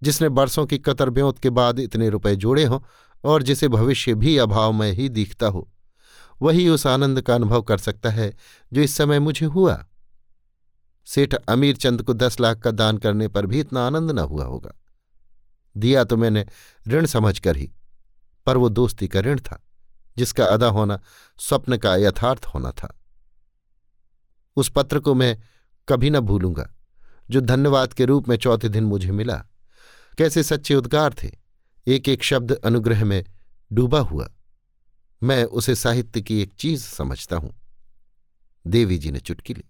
जिसने 0.02 0.28
बरसों 0.28 0.66
की 0.66 0.78
कतर 0.78 1.11
ब्योत 1.11 1.38
के 1.38 1.50
बाद 1.50 1.78
इतने 1.78 2.09
रुपए 2.09 2.37
जोड़े 2.37 2.64
हों 2.64 2.80
और 3.25 3.42
जिसे 3.42 3.68
भविष्य 3.68 4.14
भी 4.14 4.37
अभाव 4.38 4.73
में 4.73 4.92
ही 4.92 5.09
दिखता 5.09 5.47
हो, 5.47 5.71
वही 6.42 6.68
उस 6.68 6.87
आनंद 6.87 7.21
का 7.23 7.35
अनुभव 7.35 7.62
कर 7.62 7.78
सकता 7.78 8.11
है 8.11 8.35
जो 8.73 8.80
इस 8.80 8.97
समय 8.97 9.18
मुझे 9.18 9.47
हुआ। 9.47 9.87
सेठ 11.06 11.35
अमीर 11.35 11.76
चंद 11.76 12.02
को 12.02 12.12
दस 12.12 12.40
लाख 12.40 12.59
का 12.59 12.71
दान 12.71 12.99
करने 12.99 13.28
पर 13.28 13.47
भी 13.47 13.61
इतना 13.61 13.87
आनंद 13.87 14.11
न 14.11 14.18
हुआ 14.18 14.44
होगा। 14.44 14.73
दिया 15.76 16.04
तो 16.04 16.16
मैंने 16.16 16.47
ऋण 16.88 17.06
समझकर 17.06 17.56
ही 17.56 17.73
पर 18.47 18.57
वो 18.57 18.69
दोस्ती 18.69 19.09
का 19.09 19.21
ऋण 19.21 19.41
था, 19.41 19.63
जिसका 20.17 20.45
अदा 20.45 20.67
होना 20.67 21.01
स्वप्न 21.39 21.77
का 21.77 21.97
यथार्थ 21.97 22.45
होना 22.45 22.71
था। 22.71 23.01
उस 24.57 24.73
पत्र 24.77 25.01
को 25.01 25.14
मैं 25.14 25.42
कभी 25.88 26.11
न 26.11 26.21
भूलूँगा, 26.21 26.75
जो 27.31 27.40
धन्यवाद 27.40 27.92
के 27.92 28.05
रूप 28.05 28.29
में 28.29 28.37
चौथे 28.37 28.68
दिन 28.68 28.85
मुझे 28.85 29.11
मिला। 29.11 29.47
कैसे 30.18 30.42
सच्चे 30.42 30.75
उद्गार 30.75 31.14
थे 31.23 31.31
एक 31.87 32.09
एक 32.09 32.23
शब्द 32.23 32.53
अनुग्रह 32.53 33.05
में 33.05 33.25
डूबा 33.73 34.01
हुआ। 34.01 34.29
मैं 35.23 35.45
उसे 35.45 35.75
साहित्य 35.75 36.21
की 36.21 36.42
एक 36.42 36.53
चीज़ 36.53 36.83
समझता 36.83 37.37
हूँ। 37.37 37.55
देवी 38.66 38.99
जी 38.99 39.11
ने 39.11 39.21
चुटकी 39.21 39.55
ली। 39.55 39.64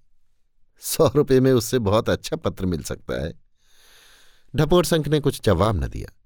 सौ 0.80 1.12
रुपये 1.16 1.40
में 1.40 1.52
उससे 1.52 1.78
बहुत 1.78 2.08
अच्छा 2.08 2.36
पत्र 2.36 2.66
मिल 2.66 2.82
सकता 2.82 3.24
है। 3.24 3.34
ढपोर 4.56 4.84
संख 4.84 5.08
ने 5.08 5.20
कुछ 5.20 5.40
जवाब 5.44 5.84
न 5.84 5.88
दिया। 5.88 6.20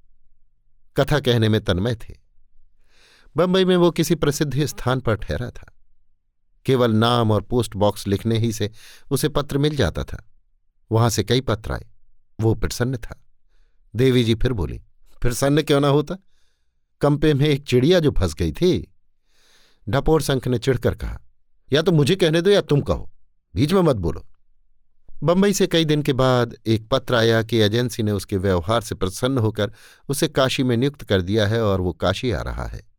कथा 0.97 1.21
कहने 1.21 1.49
में 1.49 1.65
तन्मय 1.65 1.95
थे। 1.95 2.28
बंबई 3.39 3.65
में 3.65 3.77
वो 3.77 3.91
किसी 3.91 4.15
प्रसिद्ध 4.15 4.65
स्थान 4.67 5.01
पर 5.01 5.15
ठहरा 5.15 5.51
था। 5.51 5.75
केवल 6.67 6.93
नाम 6.93 7.31
और 7.31 7.43
पोस्ट 7.43 7.77
बॉक्स 7.77 8.07
लिखने 8.07 8.39
ही 8.39 8.53
से 8.53 8.71
उसे 9.11 9.29
पत्र 9.29 9.59
मिल 9.59 9.77
जाता 9.77 10.05
था। 10.05 10.29
वहाँ 10.93 11.11
से 11.11 11.25
कई 11.25 11.41
पत्र 11.41 11.73
आए। 11.73 11.87
वो 12.41 12.55
प्रसन्न 12.55 12.97
था। 12.97 13.25
देवी 13.97 14.25
जी 14.25 14.35
फिर 14.35 14.53
बोली, 14.53 14.81
प्रसन्न 15.23 15.63
क्यों 15.63 15.81
ना 15.81 15.89
होता? 15.89 16.17
कंपे 17.01 17.35
में 17.35 17.47
एक 17.47 17.65
चिड़िया 17.65 18.01
जो 18.01 18.11
फंस 18.11 18.35
गई 18.35 18.53
थी। 18.53 18.95
ढपोर 19.89 20.23
संख 20.23 20.49
ने 20.49 20.59
चिढ़कर 20.59 20.95
कहा, 20.95 21.21
या 21.73 21.83
तो 21.83 21.93
मुझे 21.93 22.17
कहने 22.17 22.43
दो 22.43 22.51
या 22.51 22.61
तुम 22.61 22.81
कहो। 22.81 23.11
बीच 23.55 23.73
में 23.73 23.83
मत 23.83 23.97
बोलो। 23.97 24.27
बंबई 25.23 25.53
से 25.53 25.67
कई 25.67 25.85
दिन 25.85 26.03
के 26.03 26.13
बाद 26.13 26.55
एक 26.67 26.89
पत्र 26.89 27.15
आया 27.15 27.43
कि 27.43 27.57
एजेंसी 27.57 28.03
ने 28.03 28.13
उसके 28.13 28.37
व्यवहार 28.37 28.81
से 28.81 28.95
प्रसन्न 28.95 29.39
होकर 29.39 29.73
उसे 30.09 30.29
काशी 30.29 30.63
में 30.63 30.77
नियुक्त 30.77 31.03
कर 31.03 31.23
दिया 31.23 31.47
है 31.47 31.63
और 31.63 31.81
वो 31.81 31.93
काशी 31.93 32.31
आ 32.31 32.43
रहा 32.43 32.67
है। 32.67 32.98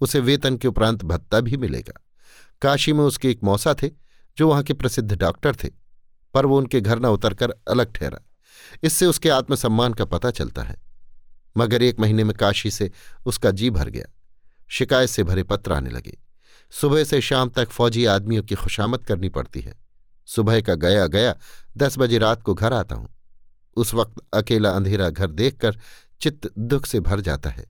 उसे 0.00 0.20
वेतन 0.20 0.56
के 0.56 0.68
उपरांत 0.68 1.04
भत्ता 1.04 1.40
भी 1.40 1.56
मिलेगा। 1.56 2.04
काशी 2.62 2.92
में 2.92 3.04
उसके 3.04 3.30
एक 3.30 3.44
मौसा 3.44 3.74
थे, 3.74 3.90
जो 4.38 4.48
वहाँ 4.48 4.62
के 4.62 4.72
प्रसिद्ध 4.72 5.14
डॉक्टर 5.14 5.54
थे, 5.54 5.68
पर 6.34 6.46
वो 6.46 6.58
उनके 6.58 6.80
घर 6.80 6.98
न 6.98 7.06
उतरकर 7.06 7.50
अलग 7.50 7.92
ठहरा। 7.92 8.18
इससे 8.82 9.06
उसके 9.06 9.28
आत्मसम्मान 9.28 9.92
का 9.92 10.04
पता 10.04 10.30
चलता 10.30 10.62
है। 10.62 10.76
मगर 11.56 11.82
एक 11.82 12.00
महीने 12.00 12.24
में 12.24 12.36
काशी 12.36 12.70
से 12.70 12.90
उसका 13.26 13.50
जी 13.50 13.70
भर 13.70 13.88
गया। 13.88 14.12
शिकायत 14.68 15.10
से 15.10 15.24
भरे 15.24 15.42
पत्र 15.42 15.72
आने 15.72 15.90
लगे। 15.90 16.18
सुबह 16.70 17.04
से 17.04 17.20
शाम 17.20 17.48
तक 17.48 17.68
फौजी 17.68 18.04
आदमियों 18.04 18.42
की 18.42 18.54
खुशामद 18.54 19.04
करनी 19.04 19.28
पड़ती 19.28 19.60
है। 19.60 19.74
सुबह 20.26 20.60
का 20.60 20.74
गया 20.74 21.06
गया, 21.06 21.36
दस 21.76 21.98
बजे 21.98 22.18
रात 22.18 22.42
को 22.42 22.54
घर 22.54 22.72
आता 22.72 22.94
हूँ। 22.94 23.08
उस 23.76 23.94
वक्त 23.94 24.14
अकेला 24.34 24.70
अंधेरा 24.70 25.10
घर 25.10 25.30
देखकर 25.30 25.78
चित्त 26.20 26.50
दुख 26.58 26.86
से 26.86 27.00
भर 27.00 27.20
जाता 27.20 27.50
है। 27.50 27.66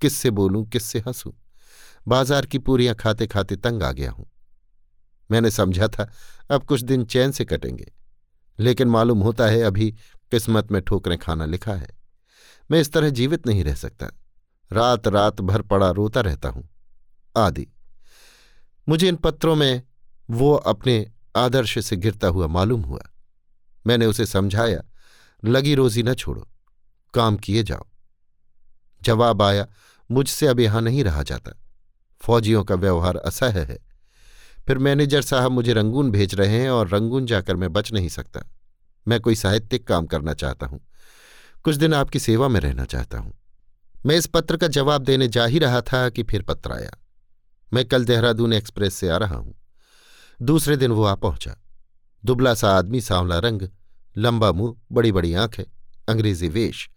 किससे 0.00 0.30
बोलूँ 0.30 0.68
किससे 0.68 0.98
हंसूं? 0.98 1.32
बाज़ार 2.08 2.46
की 2.46 2.58
पूरियाँ 2.58 2.94
खाते 2.94 3.26
खाते 3.26 3.56
तंग 3.56 3.82
आ 3.82 3.92
गया 3.92 4.10
हूँ। 4.10 4.26
मैंने 5.30 5.50
समझा 5.50 5.88
था, 5.88 6.10
अब 6.50 6.64
कुछ 6.64 6.82
दिन 6.82 7.04
चैन 7.04 7.32
से 7.32 7.44
कटेंगे, 7.44 7.92
लेकिन 8.58 8.88
मालूम 8.88 9.20
होता 9.20 9.46
है 9.46 9.62
अभी 9.62 9.90
किस्मत 10.32 10.72
में 10.72 10.80
ठोकरें 10.82 11.18
खाना 11.18 11.44
लिखा 11.44 11.74
है। 11.74 11.88
मैं 12.70 12.80
इस 12.80 12.92
तरह 12.92 13.10
जीवित 13.10 13.46
नहीं 13.46 13.64
रह 13.64 13.74
सकता। 13.74 14.10
रात 14.70 15.08
रात 15.08 15.40
भर 15.40 15.62
पड़ा 15.62 15.90
रोता 15.90 16.20
रहता 16.20 16.48
हूँ। 16.48 16.68
आदि। 17.36 17.66
मुझे 18.86 19.08
इन 19.08 19.16
पत्रों 19.16 19.54
में 19.56 19.82
वो 20.28 20.54
अपने 20.54 21.10
आदर्श 21.36 21.78
से 21.78 21.96
गिरता 21.96 22.28
हुआ 22.28 22.46
मालूम 22.46 22.82
हुआ। 22.82 23.02
मैंने 23.86 24.06
उसे 24.06 24.26
समझाया, 24.26 24.82
लगी 25.42 25.74
रोजी 25.74 26.02
न 26.02 26.14
छोड़ो, 26.14 26.48
काम 27.14 27.36
किए 27.36 27.62
जाओ। 27.62 27.86
जवाब 29.02 29.42
आया, 29.42 29.66
मुझसे 30.10 30.46
अब 30.46 30.60
यहाँ 30.60 30.82
नहीं 30.82 31.04
रहा 31.04 31.22
जाता। 31.22 31.52
फौजियों 32.20 32.64
का 32.64 32.74
व्यवहार 32.74 33.16
असह्य 33.16 33.60
है। 33.60 33.78
फिर 34.66 34.78
मैनेजर 34.78 35.22
साहब 35.22 35.50
मुझे 35.50 35.72
रंगून 35.72 36.10
भेज 36.10 36.34
रहे 36.34 36.60
हैं 36.60 36.70
और 36.70 36.88
रंगून 36.88 37.26
जाकर 37.26 37.56
मैं 37.56 37.72
बच 37.72 37.92
नहीं 37.92 38.08
सकता। 38.08 38.40
मैं 39.08 39.20
कोई 39.20 39.34
साहित्यिक 39.34 39.86
काम 39.86 40.06
करना 40.06 40.34
चाहता 40.34 40.66
हूँ। 40.66 40.80
कुछ 41.64 41.76
दिन 41.76 41.94
आपकी 41.94 42.18
सेवा 42.18 42.48
में 42.48 42.60
रहना 42.60 42.84
चाहता 42.84 43.18
हूँ। 43.18 43.38
मैं 44.06 44.16
इस 44.16 44.26
पत्र 44.26 44.56
का 44.56 44.68
जवाब 44.68 45.02
देने 45.02 45.28
जा 45.28 45.44
ही 45.44 45.58
रहा 45.58 45.80
था 45.80 46.08
कि 46.08 46.22
फिर 46.22 46.42
पत्र 46.42 46.72
आया। 46.72 46.90
मैं 47.72 47.84
कल 47.84 48.04
देहरादून 48.04 48.52
एक्सप्रेस 48.52 48.94
से 48.94 49.08
आ 49.08 49.16
रहा 49.16 49.36
हूँ। 49.36 49.54
दूसरे 50.42 50.76
दिन 50.76 50.90
वो 50.90 51.04
आ 51.04 51.14
पहुँचा। 51.14 51.62
दुबला 52.24 52.54
सा 52.54 52.70
आदमी 52.70 53.00
सांवला 53.00 53.38
रंग, 53.38 53.62
लंबा 54.16 54.52
मुँह 54.52 54.76
बड़ी 54.92 55.12
बड़ी 55.12 55.34
आँखें, 55.34 55.64
अंग्रेज़ी 56.08 56.48
वेश, 56.48 56.90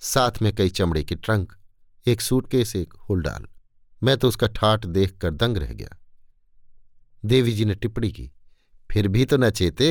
साथ 0.00 0.30
में 0.42 0.54
कई 0.54 0.68
चमड़े 0.68 1.04
के 1.04 1.14
ट्रंक, 1.14 1.52
एक 2.06 2.20
सूटकेस, 2.20 2.76
एक 2.76 2.94
हुलडाल। 3.10 3.46
मैं 4.06 4.16
तो 4.16 4.28
उसका 4.28 4.46
ठाट 4.48 4.86
देखकर 4.86 5.30
दंग 5.32 5.56
रह 5.56 5.72
गया। 5.72 5.96
देवी 7.22 7.52
जी 7.52 7.64
ने 7.64 7.74
टिप्पणी 7.74 8.10
की, 8.12 8.30
फिर 8.90 9.08
भी 9.08 9.24
तो 9.24 9.36
न 9.36 9.50
चेते? 9.50 9.88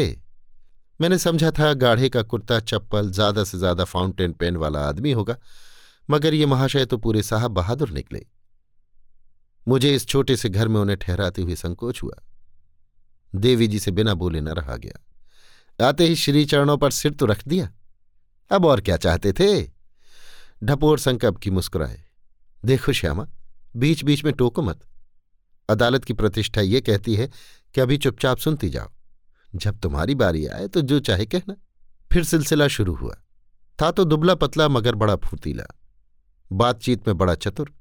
मैंने 1.00 1.18
समझा 1.18 1.52
था 1.52 1.74
गाढ़े 1.76 2.10
का 2.10 2.22
कुर्ता, 2.24 2.60
चप्पल, 2.60 3.10
ज़्यादा 3.12 3.44
से 3.44 3.58
ज़्यादा 3.58 3.84
फाउंटेन 3.86 4.34
पेन 4.34 4.58
वाला 4.58 4.88
आदमी 4.88 5.12
होगा, 5.12 5.38
मगर 6.10 6.34
ये 6.34 6.46
महाशय 6.46 6.86
तो 6.86 6.98
पूरे 6.98 7.24
साहब 7.24 7.52
बहादुर 7.52 7.90
निकले। 7.90 8.26
मुझे 9.68 9.94
इस 9.96 10.08
छोटे 10.08 10.36
से 10.36 10.50
घर 10.50 10.68
में 10.68 10.80
उन्हें 10.82 10.98
ठहराते 10.98 11.42
हुए 11.42 11.56
संकोच 11.56 12.02
हुआ। 12.04 12.22
देवी 13.34 13.68
जी 13.68 13.80
से 13.80 13.92
बिना 13.92 14.14
बोले 14.14 14.42
न 14.42 14.50
रहा 14.50 14.76
गया। 14.78 15.86
आते 15.88 16.06
ही 16.06 16.16
श्री 16.16 16.46
चरणों 16.46 16.78
पर 16.78 16.92
सिर 16.92 17.14
तो 17.14 17.26
रख 17.26 17.48
दिया। 17.48 17.70
अब 18.52 18.66
और 18.66 18.82
क्या 18.82 18.98
चाहते 18.98 19.34
थे? 19.34 19.64
ढपोर 20.64 21.00
संकब 21.00 21.38
की 21.38 21.52
मुस्कुराए। 21.52 22.04
देखो 22.64 22.94
श्यामा 22.94 23.28
बीच 23.76 24.04
बीच 24.04 24.24
में 24.24 24.34
टोको 24.34 24.62
मत। 24.62 24.80
अदालत 25.70 26.04
की 26.04 26.14
प्रतिष्ठा 26.14 26.62
ये 26.62 26.82
कहती 26.82 27.16
है 27.16 27.30
कि 27.74 27.82
अभी 27.82 27.98
चुपचाप 27.98 28.38
सुनती 28.38 28.70
जाओ। 28.70 28.92
जब 29.56 29.80
तुम्हारी 29.80 30.16
बारी 30.16 30.46
आए 30.48 30.68
तो 30.68 30.82
जो 30.82 31.00
चाहे 31.00 31.26
कहना। 31.26 31.56
फिर 32.12 32.24
सिलसिला 32.24 32.68
शुरू 32.68 32.96
हुआ। 32.96 33.16
था 33.82 33.92
तो 33.92 34.04
दुबला 34.04 34.36
पतला 34.36 34.68
मगर 34.68 34.96
बड़ा 34.96 35.16
फुर्तीला। 35.16 35.64
बातचीत 36.52 37.08
में 37.08 37.18
बड़ा 37.18 37.36
चतुर। 37.36 37.74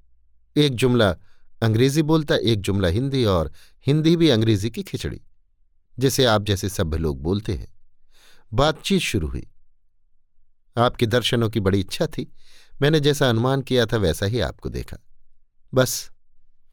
एक 0.56 0.74
जुमला 0.74 1.16
अंग्रेज़ी 1.62 2.02
बोलता, 2.02 2.36
एक 2.36 2.60
जुमला 2.60 2.88
हिंदी 2.88 3.24
और 3.24 3.52
हिंदी 3.86 4.16
भी 4.16 4.28
अंग्रेज़ी 4.28 4.70
की 4.70 4.82
खिचड़ी, 4.82 5.20
जिसे 5.98 6.24
आप 6.24 6.42
जैसे 6.42 6.68
सभ्य 6.68 6.98
लोग 6.98 7.22
बोलते 7.22 7.52
हैं। 7.54 7.72
बातचीत 8.52 9.00
शुरू 9.00 9.28
हुई। 9.28 9.46
आपके 10.76 11.06
दर्शनों 11.06 11.50
की 11.50 11.60
बड़ी 11.60 11.80
इच्छा 11.80 12.06
थी। 12.06 12.32
मैंने 12.82 13.00
जैसा 13.00 13.28
अनुमान 13.28 13.62
किया 13.62 13.86
था, 13.86 13.96
वैसा 13.96 14.26
ही 14.26 14.40
आपको 14.40 14.68
देखा। 14.68 14.96
बस, 15.74 16.10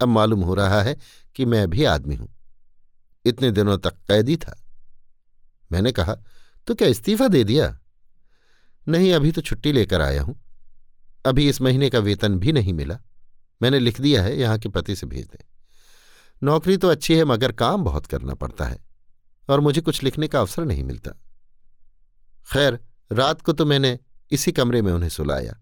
अब 0.02 0.08
मालूम 0.08 0.42
हो 0.42 0.54
रहा 0.54 0.82
है 0.82 0.98
कि 1.36 1.46
मैं 1.46 1.70
भी 1.70 1.84
आदमी 1.84 2.16
हूँ। 2.16 2.30
इतने 3.26 3.52
दिनों 3.52 3.78
तक 3.78 3.92
कैदी 3.92 4.38
था। 4.38 4.64
मैंने 5.72 5.92
कहा 5.92 6.16
तो 6.68 6.76
क्या 6.76 6.88
इस्तीफा 6.88 7.28
दे 7.28 7.44
दिया? 7.44 7.80
नहीं, 8.88 9.14
अभी 9.14 9.32
तो 9.32 9.42
छुट्टी 9.42 9.72
लेकर 9.72 10.02
आया 10.02 10.22
हूँ। 10.22 10.40
अभी 11.26 11.50
इस 11.50 11.62
महीने 11.62 11.90
का 11.90 12.00
वेतन 12.00 12.40
भी 12.40 12.52
नहीं 12.52 12.74
मिला। 12.74 13.00
मैंने 13.62 13.80
लिख 13.80 14.02
दिया 14.02 14.24
है, 14.24 14.40
यहाँ 14.40 14.58
के 14.58 14.70
पति 14.70 14.96
से 14.96 15.08
भेज 15.08 15.26
दें। 15.26 15.44
नौकरी 16.44 16.78
तो 16.78 16.88
अच्छी 16.88 17.16
है, 17.16 17.26
मगर 17.26 17.52
काम 17.52 17.84
बहुत 17.84 18.06
करना 18.06 18.34
पड़ता 18.34 18.66
है, 18.66 18.80
और 19.50 19.60
मुझे 19.60 19.82
कुछ 19.82 20.04
लिखने 20.04 20.28
का 20.28 20.40
अवसर 20.40 20.66
नहीं 20.66 20.84
मिलता। 20.84 21.12
खैर, 22.54 22.80
रात 23.12 23.42
को 23.42 23.54
तो 23.54 23.66
मैंने 23.66 24.00
इसी 24.32 24.52
कमरे 24.52 24.82
में 24.82 24.94
उन्हें 24.94 25.10
सुलाया। 25.10 25.62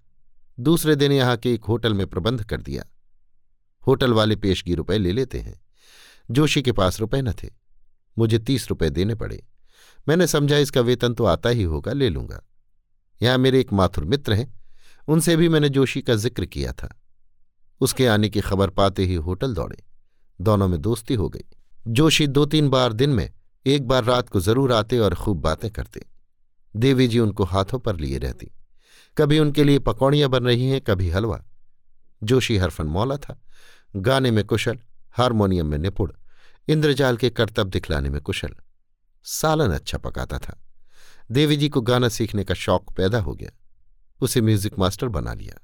दूसरे 0.59 0.95
दिन 0.95 1.11
यहाँ 1.11 1.37
के 1.37 1.53
एक 1.53 1.63
होटल 1.63 1.93
में 1.93 2.07
प्रबंध 2.07 2.43
कर 2.43 2.61
दिया। 2.61 2.83
होटल 3.87 4.13
वाले 4.13 4.35
पेशगी 4.35 4.75
रुपए 4.75 4.97
ले 4.97 5.11
लेते 5.11 5.39
हैं। 5.39 5.59
जोशी 6.31 6.61
के 6.61 6.71
पास 6.71 6.99
रुपए 6.99 7.21
न 7.21 7.33
थे। 7.33 7.49
मुझे 8.17 8.39
तीस 8.39 8.69
रुपए 8.69 8.89
देने 8.89 9.15
पड़े। 9.15 9.43
मैंने 10.07 10.27
समझा 10.27 10.57
इसका 10.57 10.81
वेतन 10.81 11.13
तो 11.13 11.25
आता 11.25 11.49
ही 11.49 11.63
होगा, 11.63 11.93
ले 11.93 12.09
लूँगा। 12.09 12.41
यहाँ 13.21 13.37
मेरे 13.37 13.59
एक 13.59 13.73
माथुर 13.73 14.05
मित्र 14.05 14.33
हैं। 14.33 14.59
उनसे 15.07 15.35
भी 15.35 15.49
मैंने 15.49 15.69
जोशी 15.69 16.01
का 16.01 16.15
ज़िक्र 16.15 16.45
किया 16.45 16.71
था। 16.73 17.01
उसके 17.81 18.07
आने 18.07 18.29
की 18.29 18.41
खबर 18.41 18.69
पाते 18.69 19.05
ही 19.05 19.15
होटल 19.15 19.53
दौड़े। 19.53 19.83
दोनों 20.41 20.67
में 20.67 20.81
दोस्ती 20.81 21.13
हो 21.13 21.29
गई। 21.29 21.45
जोशी 21.87 22.27
दो 22.27 22.45
तीन 22.45 22.69
बार 22.69 22.93
दिन 22.93 23.09
में 23.09 23.29
एक 23.65 23.87
बार 23.87 24.03
रात 24.03 24.29
को 24.29 24.39
ज़रूर 24.39 24.73
आते 24.73 24.99
और 24.99 25.15
खूब 25.15 25.41
बातें 25.41 25.71
करते। 25.71 26.05
देवी 26.75 27.07
जी 27.07 27.19
उनको 27.19 27.43
हाथों 27.43 27.79
पर 27.79 27.95
लिए 27.95 28.17
रहती। 28.17 28.51
कभी 29.17 29.39
उनके 29.39 29.63
लिए 29.63 29.79
पकौड़ियाँ 29.79 30.29
बन 30.29 30.43
रही 30.43 30.69
हैं, 30.69 30.81
कभी 30.81 31.09
हलवा। 31.09 31.43
जोशी 32.21 32.57
हरफन 32.57 32.87
मौला 32.87 33.17
था। 33.17 33.39
गाने 33.95 34.31
में 34.31 34.43
कुशल, 34.43 34.79
हारमोनियम 35.15 35.67
में 35.67 35.77
निपुण, 35.77 36.11
इंद्रजाल 36.67 37.17
के 37.17 37.29
कर्तव्य 37.29 37.69
दिखलाने 37.69 38.09
में 38.09 38.21
कुशल, 38.21 38.55
सालन 39.25 39.71
अच्छा 39.71 39.97
पकाता 39.97 40.37
था। 40.37 40.59
देवी 41.31 41.55
जी 41.57 41.69
को 41.69 41.81
गाना 41.81 42.09
सीखने 42.09 42.43
का 42.43 42.53
शौक 42.53 42.93
पैदा 42.97 43.19
हो 43.19 43.33
गया। 43.33 43.51
उसे 44.21 44.41
म्यूज़िक 44.41 44.77
मास्टर 44.79 45.07
बना 45.07 45.33
लिया। 45.33 45.59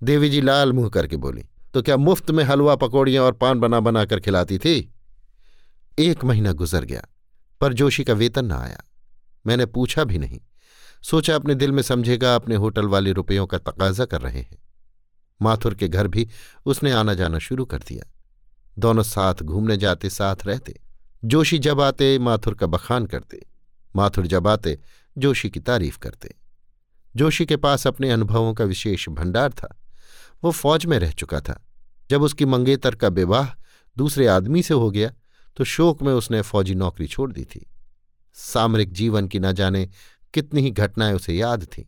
देवी 0.00 0.30
जी 0.30 0.40
लाल 0.40 0.72
मुँह 0.72 0.88
करके 0.88 1.16
बोली 1.16 1.44
तो 1.74 1.82
क्या 1.82 1.96
मुफ़्त 1.96 2.30
में 2.30 2.42
हलवा, 2.44 2.74
पकौड़ियाँ 2.76 3.24
और 3.24 3.32
पान 3.32 3.60
बना 3.60 3.80
बना 3.80 4.04
कर 4.04 4.20
खिलाती 4.20 4.58
थी? 4.58 4.92
एक 5.98 6.24
महीना 6.24 6.52
गुजर 6.52 6.84
गया, 6.84 7.02
पर 7.60 7.72
जोशी 7.72 8.04
का 8.04 8.12
वेतन 8.12 8.44
न 8.44 8.52
आया। 8.52 8.82
मैंने 9.44 9.66
पूछा 9.66 10.04
भी 10.04 10.18
नहीं। 10.18 10.40
सोचा 11.02 11.34
अपने 11.34 11.54
दिल 11.54 11.72
में 11.72 11.82
समझेगा, 11.82 12.34
अपने 12.34 12.54
होटल 12.54 12.86
वाले 12.86 13.12
रुपयों 13.12 13.46
का 13.46 13.58
तकाजा 13.60 14.04
कर 14.04 14.20
रहे 14.20 14.40
हैं। 14.40 14.58
माथुर 15.42 15.74
के 15.74 15.88
घर 15.88 16.08
भी 16.08 16.28
उसने 16.66 16.92
आना 16.92 17.14
जाना 17.14 17.38
शुरू 17.38 17.64
कर 17.64 17.78
दिया। 17.78 18.12
दोनों 18.78 19.02
साथ 19.02 19.34
घूमने 19.34 19.76
जाते, 19.76 20.10
साथ 20.10 20.36
रहते। 20.44 20.80
जोशी 21.24 21.58
जब 21.58 21.80
आते, 21.80 22.18
माथुर 22.18 22.54
का 22.54 22.66
बखान 22.66 23.06
करते। 23.06 23.46
माथुर 23.96 24.26
जब 24.26 24.48
आते, 24.48 24.78
जोशी 25.18 25.50
की 25.50 25.60
तारीफ़ 25.60 25.98
करते। 25.98 26.34
जोशी 27.16 27.46
के 27.46 27.56
पास 27.56 27.86
अपने 27.86 28.10
अनुभवों 28.10 28.54
का 28.54 28.64
विशेष 28.64 29.08
भंडार 29.08 29.52
था। 29.52 29.80
वो 30.44 30.50
फौज 30.50 30.86
में 30.86 30.98
रह 30.98 31.10
चुका 31.10 31.40
था। 31.40 31.66
जब 32.10 32.22
उसकी 32.22 32.44
मंगेतर 32.44 32.94
का 32.94 33.08
विवाह 33.08 33.48
दूसरे 33.96 34.26
आदमी 34.26 34.62
से 34.62 34.74
हो 34.74 34.90
गया 34.90 35.12
तो 35.56 35.64
शोक 35.64 36.02
में 36.02 36.12
उसने 36.12 36.42
फौजी 36.42 36.74
नौकरी 36.74 37.06
छोड़ 37.06 37.32
दी 37.32 37.44
थी। 37.44 37.66
सामरिक 38.34 38.92
जीवन 38.92 39.28
की 39.28 39.38
न 39.38 39.52
जाने 39.52 39.88
कितनी 40.34 40.60
ही 40.60 40.70
घटनाएँ 40.70 41.14
उसे 41.14 41.34
याद 41.34 41.64
थीं। 41.64 41.84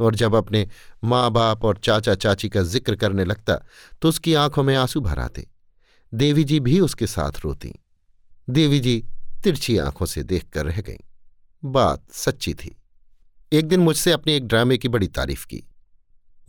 और 0.00 0.14
जब 0.14 0.34
अपने 0.34 0.68
माँ 1.04 1.30
बाप 1.30 1.64
और 1.64 1.76
चाचा 1.76 2.14
चाची 2.14 2.48
का 2.48 2.62
ज़िक्र 2.62 2.96
करने 2.96 3.24
लगता 3.24 3.54
तो 4.02 4.08
उसकी 4.08 4.34
आँखों 4.34 4.62
में 4.62 4.74
आँसू 4.76 5.00
भर 5.00 5.18
आते। 5.18 5.46
देवी 6.12 6.44
जी 6.44 6.60
भी 6.60 6.80
उसके 6.80 7.06
साथ 7.06 7.32
रोती। 7.44 7.72
देवी 8.50 8.80
जी 8.80 9.04
तिरछी 9.44 9.78
आँखों 9.78 10.06
से 10.06 10.22
देखकर 10.22 10.66
रह 10.66 10.80
गईं। 10.80 11.04
बात 11.64 12.12
सच्ची 12.12 12.54
थी। 12.54 12.76
एक 13.52 13.68
दिन 13.68 13.80
मुझसे 13.80 14.12
अपने 14.12 14.36
एक 14.36 14.46
ड्रामे 14.46 14.78
की 14.78 14.88
बड़ी 14.88 15.08
तारीफ़ 15.08 15.46
की। 15.46 15.62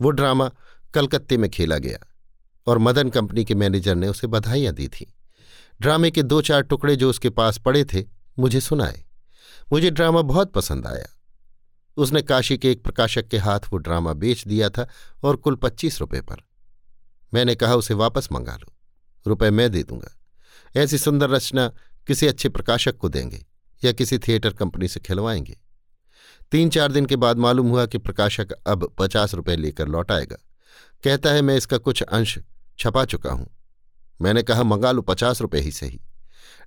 वो 0.00 0.10
ड्रामा 0.10 0.50
कलकत्ते 0.94 1.36
में 1.36 1.50
खेला 1.50 1.78
गया 1.78 1.98
और 2.66 2.78
मदन 2.78 3.08
कंपनी 3.08 3.44
के 3.44 3.54
मैनेजर 3.54 3.94
ने 3.94 4.08
उसे 4.08 4.26
बधाइयाँ 4.26 4.74
दी 4.74 4.88
थीं। 4.88 5.06
ड्रामे 5.80 6.10
के 6.10 6.22
दो 6.22 6.40
चार 6.42 6.62
टुकड़े 6.62 6.96
जो 6.96 7.10
उसके 7.10 7.30
पास 7.30 7.58
पड़े 7.58 7.84
थे, 7.84 8.04
मुझे 8.38 8.60
सुनाए। 8.60 9.04
मुझे 9.72 9.90
ड्रामा 9.90 10.22
बहुत 10.22 10.52
पसंद 10.52 10.86
आया। 10.86 11.06
उसने 11.96 12.22
काशी 12.22 12.58
के 12.58 12.70
एक 12.70 12.84
प्रकाशक 12.84 13.28
के 13.28 13.38
हाथ 13.38 13.60
वो 13.72 13.76
ड्रामा 13.76 14.12
बेच 14.12 14.46
दिया 14.46 14.70
था 14.70 14.88
और 15.22 15.36
कुल 15.36 15.54
पच्चीस 15.54 16.00
रुपए 16.00 16.20
पर। 16.20 16.36
मैंने 17.34 17.54
कहा, 17.54 17.74
उसे 17.74 17.94
वापस 17.94 18.28
मंगा 18.32 18.56
लो। 18.56 18.72
रुपए 19.26 19.50
मैं 19.50 19.70
दे 19.70 19.82
दूँगा। 19.82 20.18
ऐसी 20.76 20.98
सुंदर 20.98 21.30
रचना 21.30 21.68
किसी 22.06 22.26
अच्छे 22.26 22.48
प्रकाशक 22.48 22.96
को 22.96 23.08
देंगे 23.08 23.46
या 23.84 23.92
किसी 23.92 24.18
थिएटर 24.18 24.50
कंपनी 24.50 24.88
से 24.88 25.00
खिलवाएँगे। 25.00 25.60
तीन 26.52 26.70
चार 26.70 26.92
दिन 26.92 27.06
के 27.06 27.16
बाद 27.16 27.36
मालूम 27.36 27.68
हुआ 27.68 27.86
कि 27.86 27.98
प्रकाशक 27.98 28.52
अब 28.52 28.94
पचास 28.98 29.34
रुपए 29.34 29.56
लेकर 29.56 29.88
लौट 29.88 30.12
आएगा 30.12 30.36
कहता 31.04 31.30
है, 31.30 31.42
मैं 31.42 31.56
इसका 31.56 31.78
कुछ 31.78 32.02
अंश 32.02 32.38
छपा 32.78 33.04
चुका 33.04 33.32
हूँ। 33.32 33.56
मैंने 34.20 34.42
कहा, 34.42 34.62
मंगा 34.62 34.92
लो 34.92 35.02
पचास 35.02 35.40
रुपए 35.40 35.60
ही 35.60 35.70
सही। 35.70 36.00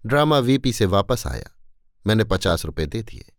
ड्रामा 0.06 0.40
वीपी 0.40 0.74
से 0.74 0.86
वापस 0.86 1.28
आया। 1.28 1.46
मैंने 2.08 2.24
पचास 2.24 2.66
रुपए 2.66 2.86
दे 2.86 3.04
दिए। 3.04 3.35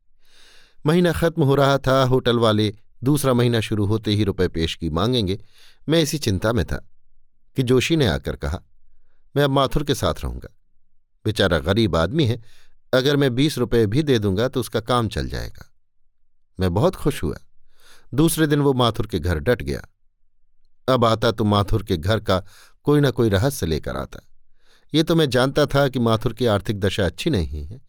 महीना 0.87 1.13
खत्म 1.13 1.43
हो 1.43 1.55
रहा 1.55 1.79
था, 1.79 2.03
होटल 2.03 2.39
वाले 2.39 2.75
दूसरा 3.05 3.33
महीना 3.35 3.61
शुरू 3.61 3.87
होते 3.87 4.11
ही 4.11 4.25
रुपए 4.25 4.49
पेश 4.49 4.75
की 4.75 4.91
मांगेंगे। 4.91 5.39
मैं 5.89 6.03
इसी 6.03 6.19
चिंता 6.19 6.53
में 6.53 6.65
था 6.65 6.77
कि 7.57 7.63
जोशी 7.63 7.97
ने 7.97 8.07
आकर 8.07 8.37
कहा, 8.37 8.61
मैं 9.37 9.45
अब 9.45 9.51
माथुर 9.51 9.85
के 9.85 9.95
साथ 9.95 10.15
रहूँगा। 10.25 10.49
बेचारा 11.25 11.59
गरीब 11.59 11.97
आदमी 11.97 12.27
है, 12.27 12.43
अगर 12.95 13.17
मैं 13.17 13.35
बीस 13.35 13.59
रुपए 13.59 13.87
भी 13.87 14.03
दे 14.03 14.19
दूँगा 14.19 14.49
तो 14.49 14.61
उसका 14.61 14.81
काम 14.81 15.09
चल 15.09 15.29
जाएगा। 15.29 15.73
मैं 16.61 16.75
बहुत 16.75 16.95
खुश 16.95 17.23
हुआ। 17.23 17.37
दूसरे 18.15 18.47
दिन 18.47 18.61
वो 18.61 18.73
माथुर 18.73 19.07
के 19.07 19.19
घर 19.19 19.39
डट 19.39 19.63
गया। 19.63 19.83
अब 20.89 21.05
आता 21.05 21.31
तो 21.31 21.45
माथुर 21.45 21.83
के 21.83 21.97
घर 21.97 22.21
का 22.21 22.43
कोई 22.83 23.01
ना 23.01 23.11
कोई 23.11 23.29
रहस्य 23.29 23.67
लेकर 23.67 23.97
आता। 23.97 24.21
ये 24.95 25.03
तो 25.03 25.15
मैं 25.15 25.31
जानता 25.31 25.67
था 25.67 25.89
कि 25.89 25.99
माथुर 25.99 26.33
की 26.33 26.47
आर्थिक 26.47 26.81
दशा 26.81 27.07
अच्छी 27.07 27.31
नहीं 27.31 27.65
है। 27.67 27.81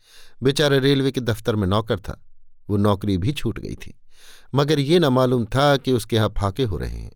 बेचारा 0.43 0.77
रेलवे 0.77 1.11
के 1.11 1.21
दफ्तर 1.21 1.55
में 1.55 1.67
नौकर 1.67 1.99
था। 1.99 2.23
वो 2.69 2.77
नौकरी 2.77 3.17
भी 3.17 3.31
छूट 3.31 3.59
गई 3.59 3.75
थी। 3.75 3.99
मगर 4.55 4.79
ये 4.79 4.99
न 4.99 5.05
मालूम 5.05 5.45
था 5.45 5.77
कि 5.77 5.91
उसके 5.91 6.15
यहाँ 6.15 6.33
फाके 6.37 6.63
हो 6.63 6.77
रहे 6.77 6.97
हैं। 6.97 7.11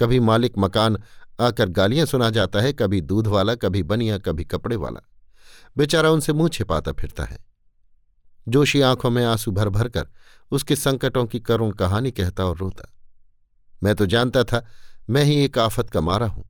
कभी 0.00 0.20
मालिक 0.20 0.52
मकान 0.58 0.98
आकर 1.40 1.68
गालियाँ 1.68 2.06
सुना 2.06 2.30
जाता 2.30 2.60
है, 2.60 2.72
कभी 2.72 3.00
दूध 3.00 3.26
वाला, 3.26 3.54
कभी 3.54 3.82
बनिया, 3.82 4.18
कभी 4.18 4.44
कपड़े 4.44 4.76
वाला। 4.76 5.00
बेचारा 5.76 6.10
उनसे 6.10 6.32
मुँह 6.32 6.48
छिपाता 6.48 6.92
फिरता 6.92 7.24
है। 7.24 7.38
जोशी 8.48 8.80
आँखों 8.80 9.10
में 9.10 9.24
आँसू 9.24 9.50
भर 9.50 9.68
भर 9.68 9.88
कर 9.88 10.08
उसके 10.50 10.76
संकटों 10.76 11.26
की 11.26 11.40
करुण 11.40 11.70
कहानी 11.70 12.10
कहता 12.10 12.44
और 12.44 12.56
रोता। 12.56 12.92
मैं 13.82 13.94
तो 13.94 14.06
जानता 14.06 14.44
था, 14.44 14.66
मैं 15.10 15.24
ही 15.24 15.44
एक 15.44 15.58
आफत 15.58 15.90
का 15.90 16.00
मारा 16.00 16.26
हूँ। 16.26 16.44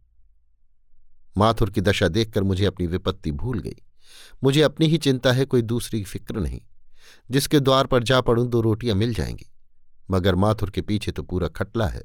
माथुर 1.38 1.70
की 1.70 1.81
दशा 1.81 2.09
देखकर 2.09 2.42
मुझे 2.42 2.64
अपनी 2.64 2.87
विपत्ति 2.87 3.33
भूल 3.33 3.59
गई। 3.59 3.76
मुझे 4.44 4.62
अपनी 4.62 4.87
ही 4.87 4.98
चिंता 4.98 5.33
है, 5.33 5.44
कोई 5.44 5.62
दूसरी 5.62 6.05
फ़िक्र 6.05 6.37
नहीं। 6.37 6.61
जिसके 7.31 7.61
द्वार 7.61 7.87
पर 7.87 8.03
जा 8.03 8.20
पड़ूं 8.20 8.49
दो 8.49 8.61
रोटियाँ 8.61 8.96
मिल 8.96 9.14
जाएँगी। 9.14 9.53
मगर 10.11 10.35
माथुर 10.35 10.70
के 10.70 10.83
पीछे 10.83 11.12
तो 11.12 11.23
पूरा 11.23 11.49
खटला 11.49 11.87
है। 11.87 12.03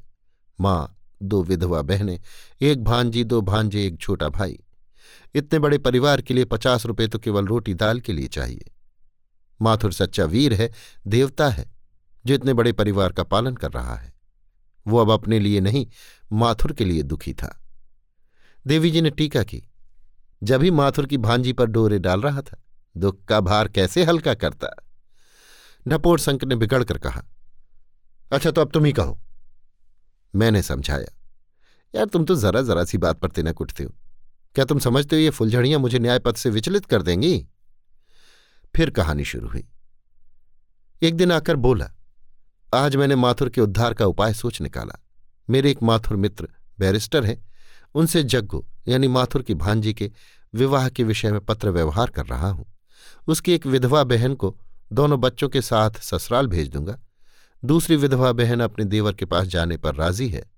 माँ, 0.61 0.99
दो 1.23 1.43
विधवा 1.43 1.81
बहनें, 1.81 2.19
एक 2.61 2.83
भांजी, 2.83 3.23
दो 3.23 3.41
भांजे, 3.41 3.87
एक 3.87 3.99
छोटा 3.99 4.29
भाई। 4.29 4.59
इतने 5.35 5.59
बड़े 5.59 5.77
परिवार 5.77 6.21
के 6.21 6.33
लिए 6.33 6.45
पचास 6.45 6.85
रुपए 6.85 7.07
तो 7.07 7.19
केवल 7.19 7.45
रोटी 7.45 7.73
दाल 7.73 7.99
के 7.99 8.13
लिए 8.13 8.27
चाहिए। 8.27 8.71
माथुर 9.61 9.93
सच्चा 9.93 10.25
वीर 10.25 10.53
है, 10.53 10.71
देवता 11.07 11.49
है, 11.49 11.71
जो 12.25 12.33
इतने 12.33 12.53
बड़े 12.53 12.71
परिवार 12.71 13.11
का 13.11 13.23
पालन 13.23 13.55
कर 13.55 13.71
रहा 13.71 13.95
है। 13.95 14.13
वो 14.87 14.97
अब 14.97 15.11
अपने 15.11 15.39
लिए 15.39 15.61
नहीं, 15.61 15.87
माथुर 16.33 16.73
के 16.73 16.85
लिए 16.85 17.03
दुखी 17.03 17.33
था। 17.33 17.63
देवी 18.67 18.91
जी 18.91 19.01
ने 19.01 19.09
टीका 19.09 19.43
की। 19.43 19.63
जब 20.43 20.63
ही 20.63 20.71
माथुर 20.71 21.05
की 21.05 21.17
भांजी 21.17 21.53
पर 21.53 21.65
डोरे 21.65 21.99
डाल 21.99 22.21
रहा 22.21 22.41
था, 22.41 22.63
दुख 22.97 23.25
का 23.25 23.39
भार 23.39 23.67
कैसे 23.67 24.03
हल्का 24.03 24.33
करता? 24.33 24.84
ढपोर 25.87 26.19
संक 26.19 26.43
ने 26.43 26.55
बिगड़कर 26.55 26.97
कहा 26.97 27.23
अच्छा 28.31 28.51
तो 28.51 28.61
अब 28.61 28.71
तुम 28.71 28.85
ही 28.85 28.91
कहो। 28.93 29.19
मैंने 30.33 30.61
समझाया, 30.61 31.17
यार, 31.95 32.05
तुम 32.05 32.25
तो 32.25 32.35
जरा 32.35 32.61
जरा 32.61 32.83
सी 32.85 32.97
बात 32.97 33.19
पर 33.19 33.31
तिनक 33.31 33.61
उठते 33.61 33.83
हो। 33.83 33.93
क्या 34.55 34.65
तुम 34.65 34.79
समझते 34.79 35.15
हो 35.15 35.21
ये 35.21 35.29
फुलझड़ियाँ 35.29 35.79
मुझे 35.79 35.99
न्याय 35.99 36.19
पथ 36.19 36.35
से 36.35 36.49
विचलित 36.49 36.85
कर 36.85 37.01
देंगी? 37.01 37.47
फिर 38.75 38.89
कहानी 38.89 39.25
शुरू 39.25 39.47
हुई। 39.47 39.63
एक 41.01 41.15
दिन 41.15 41.31
आकर 41.31 41.55
बोला, 41.55 41.89
आज 42.73 42.95
मैंने 42.95 43.15
माथुर 43.15 43.49
के 43.49 43.61
उद्धार 43.61 43.93
का 43.93 44.05
उपाय 44.05 44.33
सोच 44.33 44.61
निकाला। 44.61 44.99
मेरे 45.49 45.71
एक 45.71 45.83
माथुर 45.83 46.17
मित्र 46.17 46.47
बैरिस्टर 46.79 47.25
है। 47.25 47.41
उनसे 47.95 48.23
जग्गो, 48.23 48.65
यानी 48.87 49.07
माथुर 49.07 49.43
की 49.43 49.53
भांजी 49.53 49.93
के 49.93 50.11
विवाह 50.53 50.89
के 50.89 51.03
विषय 51.03 51.31
में 51.31 51.39
पत्र 51.41 51.69
व्यवहार 51.69 52.09
कर 52.09 52.25
रहा 52.25 52.49
हूँ। 52.49 52.65
उसकी 53.27 53.53
एक 53.53 53.65
विधवा 53.65 54.03
बहन 54.03 54.35
को 54.35 54.55
दोनों 54.93 55.21
बच्चों 55.21 55.49
के 55.49 55.61
साथ 55.61 55.91
ससुराल 55.91 56.47
भेज 56.47 56.67
दूँगा। 56.67 56.99
दूसरी 57.65 57.95
विधवा 57.95 58.31
बहन 58.31 58.59
अपने 58.59 58.85
देवर 58.85 59.13
के 59.13 59.25
पास 59.25 59.47
जाने 59.47 59.77
पर 59.77 59.95
राज़ी 59.95 60.29
है। 60.29 60.51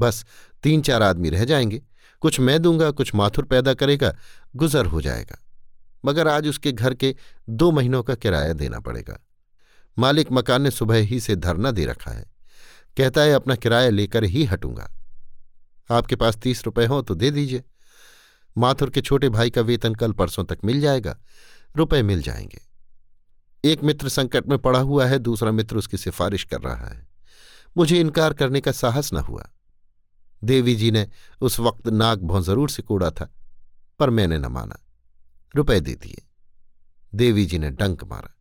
बस 0.00 0.26
तीन 0.62 0.82
चार 0.82 1.02
आदमी 1.02 1.30
रह 1.30 1.44
जाएँगे। 1.44 1.82
कुछ 2.20 2.40
मैं 2.40 2.62
दूँगा, 2.62 2.90
कुछ 2.90 3.14
माथुर 3.14 3.44
पैदा 3.44 3.74
करेगा, 3.74 4.16
गुजर 4.56 4.86
हो 4.86 5.00
जाएगा। 5.00 5.38
मगर 6.04 6.28
आज 6.28 6.48
उसके 6.48 6.72
घर 6.72 6.94
के 6.94 7.16
दो 7.50 7.70
महीनों 7.70 8.02
का 8.02 8.14
किराया 8.14 8.52
देना 8.52 8.80
पड़ेगा। 8.80 9.18
मालिक 9.98 10.28
मकान 10.32 10.62
ने 10.62 10.70
सुबह 10.70 10.96
ही 10.96 11.20
से 11.20 11.36
धरना 11.36 11.70
दे 11.70 11.84
रखा 11.84 12.10
है। 12.10 12.24
कहता 12.96 13.20
है, 13.20 13.32
अपना 13.32 13.54
किराया 13.54 13.90
लेकर 13.90 14.24
ही 14.24 14.44
हटूँगा। 14.44 14.90
आपके 15.90 16.16
पास 16.16 16.36
तीस 16.36 16.64
रुपए 16.66 16.86
हो 16.86 17.02
तो 17.02 17.14
दे 17.14 17.30
दीजिए। 17.30 17.64
माथुर 18.58 18.90
के 18.90 19.00
छोटे 19.00 19.28
भाई 19.28 19.50
का 19.50 19.60
वेतन 19.60 19.94
कल 19.94 20.12
परसों 20.12 20.44
तक 20.44 20.58
मिल 20.64 20.80
जाएगा। 20.80 21.18
रुपए 21.76 22.02
मिल 22.02 22.22
जाएँगे। 22.22 22.73
एक 23.64 23.84
मित्र 23.84 24.08
संकट 24.08 24.46
में 24.46 24.58
पड़ा 24.58 24.78
हुआ 24.78 25.06
है, 25.06 25.18
दूसरा 25.18 25.50
मित्र 25.50 25.76
उसकी 25.76 25.96
सिफारिश 25.96 26.44
कर 26.44 26.60
रहा 26.60 26.86
है। 26.86 27.08
मुझे 27.76 28.00
इनकार 28.00 28.32
करने 28.32 28.60
का 28.60 28.72
साहस 28.72 29.12
न 29.12 29.16
हुआ। 29.16 29.50
देवी 30.44 30.74
जी 30.74 30.90
ने 30.90 31.08
उस 31.40 31.60
वक्त 31.60 31.88
नाक 31.88 32.18
भों 32.18 32.42
ज़रूर 32.42 32.70
से 32.70 32.82
कूड़ा 32.82 33.10
था, 33.10 33.34
पर 33.98 34.10
मैंने 34.10 34.38
न 34.38 34.46
माना। 34.46 34.78
रुपए 35.56 35.80
दे 35.80 35.94
दिए। 35.94 36.22
देवी 37.14 37.46
जी 37.46 37.58
ने 37.58 37.70
डंक 37.70 38.04
मारा। 38.04 38.34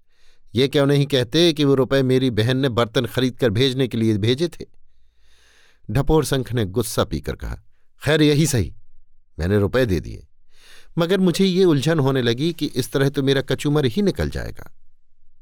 ये 0.56 0.68
क्यों 0.68 0.86
नहीं 0.86 1.06
कहते 1.06 1.54
कि 1.54 1.64
वो 1.64 1.76
रुपए 1.76 2.04
मेरी 2.04 2.30
बहन 2.32 2.58
ने 2.58 2.70
बर्तन 2.70 3.06
खरीद 3.06 3.38
कर 3.38 3.50
भेजने 3.50 3.88
के 3.88 3.98
लिए 3.98 4.18
भेजे 4.18 4.48
थे? 4.48 4.66
ढपोर 5.92 6.26
संख 6.26 6.54
ने 6.54 6.66
गुस्सा 6.66 7.04
पीकर 7.04 7.36
कहा, 7.36 7.56
खैर, 8.04 8.22
यही 8.22 8.48
सही। 8.48 8.76
मैंने 9.40 9.60
रुपए 9.60 9.86
दे 9.86 10.00
दिए। 10.00 10.28
मगर 10.98 11.20
मुझे 11.20 11.46
ये 11.46 11.64
उलझन 11.66 12.00
होने 12.00 12.22
लगी 12.22 12.54
कि 12.54 12.66
इस 12.66 12.92
तरह 12.92 13.10
तो 13.10 13.24
मेरा 13.24 13.42
कचूमर 13.42 13.86
ही 13.86 14.02
निकल 14.02 14.30
जाएगा। 14.30 14.83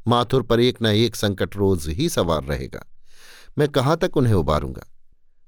माथुर 0.07 0.41
पर 0.43 0.59
एक 0.59 0.81
न 0.81 0.85
एक 0.85 1.15
संकट 1.15 1.55
रोज 1.55 1.87
ही 1.87 2.09
सवार 2.09 2.43
रहेगा। 2.43 2.85
मैं 3.57 3.69
कहाँ 3.69 3.97
तक 3.97 4.17
उन्हें 4.17 4.33
उबारूँगा? 4.33 4.83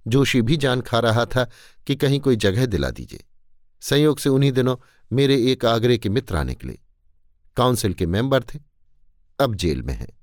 जोशी 0.08 0.42
भी 0.42 0.58
जान 0.58 0.82
खा 0.82 1.00
रहा 1.00 1.26
था 1.26 1.50
कि 1.88 1.96
कहीं 1.96 2.20
कोई 2.20 2.36
जगह 2.36 2.66
दिला 2.66 2.90
दीजिए। 2.90 3.24
संयोग 3.82 4.20
से 4.20 4.30
उन्हीं 4.30 4.52
दिनों 4.52 4.78
मेरे 5.14 5.52
एक 5.52 5.66
आगरे 5.66 5.98
के 5.98 6.10
मित्र 6.10 6.36
आने 6.36 6.56
के 6.56 6.68
लिए। 6.68 6.80
काउंसिल 7.58 7.94
के 7.94 8.06
मेंबर 8.06 8.44
थे। 8.44 8.60
अब 9.40 9.56
जेल 9.56 9.82
में 9.82 9.94
हैं। 9.94 10.20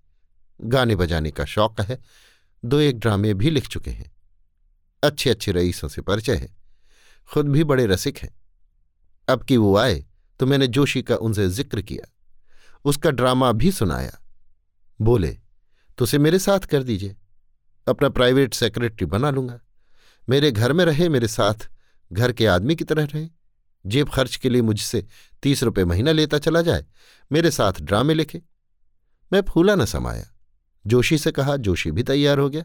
गाने 0.60 0.96
बजाने 0.96 1.30
का 1.30 1.44
शौक 1.44 1.80
है। 1.80 1.98
दो 2.64 2.78
एक 2.78 2.98
ड्रामे 2.98 3.34
भी 3.34 3.50
लिख 3.50 3.68
चुके 3.68 3.90
हैं। 3.90 4.12
अच्छे 5.02 5.30
अच्छे 5.30 5.52
रईसों 5.52 5.88
से 5.88 6.02
परिचय 6.02 6.34
है। 6.34 6.56
खुद 7.32 7.48
भी 7.48 7.64
बड़े 7.64 7.86
रसिक 7.86 8.18
हैं। 8.18 8.38
अब 9.28 9.42
कि 9.42 9.56
वो 9.56 9.76
आए 9.76 10.06
तो 10.40 10.46
मैंने 10.46 10.66
जोशी 10.66 11.02
का 11.02 11.16
उनसे 11.16 11.48
ज़िक्र 11.48 11.82
किया। 11.82 12.12
उसका 12.84 13.10
ड्रामा 13.10 13.52
भी 13.52 13.72
सुनाया। 13.72 14.19
बोले 15.00 15.36
तो 15.98 16.04
उसे 16.04 16.18
मेरे 16.18 16.38
साथ 16.38 16.60
कर 16.60 16.82
दीजिए। 16.82 17.16
अपना 17.86 18.08
प्राइवेट 18.08 18.54
सेक्रेटरी 18.54 19.06
बना 19.06 19.30
लूँगा। 19.30 19.60
मेरे 20.28 20.50
घर 20.52 20.72
में 20.72 20.84
रहे, 20.84 21.08
मेरे 21.08 21.28
साथ 21.28 21.68
घर 22.12 22.32
के 22.32 22.46
आदमी 22.46 22.76
की 22.76 22.84
तरह 22.84 23.04
रहे। 23.04 23.28
जेब 23.86 24.08
खर्च 24.08 24.36
के 24.36 24.48
लिए 24.48 24.62
मुझसे 24.62 25.06
तीस 25.42 25.62
रुपये 25.62 25.84
महीना 25.84 26.12
लेता 26.12 26.38
चला 26.38 26.62
जाए, 26.62 26.84
मेरे 27.32 27.50
साथ 27.50 27.72
ड्रामे 27.80 28.14
लिखे। 28.14 28.42
मैं 29.32 29.42
फूला 29.42 29.74
न 29.74 29.84
समाया। 29.84 30.26
जोशी 30.86 31.18
से 31.18 31.32
कहा, 31.32 31.56
जोशी 31.56 31.90
भी 31.90 32.02
तैयार 32.02 32.38
हो 32.38 32.50
गया। 32.50 32.64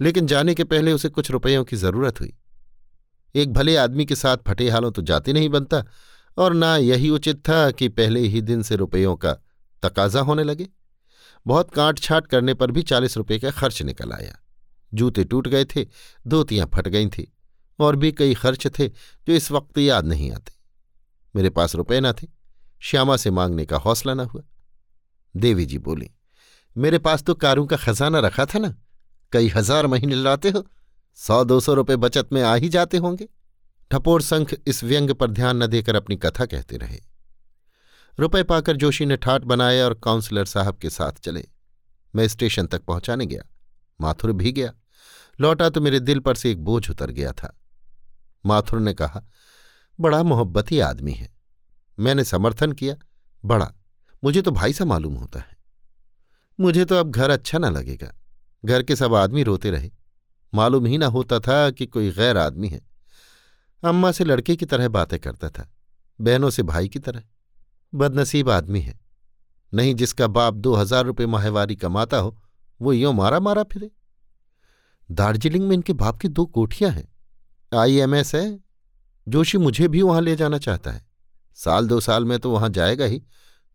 लेकिन 0.00 0.26
जाने 0.26 0.54
के 0.54 0.64
पहले 0.64 0.92
उसे 0.92 1.08
कुछ 1.08 1.30
रुपयों 1.30 1.64
की 1.64 1.76
ज़रूरत 1.76 2.20
हुई। 2.20 2.32
एक 3.34 3.52
भले 3.52 3.76
आदमी 3.76 4.06
के 4.06 4.16
साथ 4.16 4.36
फटे 4.36 4.70
हालों 4.70 4.90
तो 4.90 5.02
जाते 5.02 5.32
नहीं 5.32 5.48
बनता, 5.48 5.84
और 6.36 6.54
ना 6.54 6.76
यही 6.76 7.10
उचित 7.10 7.48
था 7.48 7.70
कि 7.70 7.88
पहले 7.88 8.20
ही 8.20 8.40
दिन 8.40 8.62
से 8.62 8.76
रुपयों 8.76 9.16
का 9.16 9.32
तकाजा 9.82 10.20
होने 10.20 10.44
लगे। 10.44 10.68
बहुत 11.46 11.70
काट 11.70 11.98
छाट 11.98 12.26
करने 12.26 12.54
पर 12.54 12.70
भी 12.70 12.82
चालीस 12.82 13.16
रुपये 13.16 13.38
का 13.38 13.50
खर्च 13.52 13.82
निकल 13.82 14.12
आया। 14.12 14.38
जूते 14.92 15.24
टूट 15.24 15.48
गए 15.48 15.64
थे, 15.66 15.86
धोतियाँ 16.24 16.66
फट 16.74 16.88
गई 16.88 17.06
थी, 17.08 17.32
और 17.78 17.96
भी 17.96 18.12
कई 18.12 18.34
खर्च 18.34 18.66
थे 18.78 18.88
जो 18.88 19.32
इस 19.32 19.50
वक्त 19.52 19.78
याद 19.78 20.06
नहीं 20.06 20.30
आते। 20.32 20.52
मेरे 21.34 21.50
पास 21.50 21.74
रुपए 21.74 22.00
न 22.00 22.12
थे, 22.12 22.26
श्यामा 22.82 23.16
से 23.16 23.30
मांगने 23.30 23.64
का 23.66 23.76
हौसला 23.78 24.14
न 24.14 24.20
हुआ। 24.22 24.42
देवी 25.34 25.66
जी 25.66 25.78
बोली, 25.78 26.10
मेरे 26.76 26.98
पास 26.98 27.22
तो 27.22 27.34
कारों 27.34 27.66
का 27.66 27.76
खजाना 27.76 28.18
रखा 28.20 28.44
था 28.46 28.58
ना, 28.58 28.74
कई 29.32 29.48
हज़ार 29.48 29.86
महीने 29.86 30.14
लाते 30.14 30.50
हो, 30.50 30.64
सौ 31.18 31.42
दो 31.44 31.60
सौ 31.60 31.74
रुपये 31.74 31.96
बचत 31.98 32.32
में 32.32 32.42
आ 32.42 32.54
ही 32.54 32.68
जाते 32.68 32.96
होंगे। 32.96 33.28
ठपोर 33.90 34.22
संख 34.22 34.54
इस 34.66 34.82
व्यंग 34.84 35.10
पर 35.10 35.30
ध्यान 35.30 35.62
न 35.62 35.66
देकर 35.66 35.94
अपनी 35.94 36.16
कथा 36.16 36.46
कहते 36.46 36.76
रहे। 36.76 36.98
रुपए 38.20 38.42
पाकर 38.42 38.76
जोशी 38.76 39.06
ने 39.06 39.16
ठाट 39.16 39.42
बनाया 39.42 39.84
और 39.84 39.94
काउंसलर 39.94 40.44
साहब 40.44 40.76
के 40.76 40.90
साथ 40.90 41.12
चले। 41.12 41.48
मैं 42.14 42.28
स्टेशन 42.28 42.66
तक 42.66 42.82
पहुँचाने 42.82 43.26
गया। 43.26 43.42
माथुर 44.00 44.32
भी 44.32 44.52
गया। 44.52 44.72
लौटा 45.40 45.68
तो 45.68 45.80
मेरे 45.80 46.00
दिल 46.00 46.20
पर 46.20 46.34
से 46.34 46.50
एक 46.50 46.64
बोझ 46.64 46.90
उतर 46.90 47.10
गया 47.10 47.32
था। 47.32 47.60
माथुर 48.46 48.80
ने 48.80 48.94
कहा, 48.94 49.22
बड़ा 50.00 50.22
मोहब्बती 50.22 50.80
आदमी 50.80 51.12
है। 51.12 51.36
मैंने 51.98 52.24
समर्थन 52.24 52.72
किया। 52.72 52.94
बड़ा। 53.44 53.72
मुझे 54.24 54.42
तो 54.42 54.50
भाई 54.50 54.72
सा 54.72 54.84
मालूम 54.84 55.14
होता 55.14 55.40
है। 55.40 55.56
मुझे 56.60 56.84
तो 56.84 56.94
अब 56.94 57.10
घर 57.10 57.30
अच्छा 57.30 57.58
ना 57.58 57.70
लगेगा। 57.70 58.14
घर 58.64 58.82
के 58.82 58.96
सब 58.96 59.14
आदमी 59.14 59.42
रोते 59.42 59.70
रहे। 59.70 59.90
मालूम 60.54 60.86
ही 60.86 60.98
ना 60.98 61.06
होता 61.06 61.40
था 61.40 61.70
कि 61.70 61.86
कोई 61.86 62.10
गैर 62.10 62.36
आदमी 62.36 62.68
है। 62.68 62.80
अम्मा 63.84 64.12
से 64.12 64.24
लड़के 64.24 64.56
की 64.56 64.66
तरह 64.66 64.88
बातें 64.88 65.20
करता 65.20 65.50
था। 65.50 65.72
बहनों 66.20 66.50
से 66.50 66.62
भाई 66.62 66.88
की 66.88 66.98
तरह। 66.98 67.22
बदनसीब 67.92 68.50
आदमी 68.50 68.80
है। 68.80 68.98
नहीं 69.72 69.94
जिसका 69.94 70.26
बाप 70.26 70.54
दो 70.54 70.74
हज़ार 70.74 71.04
रुपये 71.04 71.26
माहवारी 71.26 71.76
कमाता 71.76 72.16
हो, 72.16 72.36
वो 72.80 72.92
यों 72.92 73.12
मारा 73.12 73.40
मारा 73.40 73.62
फिरे। 73.62 73.90
दार्जिलिंग 75.08 75.68
में 75.68 75.74
इनके 75.76 75.92
बाप 75.92 76.18
की 76.18 76.28
दो 76.28 76.44
कोठियाँ 76.46 76.90
हैं। 76.90 77.08
आईएमएस 77.72 78.34
है। 78.34 78.60
जोशी 79.26 79.58
मुझे 79.58 79.88
भी 79.88 80.02
वहाँ 80.02 80.20
ले 80.20 80.36
जाना 80.36 80.58
चाहता 80.58 80.90
है। 80.90 81.06
साल 81.54 81.88
दो 81.88 82.00
साल 82.00 82.24
में 82.24 82.38
तो 82.38 82.50
वहाँ 82.50 82.68
जाएगा 82.68 83.04
ही। 83.04 83.18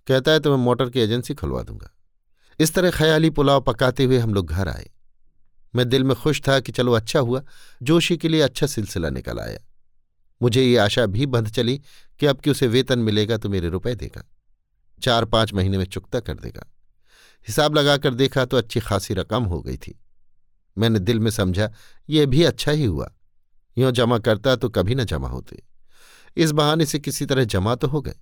कहता 0.07 0.31
है 0.31 0.39
तो 0.39 0.57
मैं 0.57 0.63
मोटर 0.63 0.89
की 0.89 0.99
एजेंसी 0.99 1.33
खुलवा 1.33 1.61
दूँगा। 1.63 1.89
इस 2.59 2.73
तरह 2.73 2.91
ख्याली 2.91 3.29
पुलाव 3.29 3.61
पकाते 3.61 4.03
हुए 4.03 4.17
हम 4.17 4.33
लोग 4.33 4.49
घर 4.49 4.69
आए। 4.69 4.89
मैं 5.75 5.89
दिल 5.89 6.03
में 6.03 6.15
खुश 6.15 6.41
था 6.47 6.59
कि 6.59 6.71
चलो 6.71 6.93
अच्छा 6.93 7.19
हुआ। 7.19 7.43
जोशी 7.83 8.17
के 8.17 8.29
लिए 8.29 8.41
अच्छा 8.41 8.67
सिलसिला 8.67 9.09
निकल 9.09 9.39
आया। 9.39 9.59
मुझे 10.41 10.63
ये 10.63 10.77
आशा 10.77 11.05
भी 11.05 11.25
बंध 11.25 11.47
चली 11.47 11.81
कि 12.23 12.27
अब 12.27 12.39
कि 12.39 12.51
उसे 12.51 12.67
वेतन 12.67 12.99
मिलेगा 12.99 13.37
तो 13.37 13.49
मेरे 13.49 13.69
रुपए 13.69 13.95
देगा। 13.95 14.31
चार 15.01 15.25
पाँच 15.25 15.53
महीने 15.53 15.77
में 15.77 15.85
चुकता 15.85 16.19
कर 16.19 16.33
देगा। 16.33 16.73
हिसाब 17.47 17.75
लगाकर 17.75 18.13
देखा 18.13 18.45
तो 18.45 18.57
अच्छी 18.57 18.79
खासी 18.79 19.13
रकम 19.13 19.43
हो 19.43 19.61
गई 19.61 19.77
थी। 19.77 19.99
मैंने 20.77 20.99
दिल 20.99 21.19
में 21.19 21.31
समझा, 21.31 21.71
यह 22.09 22.25
भी 22.25 22.43
अच्छा 22.43 22.71
ही 22.71 22.85
हुआ। 22.85 23.13
यों 23.77 23.91
जमा 23.91 24.17
करता 24.17 24.55
तो 24.55 24.69
कभी 24.69 24.95
न 24.95 25.03
जमा 25.03 25.27
होते। 25.27 25.63
इस 26.37 26.51
बहाने 26.51 26.85
से 26.85 26.99
किसी 26.99 27.25
तरह 27.25 27.43
जमा 27.43 27.75
तो 27.75 27.87
हो 27.87 28.01
गए। 28.01 28.15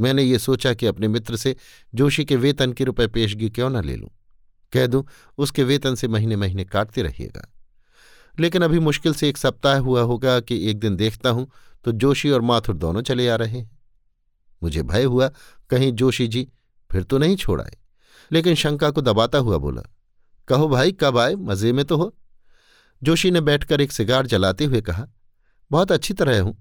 मैंने 0.00 0.22
ये 0.22 0.38
सोचा 0.38 0.74
कि 0.74 0.86
अपने 0.86 1.08
मित्र 1.08 1.36
से 1.36 1.56
जोशी 1.94 2.24
के 2.24 2.36
वेतन 2.36 2.72
के 2.72 2.84
रुपए 2.84 3.06
पेशगी 3.06 3.50
क्यों 3.50 3.70
न 3.70 3.84
ले 3.84 3.96
लूँ? 3.96 4.10
कह 4.72 4.86
दूँ, 4.86 5.04
उसके 5.38 5.64
वेतन 5.64 5.94
से 5.94 6.08
महीने 6.08 6.36
महीने 6.36 6.64
काटते 6.64 7.02
रहिएगा। 7.02 7.52
लेकिन 8.40 8.62
अभी 8.62 8.78
मुश्किल 8.78 9.14
से 9.14 9.28
एक 9.28 9.38
सप्ताह 9.38 9.78
हुआ 9.78 10.02
होगा 10.02 10.40
कि 10.40 10.70
एक 10.70 10.78
दिन 10.78 10.96
देखता 10.96 11.30
हूँ 11.30 11.50
तो 11.88 11.92
जोशी 11.92 12.30
और 12.30 12.40
माथुर 12.40 12.76
दोनों 12.76 13.02
चले 13.02 13.28
आ 13.28 13.36
रहे 13.36 13.58
हैं। 13.58 13.78
मुझे 14.62 14.82
भय 14.82 15.04
हुआ, 15.04 15.28
कहीं 15.70 15.92
जोशी 15.92 16.28
जी 16.28 16.48
फिर 16.90 17.02
तो 17.02 17.18
नहीं 17.18 17.36
छोड़ाए 17.36 17.76
लेकिन 18.32 18.54
शंका 18.54 18.90
को 18.90 19.00
दबाता 19.00 19.38
हुआ 19.38 19.58
बोला, 19.58 19.82
कहो 20.48 20.68
भाई, 20.68 20.92
कब 20.92 21.18
आए? 21.18 21.34
मज़े 21.34 21.72
में 21.72 21.84
तो 21.84 21.96
हो। 21.96 22.14
जोशी 23.02 23.30
ने 23.30 23.40
बैठकर 23.40 23.80
एक 23.80 23.92
सिगार 23.92 24.26
जलाते 24.26 24.64
हुए 24.64 24.80
कहा, 24.80 25.06
बहुत 25.70 25.92
अच्छी 25.92 26.14
तरह 26.14 26.40
हूँ। 26.42 26.56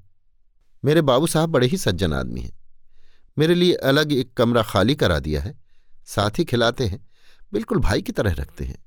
मेरे 0.85 1.01
बाबू 1.01 1.27
साहब 1.27 1.49
बड़े 1.49 1.67
ही 1.67 1.77
सज्जन 1.77 2.13
आदमी 2.13 2.41
हैं। 2.41 2.57
मेरे 3.37 3.55
लिए 3.55 3.73
अलग 3.73 4.13
एक 4.13 4.33
कमरा 4.33 4.63
खाली 4.63 4.95
करा 4.95 5.19
दिया 5.19 5.41
है। 5.41 5.59
साथ 6.05 6.39
ही 6.39 6.45
खिलाते 6.45 6.87
हैं। 6.87 7.05
बिल्कुल 7.53 7.79
भाई 7.79 8.01
की 8.01 8.11
तरह 8.11 8.33
रखते 8.33 8.65
हैं। 8.65 8.85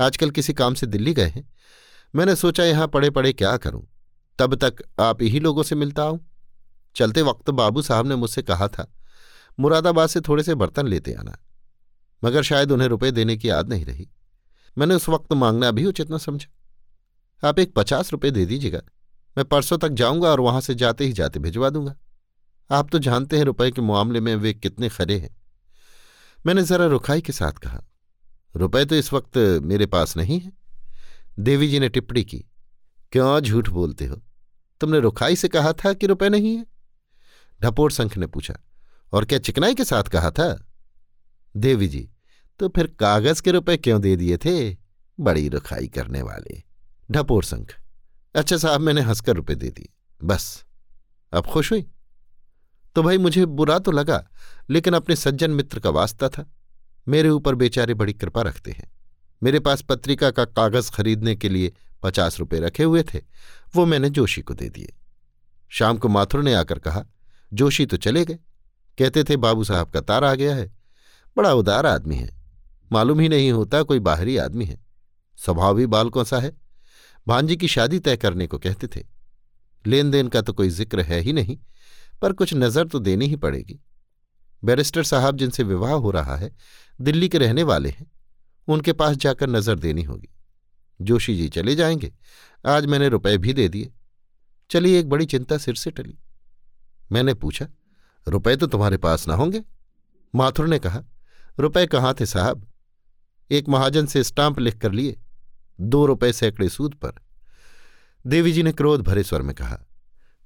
आजकल 0.00 0.30
किसी 0.30 0.52
काम 0.52 0.74
से 0.74 0.86
दिल्ली 0.86 1.14
गए 1.14 1.28
हैं। 1.28 1.48
मैंने 2.14 2.36
सोचा 2.36 2.64
यहाँ 2.64 2.88
पड़े 2.88 3.10
पड़े 3.10 3.32
क्या 3.32 3.56
करूँ? 3.56 3.86
तब 4.38 4.54
तक 4.54 4.82
आप 5.00 5.22
ही 5.22 5.40
लोगों 5.40 5.62
से 5.62 5.74
मिलता 5.74 6.04
आऊँ। 6.04 6.20
चलते 6.96 7.22
वक्त 7.22 7.50
बाबू 7.52 7.82
साहब 7.82 8.06
ने 8.06 8.16
मुझसे 8.16 8.42
कहा 8.42 8.68
था, 8.68 8.86
मुरादाबाद 9.58 10.08
से 10.08 10.20
थोड़े 10.20 10.42
से 10.42 10.54
बर्तन 10.54 10.86
लेते 10.86 11.12
आना, 11.12 11.36
मगर 12.22 12.42
शायद 12.42 12.72
उन्हें 12.72 12.88
रुपए 12.88 13.10
देने 13.10 13.36
की 13.36 13.48
याद 13.48 13.68
नहीं 13.68 13.84
रही। 13.84 14.08
मैंने 14.76 14.94
उस 14.94 15.08
वक्त 15.08 15.32
मांगना 15.34 15.70
भी 15.70 15.84
उचित 15.84 16.10
न 16.12 16.18
समझा। 16.18 17.48
आप 17.48 17.58
एक 17.58 17.72
पचास 17.74 18.12
रुपये 18.12 18.30
दे 18.30 18.44
दीजिएगा, 18.46 18.80
मैं 19.36 19.44
परसों 19.44 19.78
तक 19.78 19.88
जाऊँगा 19.90 20.28
और 20.28 20.40
वहाँ 20.40 20.60
से 20.60 20.74
जाते 20.74 21.04
ही 21.04 21.12
जाते 21.12 21.38
भिजवा 21.38 21.70
दूँगा। 21.70 21.94
आप 22.70 22.90
तो 22.90 22.98
जानते 22.98 23.36
हैं 23.36 23.44
रुपए 23.44 23.70
के 23.70 23.82
मामले 23.82 24.20
में 24.20 24.34
वे 24.36 24.52
कितने 24.54 24.88
खरे 24.88 25.18
हैं। 25.18 25.34
मैंने 26.38 26.62
जरा 26.62 26.86
रुखाई 26.86 27.20
के 27.20 27.32
साथ 27.32 27.58
कहा, 27.58 27.82
रुपए 28.54 28.84
तो 28.84 28.96
इस 28.96 29.12
वक्त 29.12 29.38
मेरे 29.62 29.86
पास 29.86 30.16
नहीं 30.16 30.40
है। 30.40 30.52
देवी 31.38 31.68
जी 31.68 31.80
ने 31.80 31.88
टिप्पणी 31.88 32.24
की, 32.24 32.44
क्यों 33.12 33.40
झूठ 33.40 33.68
बोलते 33.70 34.06
हो? 34.06 34.20
तुमने 34.80 35.00
रुखाई 35.00 35.36
से 35.36 35.48
कहा 35.48 35.72
था 35.72 35.92
कि 35.92 36.06
रुपए 36.06 36.28
नहीं 36.28 36.56
है? 36.56 36.66
ढपोर 37.62 37.92
संख 37.92 38.16
ने 38.16 38.26
पूछा, 38.26 38.54
और 39.12 39.24
क्या 39.24 39.38
चिकनाई 39.38 39.74
के 39.74 39.84
साथ 39.84 40.02
कहा 40.02 40.30
था? 40.30 40.66
देवी 41.56 41.88
जी 41.88 42.10
तो 42.58 42.68
फिर 42.68 42.86
कागज़ 42.86 43.42
के 43.42 43.50
रुपए 43.50 43.76
क्यों 43.76 44.00
दे 44.00 44.16
दिए 44.16 44.36
थे? 44.36 44.76
बड़ी 45.20 45.48
रुखाई 45.48 45.88
करने 45.88 46.22
वाले। 46.22 46.62
ढपोर 47.10 47.44
संख 47.44 47.74
अच्छा 48.34 48.56
साहब, 48.56 48.80
मैंने 48.80 49.00
हंसकर 49.00 49.36
रुपए 49.36 49.54
दे 49.54 49.70
दिए। 49.70 49.88
बस, 50.24 50.64
अब 51.32 51.46
खुश 51.46 51.72
हुई? 51.72 51.86
तो 52.94 53.02
भाई, 53.02 53.18
मुझे 53.18 53.46
बुरा 53.46 53.78
तो 53.78 53.90
लगा, 53.90 54.28
लेकिन 54.70 54.94
अपने 54.94 55.16
सज्जन 55.16 55.50
मित्र 55.50 55.80
का 55.80 55.90
वास्ता 55.90 56.28
था। 56.28 56.52
मेरे 57.08 57.28
ऊपर 57.28 57.54
बेचारे 57.54 57.94
बड़ी 57.94 58.12
कृपा 58.12 58.42
रखते 58.42 58.70
हैं। 58.70 58.92
मेरे 59.42 59.60
पास 59.60 59.82
पत्रिका 59.82 60.30
का 60.30 60.44
कागज़ 60.44 60.90
खरीदने 60.90 61.36
के 61.36 61.48
लिए 61.48 61.72
पचास 62.02 62.38
रुपये 62.38 62.60
रखे 62.60 62.82
हुए 62.82 63.02
थे 63.02 63.20
वो 63.76 63.86
मैंने 63.86 64.10
जोशी 64.10 64.42
को 64.42 64.54
दे 64.54 64.68
दिए। 64.68 64.92
शाम 65.68 65.98
को 65.98 66.08
माथुर 66.08 66.42
ने 66.42 66.54
आकर 66.54 66.78
कहा, 66.78 67.04
जोशी 67.52 67.86
तो 67.86 67.96
चले 67.96 68.24
गए। 68.24 68.38
कहते 68.98 69.24
थे, 69.24 69.36
बाबू 69.36 69.64
साहब 69.64 69.90
का 69.90 70.00
तार 70.00 70.24
आ 70.24 70.34
गया 70.34 70.54
है। 70.54 70.72
बड़ा 71.36 71.52
उदार 71.52 71.86
आदमी 71.86 72.16
है। 72.16 72.36
मालूम 72.92 73.20
ही 73.20 73.28
नहीं 73.28 73.52
होता 73.52 73.82
कोई 73.82 73.98
बाहरी 73.98 74.36
आदमी 74.36 74.64
है। 74.64 74.84
स्वभाव 75.36 75.74
भी 75.74 75.86
बालकों 75.86 76.24
सा 76.24 76.38
है। 76.38 76.56
भांजी 77.28 77.56
की 77.56 77.68
शादी 77.68 77.98
तय 77.98 78.16
करने 78.16 78.46
को 78.46 78.58
कहते 78.58 78.86
थे। 78.86 79.06
लेन 79.86 80.10
देन 80.10 80.28
का 80.28 80.40
तो 80.40 80.52
कोई 80.52 80.68
ज़िक्र 80.68 81.00
है 81.00 81.20
ही 81.20 81.32
नहीं, 81.32 81.58
पर 82.22 82.32
कुछ 82.32 82.54
नज़र 82.54 82.88
तो 82.88 82.98
देनी 82.98 83.26
ही 83.26 83.36
पड़ेगी। 83.36 83.80
बैरिस्टर 84.64 85.02
साहब 85.02 85.36
जिनसे 85.36 85.62
विवाह 85.62 85.92
हो 85.92 86.10
रहा 86.10 86.36
है, 86.36 86.56
दिल्ली 87.00 87.28
के 87.28 87.38
रहने 87.38 87.62
वाले 87.62 87.88
हैं। 87.88 88.06
उनके 88.68 88.92
पास 88.92 89.16
जाकर 89.16 89.48
नज़र 89.48 89.78
देनी 89.78 90.02
होगी। 90.02 90.28
जोशी 91.00 91.36
जी 91.36 91.48
चले 91.48 91.74
जाएँगे। 91.74 92.12
आज 92.64 92.86
मैंने 92.86 93.08
रुपए 93.08 93.36
भी 93.38 93.52
दे 93.52 93.68
दिए। 93.68 93.92
चलिए 94.70 94.98
एक 95.00 95.08
बड़ी 95.08 95.26
चिंता 95.26 95.58
सिर 95.58 95.74
से 95.74 95.90
टली। 95.90 96.18
मैंने 97.10 97.34
पूछा, 97.34 97.66
रुपए 98.26 98.56
तो 98.56 98.66
तुम्हारे 98.66 98.96
पास 98.96 99.26
ना 99.28 99.34
होंगे? 99.34 99.62
माथुर 100.34 100.68
ने 100.68 100.78
कहा, 100.78 101.02
रुपए 101.58 101.86
कहाँ 101.86 102.14
थे 102.20 102.26
साहब? 102.26 102.66
एक 103.50 103.68
महाजन 103.68 104.06
से 104.06 104.22
स्टाम्प 104.24 104.58
लिख 104.58 104.78
कर 104.78 104.92
लिए, 104.92 105.16
दो 105.78 106.04
रुपए 106.06 106.32
सैकड़े 106.32 106.68
सूद 106.68 106.94
पर। 106.94 107.12
देवी 108.24 108.52
जी 108.52 108.62
ने 108.62 108.72
क्रोध 108.72 109.00
भरे 109.00 109.22
स्वर 109.22 109.42
में 109.42 109.54
कहा, 109.54 109.78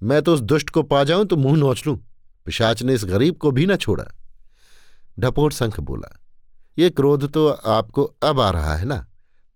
मैं 0.03 0.23
तो 0.23 0.35
उस 0.35 0.40
दुष्ट 0.40 0.70
को 0.70 0.83
पा 0.83 1.05
जाऊँ 1.05 1.27
तो 1.27 1.37
मुँह 1.37 1.57
नोच 1.57 1.87
लूँ। 1.87 1.99
पिशाच 2.46 2.83
ने 2.83 2.94
इस 2.94 3.05
गरीब 3.05 3.37
को 3.37 3.51
भी 3.51 3.66
न 3.66 3.77
छोड़ा। 3.77 4.05
ढपोट 5.18 5.53
संख 5.53 5.81
बोला, 5.81 6.16
ये 6.79 6.90
क्रोध 6.90 7.31
तो 7.33 7.49
आपको 7.49 8.05
अब 8.23 8.40
आ 8.40 8.51
रहा 8.51 8.75
है 8.75 8.85
ना? 8.85 9.07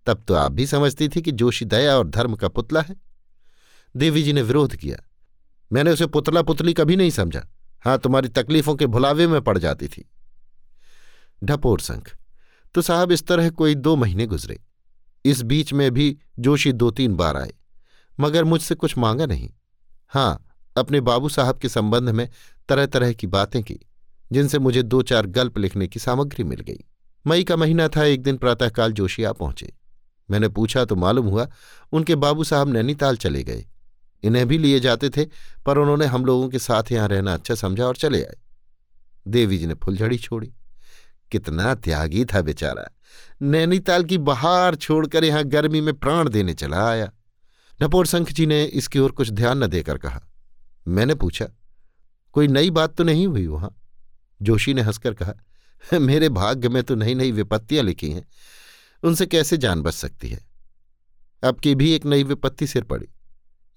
तब 0.07 0.25
तो 0.29 0.35
आप 0.35 0.53
भी 0.53 0.67
समझती 0.67 1.09
थी 1.09 1.23
कि 1.23 1.33
जोशी 1.33 1.65
दया 1.65 1.97
और 1.99 2.09
धर्म 2.09 2.35
का 2.35 2.49
पुतला 2.49 2.81
है। 2.81 2.97
देवी 3.95 4.23
जी 4.23 4.33
ने 4.33 4.43
विरोध 4.43 4.77
किया। 4.77 4.97
मैंने 5.71 5.91
उसे 5.91 6.07
पुतला 6.07 6.43
पुतली 6.43 6.73
कभी 6.73 6.97
नहीं 6.97 7.11
समझा। 7.11 7.47
हाँ 7.85 7.99
तुम्हारी 7.99 8.29
तकलीफों 8.29 8.75
के 8.75 8.87
भुलावे 8.87 9.27
में 9.27 9.41
पड़ 9.43 9.59
जाती 9.59 9.89
थी। 9.89 10.09
ढपोर 11.43 11.81
संख 11.81 12.11
तो 12.75 12.83
साहब 12.83 13.13
इस 13.13 13.27
तरह 13.27 13.51
कोई 13.51 13.75
दो 13.75 13.97
महीने 13.97 14.27
गुजरे। 14.27 14.59
इस 15.25 15.43
बीच 15.43 15.73
में 15.73 15.91
भी 15.91 16.17
जोशी 16.39 16.73
दो 16.73 16.91
तीन 16.91 17.15
बार 17.15 17.37
आए, 17.37 17.53
मगर 18.19 18.45
मुझसे 18.45 18.75
कुछ 18.75 18.97
मांगा 18.99 19.27
नहीं। 19.27 19.51
हाँ 20.13 20.45
अपने 20.77 21.01
बाबू 21.01 21.29
साहब 21.29 21.59
के 21.59 21.69
संबंध 21.69 22.09
में 22.09 22.29
तरह 22.69 22.87
तरह 22.87 23.13
की 23.13 23.27
बातें 23.27 23.63
की, 23.63 23.79
जिनसे 24.33 24.59
मुझे 24.59 24.83
दो 24.83 25.03
चार 25.03 25.27
गल्प 25.27 25.59
लिखने 25.59 25.89
की 25.89 26.01
सामग्री 26.01 26.45
मिल 26.45 26.61
गई। 26.61 26.85
मई 27.27 27.45
का 27.45 27.57
महीना 27.57 27.89
था, 27.89 28.05
एक 28.05 28.23
दिन 28.23 28.37
प्रातःकाल 28.37 28.93
जोशी 28.93 29.25
आ 29.25 29.33
पहुँचे। 29.33 29.73
मैंने 30.29 30.49
पूछा 30.49 30.85
तो 30.85 30.97
मालूम 30.97 31.27
हुआ 31.27 31.49
उनके 31.93 32.15
बाबू 32.17 32.45
साहब 32.45 32.69
नैनीताल 32.69 33.17
चले 33.17 33.43
गए। 33.45 33.65
इन्हें 34.23 34.47
भी 34.49 34.59
लिए 34.59 34.81
जाते 34.81 35.11
थे, 35.11 35.25
पर 35.67 35.79
उन्होंने 35.79 36.07
हम 36.07 36.25
लोगों 36.25 36.49
के 36.49 36.59
साथ 36.59 36.93
यहाँ 36.93 37.09
रहना 37.09 37.35
अच्छा 37.35 37.55
समझा 37.55 37.85
और 37.85 37.97
चले 37.97 38.23
आए। 38.25 38.37
देवी 39.27 39.59
जी 39.59 39.67
ने 39.67 39.75
फुलझड़ी 39.75 40.19
छोड़ी। 40.19 40.53
कितना 41.33 41.75
त्यागी 41.75 42.25
था 42.25 42.41
बेचारा। 42.41 42.89
नैनीताल 43.43 44.05
की 44.05 44.19
बहार 44.21 44.75
छोड़कर 44.75 45.25
यहाँ 45.25 45.45
गर्मी 45.45 45.81
में 45.81 45.93
प्राण 45.95 46.29
देने 46.29 46.55
चला 46.55 46.89
आया। 46.89 47.11
नपोर 47.81 48.07
संख 48.07 48.33
जी 48.33 48.47
ने 48.47 48.65
इसकी 48.65 48.99
ओर 48.99 49.13
कुछ 49.13 49.31
ध्यान 49.31 49.65
न 49.65 49.67
देकर 49.67 49.99
कहा। 49.99 50.21
मैंने 50.87 51.15
पूछा, 51.15 51.47
कोई 52.35 52.49
नई 52.49 52.71
बात 52.71 52.95
तो 52.95 53.05
नहीं 53.05 53.27
हुई 53.27 53.47
वहाँ? 53.47 53.75
जोशी 54.41 54.75
ने 54.75 54.83
हंसकर 54.83 55.15
कहा, 55.15 55.35
मेरे 55.93 56.29
भाग्य 56.29 56.69
में 56.69 56.83
तो 56.83 56.95
नई 56.95 57.15
नई 57.15 57.33
विपत्तियाँ 57.33 57.85
लिखी 57.85 58.11
हैं। 58.11 58.25
उनसे 59.05 59.27
कैसे 59.27 59.57
जान 59.57 59.83
बच 59.83 59.95
सकती 59.95 60.29
है? 60.29 60.47
अब 61.43 61.61
की 61.61 61.75
भी 61.75 61.93
एक 61.93 62.07
नई 62.07 62.23
विपत्ति 62.23 62.67
सिर 62.67 62.85
पड़ी। 62.85 63.07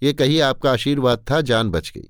ये 0.03 0.13
कही 0.13 0.39
आपका 0.39 0.71
आशीर्वाद 0.71 1.25
था, 1.31 1.41
जान 1.41 1.69
बच 1.69 1.91
गई। 1.97 2.09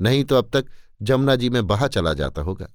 नहीं 0.00 0.24
तो 0.24 0.36
अब 0.36 0.50
तक 0.52 0.66
जमुना 1.02 1.36
जी 1.36 1.50
में 1.50 1.66
बहा 1.66 1.88
चला 1.88 2.12
जाता 2.12 2.42
होगा। 2.42 2.68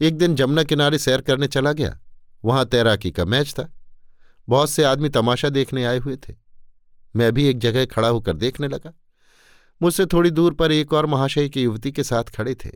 एक 0.00 0.18
दिन 0.18 0.34
जमुना 0.34 0.62
किनारे 0.62 0.98
सैर 0.98 1.20
करने 1.20 1.46
चला 1.46 1.72
गया। 1.72 1.98
वहाँ 2.44 2.64
तैराकी 2.64 3.10
का 3.10 3.24
मैच 3.24 3.52
था। 3.52 3.72
बहुत 4.48 4.70
से 4.70 4.84
आदमी 4.84 5.08
तमाशा 5.08 5.48
देखने 5.48 5.84
आए 5.84 5.98
हुए 5.98 6.16
थे। 6.16 6.34
मैं 7.16 7.32
भी 7.32 7.44
एक 7.44 7.58
जगह 7.58 7.86
खड़ा 7.86 8.08
होकर 8.08 8.36
देखने 8.36 8.68
लगा। 8.68 8.92
मुझसे 9.82 10.06
थोड़ी 10.06 10.30
दूर 10.30 10.54
पर 10.54 10.72
एक 10.72 10.92
और 10.92 11.06
महाशय 11.06 11.48
की 11.48 11.62
युवती 11.62 11.92
के 11.92 12.04
साथ 12.04 12.24
खड़े 12.24 12.54
थे। 12.54 12.70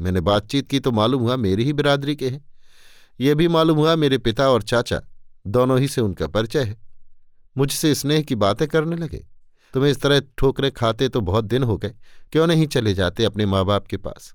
मैंने 0.00 0.20
बातचीत 0.20 0.68
की 0.68 0.80
तो 0.80 0.90
मालूम 0.90 1.22
हुआ 1.22 1.36
मेरी 1.36 1.64
ही 1.64 1.72
बिरादरी 1.72 2.16
के 2.16 2.28
हैं। 2.28 2.44
यह 3.20 3.34
भी 3.34 3.48
मालूम 3.48 3.78
हुआ 3.78 3.96
मेरे 3.96 4.18
पिता 4.18 4.50
और 4.50 4.62
चाचा 4.62 5.02
दोनों 5.46 5.78
ही 5.78 5.88
से 5.88 6.00
उनका 6.00 6.26
परिचय 6.26 6.62
है। 6.62 6.76
मुझसे 7.56 7.94
स्नेह 7.94 8.22
की 8.22 8.34
बातें 8.34 8.66
करने 8.68 8.96
लगे। 8.96 9.26
तुम्हें 9.74 9.90
इस 9.90 10.00
तरह 10.00 10.22
ठोकरे 10.38 10.70
खाते 10.70 11.08
तो 11.08 11.20
बहुत 11.20 11.44
दिन 11.44 11.62
हो 11.62 11.76
गए। 11.76 11.94
क्यों 12.32 12.46
नहीं 12.46 12.66
चले 12.66 12.94
जाते 12.94 13.24
अपने 13.24 13.46
माँ 13.46 13.64
बाप 13.64 13.86
के 13.86 13.96
पास? 13.96 14.34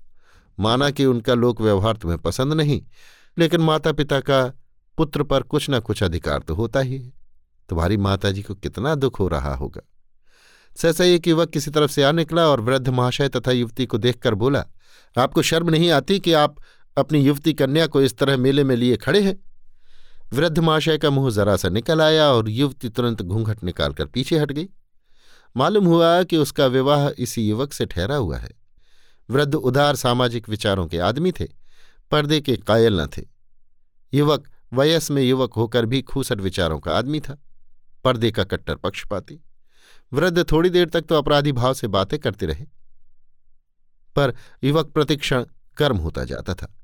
माना 0.58 0.90
कि 0.90 1.04
उनका 1.04 1.34
लोक 1.34 1.60
व्यवहार 1.60 1.96
तुम्हें 1.96 2.18
पसंद 2.18 2.52
नहीं, 2.52 2.82
लेकिन 3.38 3.60
माता 3.60 3.92
पिता 3.92 4.20
का 4.20 4.42
पुत्र 4.98 5.22
पर 5.22 5.42
कुछ 5.42 5.70
न 5.70 5.80
कुछ 5.80 6.02
अधिकार 6.02 6.38
तो 6.38 6.54
होता 6.54 6.80
ही 6.80 6.98
है। 6.98 7.12
तुम्हारी 7.68 7.96
माताजी 7.96 8.42
को 8.42 8.54
कितना 8.54 8.94
दुख 8.94 9.18
हो 9.20 9.28
रहा 9.28 9.54
होगा। 9.54 9.80
सहसा 10.76 11.04
एक 11.04 11.28
युवक 11.28 11.50
किसी 11.50 11.70
तरफ़ 11.70 11.90
से 11.90 12.02
आ 12.02 12.12
निकला 12.12 12.46
और 12.46 12.60
वृद्ध 12.60 12.88
महाशय 12.88 13.28
तथा 13.28 13.50
युवती 13.50 13.86
को 13.86 13.98
देखकर 13.98 14.34
बोला, 14.34 14.64
आपको 15.18 15.42
शर्म 15.42 15.70
नहीं 15.70 15.90
आती 15.90 16.18
कि 16.20 16.32
आप 16.32 16.56
अपनी 16.96 17.20
युवती 17.20 17.52
कन्या 17.52 17.86
को 17.86 18.02
इस 18.02 18.16
तरह 18.18 18.36
मेले 18.36 18.64
में 18.64 18.76
लिए 18.76 18.96
खड़े 18.96 19.20
हैं? 19.20 19.53
वृद्ध 20.34 20.58
महाशय 20.58 20.98
का 20.98 21.10
मुँह 21.10 21.30
जरा 21.30 21.56
सा 21.56 21.68
निकल 21.68 22.02
आया 22.02 22.24
और 22.24 22.48
युवती 22.48 22.88
तुरंत 22.88 23.22
घूंघट 23.22 23.64
निकालकर 23.64 24.06
पीछे 24.06 24.38
हट 24.38 24.52
गई। 24.52 24.68
मालूम 25.56 25.86
हुआ 25.86 26.22
कि 26.22 26.36
उसका 26.36 26.66
विवाह 26.66 27.10
इसी 27.18 27.48
युवक 27.48 27.72
से 27.72 27.86
ठहरा 27.86 28.16
हुआ 28.16 28.36
है। 28.36 28.50
वृद्ध 29.30 29.54
उदार 29.54 29.96
सामाजिक 29.96 30.48
विचारों 30.48 30.86
के 30.86 30.98
आदमी 30.98 31.32
थे, 31.32 31.44
पर्दे 32.10 32.40
के 32.40 32.56
कायल 32.56 33.00
न 33.00 33.06
थे। 33.06 33.22
युवक 34.14 34.48
वयस 34.72 35.10
में 35.10 35.22
युवक 35.22 35.54
होकर 35.54 35.86
भी 35.86 36.02
खूसट 36.02 36.40
विचारों 36.40 36.80
का 36.80 36.92
आदमी 36.92 37.20
था। 37.20 37.38
पर्दे 38.04 38.30
का 38.30 38.44
कट्टर 38.44 38.76
पक्षपाती। 38.76 39.40
वृद्ध 40.12 40.52
थोड़ी 40.52 40.70
देर 40.70 40.88
तक 40.88 41.02
तो 41.02 41.14
अपराधी 41.14 41.52
भाव 41.52 41.74
से 41.74 41.86
बातें 41.86 42.18
करते 42.18 42.46
रहे। 42.46 42.66
पर 44.16 44.34
युवक 44.64 44.86
प्रतिक्षण 44.86 45.44
कर्म 45.76 45.96
होता 45.96 46.24
जाता 46.24 46.54
था। 46.54 46.74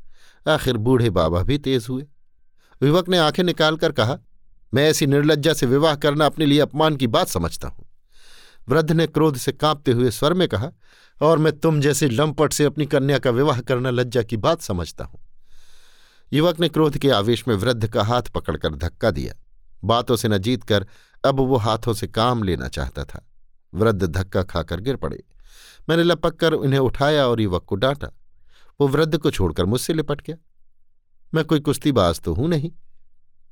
आखिर 0.55 0.77
बूढ़े 0.77 1.11
बाबा 1.11 1.43
भी 1.43 1.59
तेज 1.59 1.87
हुए। 1.91 2.07
युवक 2.83 3.09
ने 3.09 3.19
आँखें 3.19 3.45
निकालकर 3.45 3.93
कहा, 3.93 4.19
मैं 4.75 4.89
ऐसी 4.89 5.07
निर्लज्जा 5.07 5.53
से 5.53 5.67
विवाह 5.67 5.95
करना 5.95 6.27
अपने 6.27 6.47
लिए 6.47 6.61
अपमान 6.61 6.97
की 6.97 7.07
बात 7.07 7.29
समझता 7.29 7.69
हूँ। 7.69 7.87
वृद्ध 8.69 8.93
ने 8.93 9.07
क्रोध 9.07 9.37
से 9.37 9.53
कांपते 9.53 9.93
हुए 9.93 10.11
स्वर 10.11 10.33
में 10.33 10.49
कहा, 10.49 10.71
और 11.23 11.39
मैं 11.39 11.59
तुम 11.59 11.81
जैसे 11.81 12.09
लंपट 12.09 12.53
से 12.53 12.65
अपनी 12.65 12.87
कन्या 12.87 13.19
का 13.19 13.31
विवाह 13.31 13.61
करना 13.61 13.91
लज्जा 13.91 14.23
की 14.23 14.37
बात 14.37 14.61
समझता 14.61 15.05
हूँ। 15.05 15.21
युवक 16.33 16.61
ने 16.61 16.69
क्रोध 16.69 16.99
के 16.99 17.11
आवेश 17.11 17.49
में 17.49 17.55
वृद्ध 17.55 17.89
का 17.89 18.03
हाथ 18.03 18.23
पकड़कर 18.23 18.75
धक्का 18.75 19.11
दिया। 19.11 19.35
बातों 19.85 20.17
से 20.17 20.29
न 20.29 20.39
जीत 20.39 20.65
कर 20.65 20.87
अब 21.25 21.41
वो 21.41 21.57
हाथों 21.57 21.95
से 21.95 22.07
काम 22.07 22.43
लेना 22.43 22.69
चाहता 22.69 23.05
था। 23.05 23.27
वृद्ध 23.75 24.07
धक्का 24.07 24.43
खाकर 24.43 24.81
गिर 24.81 24.97
पड़े। 24.97 25.25
मैंने 25.89 26.03
लपक 26.03 26.37
कर 26.37 26.53
उन्हें 26.53 26.81
उठाया 26.81 27.27
और 27.27 27.41
युवक 27.41 27.65
को 27.65 27.75
डांटा। 27.75 28.09
वो 28.81 28.89
वृद्ध 28.89 29.19
को 29.19 29.31
छोड़कर 29.31 29.65
मुझसे 29.65 29.93
लिपट 29.93 30.21
गया। 30.21 30.37
मैं 31.33 31.45
कोई 31.45 31.61
कुश्तीबाज 31.61 32.21
तो 32.21 32.35
हूँ 32.35 32.49
नहीं। 32.49 32.71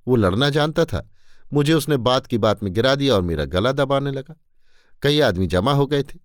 वो 0.07 0.17
लड़ना 0.17 0.49
जानता 0.51 0.85
था। 0.85 1.09
मुझे 1.53 1.73
उसने 1.73 1.97
बात 1.99 2.27
की 2.27 2.39
बात 2.39 2.63
में 2.63 2.73
गिरा 2.75 2.95
दिया 2.95 3.15
और 3.15 3.23
मेरा 3.23 3.45
गला 3.47 3.73
दबाने 3.73 4.11
लगा। 4.11 4.35
कई 5.03 5.21
आदमी 5.21 5.47
जमा 5.47 5.73
हो 5.73 5.87
गए 5.87 6.03
थे। 6.03 6.19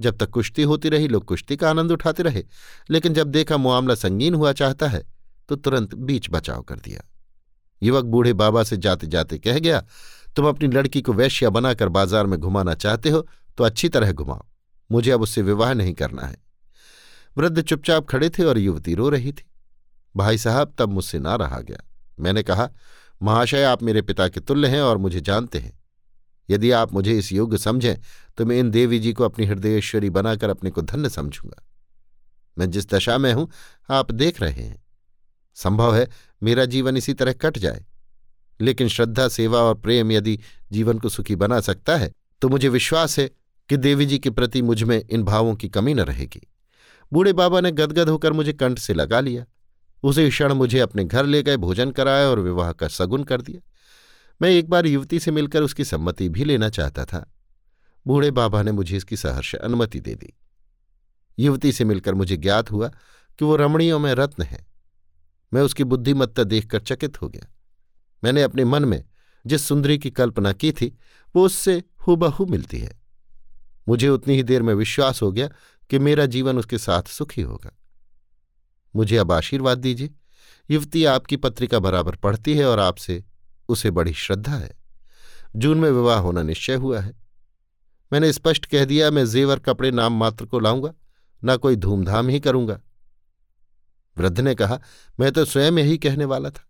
जब 0.00 0.16
तक 0.18 0.30
कुश्ती 0.30 0.62
होती 0.62 0.88
रही, 0.88 1.08
लोग 1.08 1.24
कुश्ती 1.24 1.56
का 1.56 1.70
आनंद 1.70 1.92
उठाते 1.92 2.22
रहे। 2.22 2.44
लेकिन 2.90 3.14
जब 3.14 3.28
देखा 3.28 3.56
मामला 3.58 3.94
संगीन 3.94 4.34
हुआ 4.34 4.52
चाहता 4.54 4.88
है 4.88 5.04
तो 5.48 5.56
तुरंत 5.56 5.94
बीच 5.96 6.28
बचाव 6.30 6.62
कर 6.62 6.78
दिया। 6.78 7.02
युवक 7.82 8.04
बूढ़े 8.04 8.32
बाबा 8.34 8.62
से 8.62 8.76
जाते 8.76 9.06
जाते 9.06 9.38
कह 9.38 9.58
गया, 9.58 9.80
तुम 10.36 10.46
अपनी 10.46 10.68
लड़की 10.68 11.00
को 11.02 11.12
वैश्या 11.12 11.50
बनाकर 11.50 11.88
बाज़ार 11.90 12.26
में 12.26 12.38
घुमाना 12.38 12.74
चाहते 12.76 13.10
हो 13.10 13.26
तो 13.58 13.64
अच्छी 13.64 13.88
तरह 13.88 14.12
घुमाओ। 14.12 14.44
मुझे 14.90 15.10
अब 15.10 15.22
उससे 15.22 15.42
विवाह 15.42 15.72
नहीं 15.74 15.94
करना 15.94 16.22
है। 16.22 16.36
वृद्ध 17.36 17.62
चुपचाप 17.62 18.06
खड़े 18.06 18.28
थे 18.30 18.44
और 18.44 18.58
युवती 18.58 18.94
रो 18.94 19.08
रही 19.08 19.32
थी। 19.32 19.44
भाई 20.16 20.38
साहब, 20.38 20.74
तब 20.78 20.88
मुझसे 20.88 21.18
ना 21.18 21.34
रहा 21.34 21.60
गया। 21.60 21.88
मैंने 22.20 22.42
कहा, 22.42 22.68
महाशय, 23.22 23.62
आप 23.64 23.82
मेरे 23.82 24.02
पिता 24.02 24.28
के 24.28 24.40
तुल्य 24.40 24.68
हैं 24.68 24.82
और 24.82 24.96
मुझे 24.96 25.20
जानते 25.20 25.58
हैं। 25.58 25.80
यदि 26.50 26.70
आप 26.70 26.92
मुझे 26.92 27.18
इस 27.18 27.32
योग्य 27.32 27.58
समझें 27.58 27.96
तो 28.36 28.44
मैं 28.46 28.58
इन 28.58 28.70
देवी 28.70 28.98
जी 28.98 29.12
को 29.12 29.24
अपनी 29.24 29.46
हृदयेश्वरी 29.46 30.10
बनाकर 30.10 30.50
अपने 30.50 30.70
को 30.70 30.82
धन्य 30.82 31.08
समझूँगा। 31.08 31.62
मैं 32.58 32.70
जिस 32.70 32.88
दशा 32.90 33.18
में 33.18 33.32
हूँ, 33.32 33.50
आप 33.90 34.10
देख 34.10 34.40
रहे 34.40 34.52
हैं। 34.52 34.82
संभव 35.54 35.94
है 35.94 36.08
मेरा 36.42 36.64
जीवन 36.64 36.96
इसी 36.96 37.14
तरह 37.14 37.32
कट 37.32 37.58
जाए। 37.58 37.84
लेकिन 38.60 38.88
श्रद्धा, 38.88 39.28
सेवा 39.28 39.58
और 39.58 39.74
प्रेम 39.74 40.12
यदि 40.12 40.38
जीवन 40.72 40.98
को 40.98 41.08
सुखी 41.08 41.36
बना 41.36 41.60
सकता 41.60 41.96
है 41.96 42.12
तो 42.42 42.48
मुझे 42.48 42.68
विश्वास 42.68 43.18
है 43.18 43.30
कि 43.68 43.76
देवी 43.76 44.06
जी 44.06 44.18
के 44.18 44.30
प्रति 44.30 44.62
मुझमें 44.62 45.04
इन 45.10 45.22
भावों 45.22 45.54
की 45.54 45.68
कमी 45.68 45.94
न 45.94 46.00
रहेगी। 46.00 46.42
बूढ़े 47.12 47.32
बाबा 47.32 47.60
ने 47.60 47.72
गदगद 47.72 48.08
होकर 48.08 48.32
मुझे 48.32 48.52
कंठ 48.52 48.78
से 48.78 48.94
लगा 48.94 49.20
लिया। 49.20 49.44
उसी 50.02 50.28
क्षण 50.28 50.52
मुझे 50.52 50.78
अपने 50.78 51.04
घर 51.04 51.26
ले 51.26 51.42
गए, 51.42 51.56
भोजन 51.56 51.90
कराया 51.90 52.28
और 52.28 52.40
विवाह 52.40 52.72
का 52.72 52.88
सगुन 52.88 53.24
कर 53.24 53.40
दिया। 53.40 53.70
मैं 54.42 54.50
एक 54.50 54.68
बार 54.68 54.86
युवती 54.86 55.18
से 55.18 55.30
मिलकर 55.30 55.62
उसकी 55.62 55.84
सम्मति 55.84 56.28
भी 56.28 56.44
लेना 56.44 56.68
चाहता 56.68 57.04
था। 57.04 57.32
बूढ़े 58.06 58.30
बाबा 58.30 58.62
ने 58.62 58.72
मुझे 58.72 58.96
इसकी 58.96 59.16
सहर्ष 59.16 59.54
अनुमति 59.54 60.00
दे 60.00 60.14
दी। 60.14 60.38
युवती 61.38 61.72
से 61.72 61.84
मिलकर 61.84 62.14
मुझे 62.14 62.36
ज्ञात 62.36 62.70
हुआ 62.70 62.88
कि 63.38 63.44
वो 63.44 63.56
रमणियों 63.56 63.98
में 63.98 64.14
रत्न 64.14 64.42
है। 64.42 64.66
मैं 65.54 65.62
उसकी 65.62 65.84
बुद्धिमत्ता 65.84 66.44
देखकर 66.44 66.80
चकित 66.80 67.22
हो 67.22 67.28
गया। 67.28 67.52
मैंने 68.24 68.42
अपने 68.42 68.64
मन 68.64 68.84
में 68.84 69.04
जिस 69.46 69.64
सुंदरी 69.64 69.98
की 69.98 70.10
कल्पना 70.10 70.52
की 70.52 70.72
थी, 70.72 70.98
वो 71.36 71.46
उससे 71.46 71.82
हुबहू 72.06 72.46
मिलती 72.46 72.78
है। 72.78 73.00
मुझे 73.88 74.08
उतनी 74.08 74.34
ही 74.34 74.42
देर 74.42 74.62
में 74.62 74.74
विश्वास 74.74 75.22
हो 75.22 75.32
गया 75.32 75.48
कि 75.90 75.98
मेरा 75.98 76.26
जीवन 76.26 76.58
उसके 76.58 76.78
साथ 76.78 77.02
सुखी 77.02 77.42
होगा। 77.42 77.78
मुझे 78.96 79.16
अब 79.16 79.32
आशीर्वाद 79.32 79.78
दीजिए। 79.78 80.10
युवती 80.70 81.04
आपकी 81.04 81.36
पत्रिका 81.36 81.78
बराबर 81.78 82.16
पढ़ती 82.16 82.56
है 82.56 82.66
और 82.66 82.78
आपसे 82.78 83.24
उसे 83.68 83.90
बड़ी 83.90 84.12
श्रद्धा 84.12 84.52
है। 84.52 84.78
जून 85.56 85.78
में 85.78 85.90
विवाह 85.90 86.18
होना 86.18 86.42
निश्चय 86.42 86.74
हुआ 86.74 87.00
है। 87.00 87.12
मैंने 88.12 88.32
स्पष्ट 88.32 88.66
कह 88.66 88.84
दिया, 88.84 89.10
मैं 89.10 89.26
जेवर 89.26 89.58
कपड़े 89.58 89.90
नाम 89.90 90.12
मात्र 90.12 90.44
को 90.44 90.58
लाऊँगा, 90.58 90.94
न 91.44 91.56
कोई 91.56 91.76
धूमधाम 91.76 92.28
ही 92.28 92.40
करूँगा। 92.40 92.80
वृद्ध 94.18 94.40
ने 94.40 94.54
कहा, 94.54 94.80
मैं 95.20 95.32
तो 95.32 95.44
स्वयं 95.44 95.72
यही 95.72 95.98
कहने 95.98 96.24
वाला 96.24 96.50
था। 96.50 96.68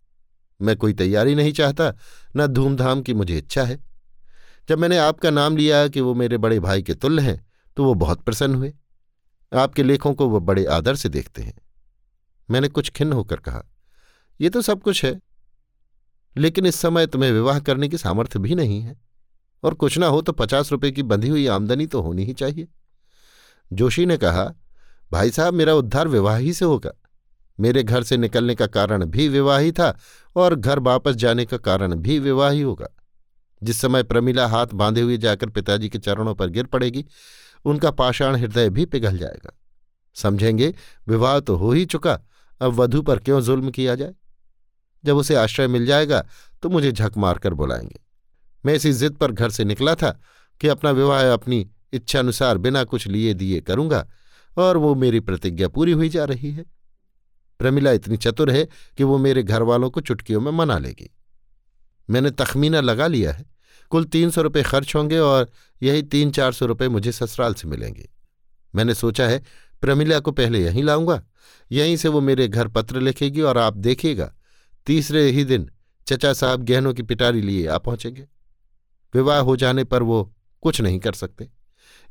मैं 0.61 0.75
कोई 0.75 0.93
तैयारी 0.93 1.35
नहीं 1.35 1.53
चाहता, 1.53 1.93
न 2.35 2.47
धूमधाम 2.47 3.01
की 3.01 3.13
मुझे 3.13 3.37
इच्छा 3.37 3.63
है। 3.63 3.83
जब 4.69 4.79
मैंने 4.79 4.97
आपका 4.97 5.29
नाम 5.29 5.57
लिया 5.57 5.87
कि 5.87 6.01
वो 6.01 6.13
मेरे 6.13 6.37
बड़े 6.37 6.59
भाई 6.59 6.83
के 6.83 6.93
तुल्य 6.93 7.21
हैं 7.21 7.47
तो 7.77 7.83
वो 7.83 7.93
बहुत 7.93 8.21
प्रसन्न 8.21 8.55
हुए। 8.55 8.73
आपके 9.55 9.83
लेखों 9.83 10.13
को 10.13 10.29
वो 10.29 10.39
बड़े 10.39 10.65
आदर 10.65 10.95
से 10.95 11.09
देखते 11.09 11.41
हैं। 11.41 11.53
मैंने 12.49 12.67
कुछ 12.67 12.89
खिन्न 12.89 13.13
होकर 13.13 13.39
कहा, 13.39 13.63
ये 14.39 14.49
तो 14.49 14.61
सब 14.61 14.81
कुछ 14.81 15.03
है, 15.05 15.19
लेकिन 16.35 16.65
इस 16.65 16.75
समय 16.75 17.07
तुम्हें 17.07 17.31
विवाह 17.31 17.59
करने 17.59 17.87
की 17.87 17.97
सामर्थ्य 17.97 18.39
भी 18.39 18.55
नहीं 18.55 18.81
है, 18.81 18.95
और 19.63 19.73
कुछ 19.73 19.97
ना 19.97 20.07
हो 20.07 20.21
तो 20.21 20.31
पचास 20.31 20.71
रुपए 20.71 20.91
की 20.91 21.03
बंधी 21.03 21.27
हुई 21.27 21.45
आमदनी 21.47 21.85
तो 21.87 22.01
होनी 22.01 22.25
ही 22.25 22.33
चाहिए। 22.33 22.67
जोशी 23.71 24.05
ने 24.05 24.17
कहा, 24.17 24.43
भाई 25.11 25.31
साहब, 25.31 25.53
मेरा 25.53 25.73
उद्धार 25.73 26.07
विवाह 26.07 26.37
ही 26.37 26.53
से 26.53 26.65
होगा। 26.65 26.91
मेरे 27.59 27.83
घर 27.83 28.03
से 28.03 28.17
निकलने 28.17 28.55
का 28.55 28.67
कारण 28.67 29.05
भी 29.05 29.27
विवाह 29.27 29.57
ही 29.57 29.71
था, 29.71 29.97
और 30.35 30.55
घर 30.55 30.79
वापस 30.79 31.15
जाने 31.15 31.45
का 31.45 31.57
कारण 31.57 31.95
भी 31.95 32.17
विवाह 32.19 32.49
ही 32.49 32.61
होगा। 32.61 32.87
जिस 33.61 33.81
समय 33.81 34.03
प्रमिला 34.03 34.47
हाथ 34.47 34.67
बांधे 34.73 35.01
हुए 35.01 35.17
जाकर 35.17 35.49
पिताजी 35.49 35.89
के 35.89 35.99
चरणों 35.99 36.35
पर 36.35 36.47
गिर 36.47 36.65
पड़ेगी, 36.65 37.05
उनका 37.65 37.91
पाषाण 37.91 38.35
हृदय 38.35 38.69
भी 38.69 38.85
पिघल 38.85 39.17
जाएगा। 39.17 39.57
समझेंगे, 40.15 40.73
विवाह 41.07 41.39
तो 41.39 41.55
हो 41.55 41.71
ही 41.71 41.85
चुका 41.85 42.19
अब 42.61 42.73
वधु 42.73 43.01
पर 43.01 43.19
क्यों 43.19 43.41
जुल्म 43.41 43.71
किया 43.71 43.95
जाए? 43.95 44.13
जब 45.05 45.17
उसे 45.17 45.35
आश्रय 45.35 45.67
मिल 45.67 45.85
जाएगा 45.85 46.25
तो 46.61 46.69
मुझे 46.69 46.91
झक 46.91 47.13
मारकर 47.17 47.53
बुलाएँगे। 47.53 47.99
मैं 48.65 48.73
इसी 48.73 48.93
जिद 48.93 49.13
पर 49.13 49.31
घर 49.31 49.49
से 49.49 49.63
निकला 49.63 49.95
था 49.95 50.19
कि 50.61 50.67
अपना 50.67 50.91
विवाह 50.91 51.33
अपनी 51.33 51.69
इच्छानुसार 51.93 52.57
बिना 52.57 52.83
कुछ 52.83 53.07
लिए 53.07 53.33
दिए 53.33 53.61
करूँगा 53.61 54.07
और 54.57 54.77
वो 54.77 54.95
मेरी 54.95 55.19
प्रतिज्ञा 55.19 55.67
पूरी 55.67 55.91
हुई 55.91 56.09
जा 56.09 56.25
रही 56.25 56.51
है। 56.51 56.65
प्रमिला 57.59 57.91
इतनी 57.91 58.17
चतुर 58.17 58.51
है 58.51 58.67
कि 58.97 59.03
वो 59.03 59.17
मेरे 59.17 59.43
घर 59.43 59.61
वालों 59.61 59.89
को 59.89 60.01
चुटकियों 60.01 60.41
में 60.41 60.51
मना 60.51 60.77
लेगी। 60.77 61.15
मैंने 62.09 62.31
तखमीना 62.31 62.81
लगा 62.81 63.07
लिया 63.07 63.31
है। 63.31 63.45
कुल 63.89 64.03
तीन 64.03 64.29
सौ 64.29 64.41
रुपये 64.41 64.63
खर्च 64.63 64.95
होंगे 64.95 65.19
और 65.19 65.51
यही 65.83 66.01
तीन 66.01 66.31
चार 66.31 66.51
सौ 66.51 66.65
रुपये 66.65 66.89
मुझे 66.89 67.11
ससुराल 67.11 67.53
से 67.53 67.67
मिलेंगे। 67.67 68.09
मैंने 68.75 68.93
सोचा 68.93 69.27
है 69.27 69.43
प्रमिला 69.83 70.19
को 70.19 70.31
पहले 70.31 70.63
यहीं 70.63 70.83
लाऊँगा। 70.83 71.23
यहीं 71.71 71.97
से 71.97 72.07
वो 72.07 72.21
मेरे 72.21 72.47
घर 72.47 72.67
पत्र 72.67 72.99
लिखेगी 72.99 73.41
और 73.41 73.57
आप 73.57 73.73
देखिएगा। 73.73 74.33
तीसरे 74.85 75.23
ही 75.23 75.43
दिन 75.43 75.69
चचा 76.07 76.33
साहब 76.33 76.63
गहनों 76.63 76.93
की 76.93 77.03
पिटारी 77.03 77.41
लिए 77.41 77.67
आ 77.67 77.77
पहुँचेंगे। 77.77 78.27
विवाह 79.13 79.39
हो 79.39 79.55
जाने 79.55 79.83
पर 79.83 80.03
वो 80.03 80.33
कुछ 80.61 80.81
नहीं 80.81 80.99
कर 80.99 81.13
सकते। 81.13 81.49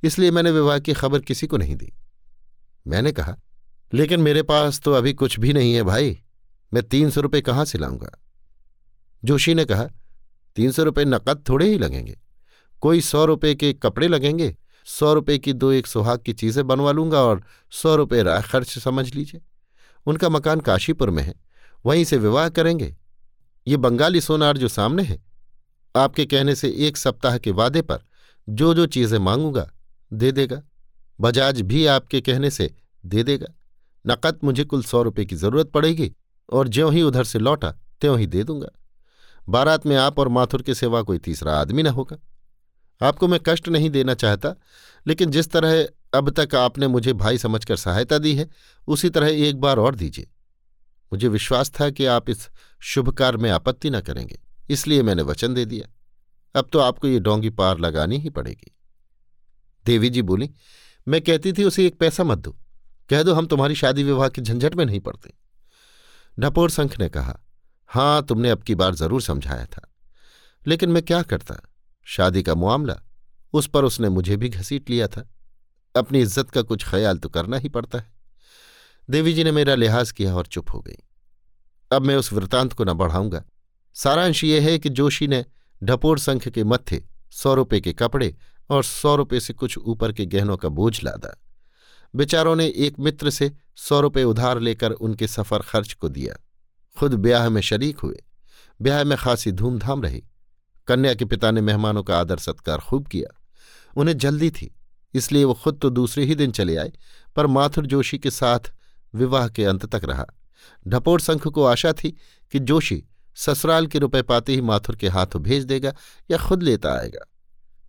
इसलिए 0.02 0.30
मैंने 0.30 0.50
विवाह 0.50 0.78
की 0.78 0.92
खबर 0.92 1.18
किसी 1.18 1.46
को 1.46 1.56
नहीं 1.56 1.76
दी। 1.76 1.92
मैंने 2.86 3.12
कहा, 3.12 3.36
लेकिन 3.94 4.20
मेरे 4.20 4.42
पास 4.42 4.80
तो 4.80 4.92
अभी 4.92 5.12
कुछ 5.12 5.40
भी 5.40 5.52
नहीं 5.52 5.74
है 5.74 5.82
भाई। 5.82 6.18
मैं 6.74 6.82
तीन 6.82 7.10
सौ 7.10 7.20
रुपये 7.20 7.40
कहाँ 7.40 7.64
से 7.64 7.78
लाऊँगा? 7.78 8.10
जोशी 9.24 9.54
ने 9.54 9.64
कहा, 9.64 9.88
तीन 10.56 10.72
सौ 10.72 10.82
रुपये 10.82 11.04
नकद 11.04 11.44
थोड़े 11.48 11.68
ही 11.68 11.78
लगेंगे। 11.78 12.18
कोई 12.80 13.00
सौ 13.00 13.24
रुपये 13.24 13.54
के 13.54 13.72
कपड़े 13.72 14.08
लगेंगे 14.08 14.56
सौ 14.86 15.12
रुपये 15.14 15.38
की 15.38 15.52
दो 15.52 15.70
एक 15.72 15.86
सुहाग 15.86 16.18
की 16.18 16.32
चीज़ें 16.32 16.66
बनवा 16.66 16.92
लूँगा 16.92 17.20
और 17.20 17.42
सौ 17.72 17.94
रुपये 17.96 18.22
राह 18.22 18.40
खर्च 18.42 18.78
समझ 18.78 19.14
लीजिए। 19.14 19.40
उनका 20.06 20.28
मकान 20.28 20.60
काशीपुर 20.60 21.10
में 21.10 21.22
है। 21.22 21.34
वहीं 21.86 22.04
से 22.04 22.16
विवाह 22.16 22.48
करेंगे। 22.48 22.94
ये 23.66 23.76
बंगाली 23.76 24.20
सोनार 24.20 24.58
जो 24.58 24.68
सामने 24.68 25.02
है, 25.02 25.22
आपके 25.94 26.24
कहने 26.26 26.54
से 26.54 26.68
एक 26.78 26.96
सप्ताह 26.96 27.38
के 27.38 27.50
वादे 27.50 27.82
पर 27.82 28.00
जो 28.48 28.72
जो 28.74 28.86
चीज़ें 28.86 29.18
मांगूँगा, 29.18 29.68
दे 30.12 30.32
देगा। 30.32 30.62
बजाज 31.20 31.60
भी 31.60 31.84
आपके 31.86 32.20
कहने 32.20 32.50
से 32.50 32.74
दे 33.06 33.22
देगा। 33.22 33.52
नकद 34.04 34.38
मुझे 34.44 34.64
कुल 34.64 34.82
सौ 34.82 35.02
रुपये 35.02 35.24
की 35.24 35.36
ज़रूरत 35.36 35.70
पड़ेगी 35.70 36.12
और 36.52 36.68
ज्यों 36.68 36.92
ही 36.92 37.02
उधर 37.02 37.24
से 37.24 37.38
लौटा, 37.38 37.70
त्यों 38.00 38.18
ही 38.18 38.26
दे 38.26 38.44
दूँगा। 38.44 38.68
बारात 39.48 39.86
में 39.86 39.96
आप 39.96 40.18
और 40.18 40.28
माथुर 40.28 40.62
के 40.62 40.74
सिवा 40.74 41.02
कोई 41.02 41.18
तीसरा 41.18 41.52
आदमी 41.52 41.82
न 41.82 41.86
होगा। 41.86 42.16
आपको 43.02 43.28
मैं 43.28 43.40
कष्ट 43.46 43.68
नहीं 43.68 43.90
देना 43.90 44.14
चाहता, 44.14 44.54
लेकिन 45.06 45.30
जिस 45.30 45.50
तरह 45.50 45.86
अब 46.14 46.30
तक 46.30 46.54
आपने 46.54 46.86
मुझे 46.88 47.12
भाई 47.14 47.38
समझकर 47.38 47.76
सहायता 47.76 48.18
दी 48.18 48.34
है, 48.34 48.48
उसी 48.88 49.10
तरह 49.10 49.28
एक 49.40 49.60
बार 49.60 49.78
और 49.78 49.94
दीजिए। 49.94 50.26
मुझे 51.12 51.28
विश्वास 51.28 51.70
था 51.70 51.88
कि 51.90 52.06
आप 52.08 52.30
इस 52.30 52.48
शुभ 52.82 53.10
कार्य 53.10 53.38
में 53.38 53.50
आपत्ति 53.50 53.90
न 53.90 54.00
करेंगे, 54.00 54.38
इसलिए 54.68 55.02
मैंने 55.02 55.22
वचन 55.22 55.54
दे 55.54 55.64
दिया। 55.64 55.88
अब 56.54 56.68
तो 56.72 56.78
आपको 56.80 57.08
ये 57.08 57.18
डोंगी 57.20 57.50
पार 57.50 57.78
लगानी 57.78 58.18
ही 58.18 58.30
पड़ेगी। 58.30 58.72
देवी 59.86 60.10
जी 60.10 60.22
बोली, 60.22 60.50
मैं 61.06 61.20
कहती 61.20 61.52
थी 61.52 61.64
उसे 61.64 61.86
एक 61.86 61.98
पैसा 61.98 62.24
मत 62.24 62.38
दो, 62.38 62.56
कह 63.10 63.22
दो 63.22 63.34
हम 63.34 63.46
तुम्हारी 63.46 63.74
शादी 63.74 64.02
विवाह 64.04 64.28
के 64.28 64.42
झंझट 64.42 64.74
में 64.74 64.84
नहीं 64.86 65.00
पड़ते। 65.00 65.32
ढपोर 66.38 66.70
संख 66.70 66.98
ने 67.00 67.08
कहा, 67.08 67.38
हाँ, 67.90 68.22
तुमने 68.22 68.50
अब 68.50 68.62
की 68.62 68.74
बार 68.74 68.94
ज़रूर 68.94 69.22
समझाया 69.22 69.64
था, 69.66 69.88
लेकिन 70.66 70.90
मैं 70.90 71.02
क्या 71.02 71.22
करता? 71.24 71.60
शादी 72.06 72.42
का 72.42 72.54
मामला, 72.54 72.96
उस 73.54 73.66
पर 73.66 73.84
उसने 73.84 74.08
मुझे 74.08 74.36
भी 74.36 74.48
घसीट 74.48 74.90
लिया 74.90 75.06
था। 75.06 75.28
अपनी 75.94 76.20
इज़्ज़त 76.20 76.50
का 76.50 76.62
कुछ 76.62 76.84
ख्याल 76.88 77.18
तो 77.18 77.28
करना 77.28 77.56
ही 77.56 77.68
पड़ता 77.68 77.98
है। 77.98 78.10
देवी 79.08 79.32
जी 79.32 79.44
ने 79.44 79.52
मेरा 79.52 79.74
लिहाज 79.74 80.12
किया 80.12 80.34
और 80.34 80.46
चुप 80.46 80.72
हो 80.74 80.80
गई। 80.80 80.96
अब 81.90 82.02
मैं 82.02 82.16
उस 82.16 82.32
वृतांत 82.32 82.72
को 82.72 82.84
न 82.84 82.92
बढ़ाऊँगा। 82.92 83.44
सारांश 83.96 84.44
ये 84.44 84.60
है 84.60 84.78
कि 84.78 84.88
जोशी 84.88 85.26
ने 85.26 85.44
ढपोर 85.82 86.18
संख 86.18 86.48
के 86.48 86.64
मत्थे 86.64 87.02
सौ 87.30 87.54
रुपये 87.54 87.80
के 87.80 87.92
कपड़े 87.92 88.34
और 88.70 88.84
सौ 88.84 89.14
रुपये 89.16 89.40
से 89.40 89.52
कुछ 89.52 89.78
ऊपर 89.78 90.12
के 90.12 90.26
गहनों 90.26 90.56
का 90.56 90.68
बोझ 90.68 91.02
लादा। 91.04 91.36
बेचारों 92.14 92.54
ने 92.56 92.66
एक 92.66 92.98
मित्र 92.98 93.30
से 93.30 93.50
सौ 93.76 94.00
रुपये 94.00 94.24
उधार 94.24 94.60
लेकर 94.60 94.92
उनके 94.92 95.26
सफ़र 95.26 95.62
खर्च 95.62 95.92
को 95.92 96.08
दिया। 96.08 96.34
खुद 96.96 97.14
ब्याह 97.14 97.48
में 97.48 97.60
शरीक 97.60 97.98
हुए, 97.98 98.22
ब्याह 98.80 99.04
में 99.04 99.16
खासी 99.18 99.52
धूमधाम 99.52 100.02
रही। 100.02 100.22
कन्या 100.86 101.14
के 101.14 101.24
पिता 101.24 101.50
ने 101.50 101.60
मेहमानों 101.60 102.02
का 102.02 102.18
आदर 102.18 102.36
सत्कार 102.36 102.78
खूब 102.78 103.06
किया। 103.06 103.38
उन्हें 103.96 104.16
जल्दी 104.18 104.50
थी, 104.50 104.74
इसलिए 105.14 105.44
वो 105.44 105.54
खुद 105.54 105.78
तो 105.82 105.90
दूसरे 105.90 106.24
ही 106.24 106.34
दिन 106.34 106.50
चले 106.50 106.76
आए, 106.76 106.92
पर 107.36 107.46
माथुर 107.46 107.86
जोशी 107.86 108.18
के 108.18 108.30
साथ 108.30 108.72
विवाह 109.14 109.48
के 109.48 109.64
अंत 109.64 109.86
तक 109.86 110.04
रहा। 110.04 110.26
ढपोर 110.88 111.20
संख 111.20 111.48
को 111.48 111.64
आशा 111.64 111.92
थी 111.92 112.10
कि 112.52 112.58
जोशी 112.58 113.02
ससुराल 113.36 113.86
के 113.86 113.98
रुपए 113.98 114.22
पाते 114.22 114.52
ही 114.52 114.60
माथुर 114.60 114.96
के 114.96 115.08
हाथों 115.08 115.42
भेज 115.42 115.64
देगा 115.64 115.94
या 116.30 116.38
खुद 116.38 116.62
लेता 116.62 116.92
आएगा। 116.92 117.26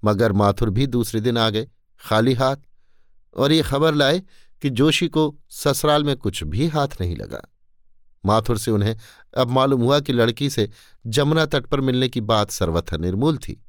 मगर 0.04 0.32
माथुर 0.32 0.70
भी 0.70 0.88
दूसरे 0.88 1.22
दिन 1.22 1.38
आ 1.38 1.50
गए, 1.50 1.68
खाली 2.02 2.34
हाथ, 2.34 2.56
और 3.36 3.52
ये 3.52 3.62
खबर 3.62 3.94
लाए 3.94 4.22
कि 4.62 4.70
जोशी 4.70 5.08
को 5.08 5.36
ससुराल 5.50 6.04
में 6.04 6.16
कुछ 6.18 6.44
भी 6.44 6.68
हाथ 6.68 6.88
नहीं 7.02 7.16
लगा। 7.16 7.41
माथुर 8.26 8.57
से 8.57 8.71
उन्हें, 8.71 8.97
अब 9.38 9.49
मालूम 9.49 9.82
हुआ 9.82 9.99
कि 9.99 10.13
लड़की 10.13 10.49
से 10.49 10.69
जमुना 11.07 11.45
तट 11.45 11.65
पर 11.65 11.82
मिलने 11.82 12.09
की 12.09 12.21
बात 12.21 12.51
सर्वथा 12.51 12.97
निर्मूल 12.97 13.38
थी। 13.38 13.61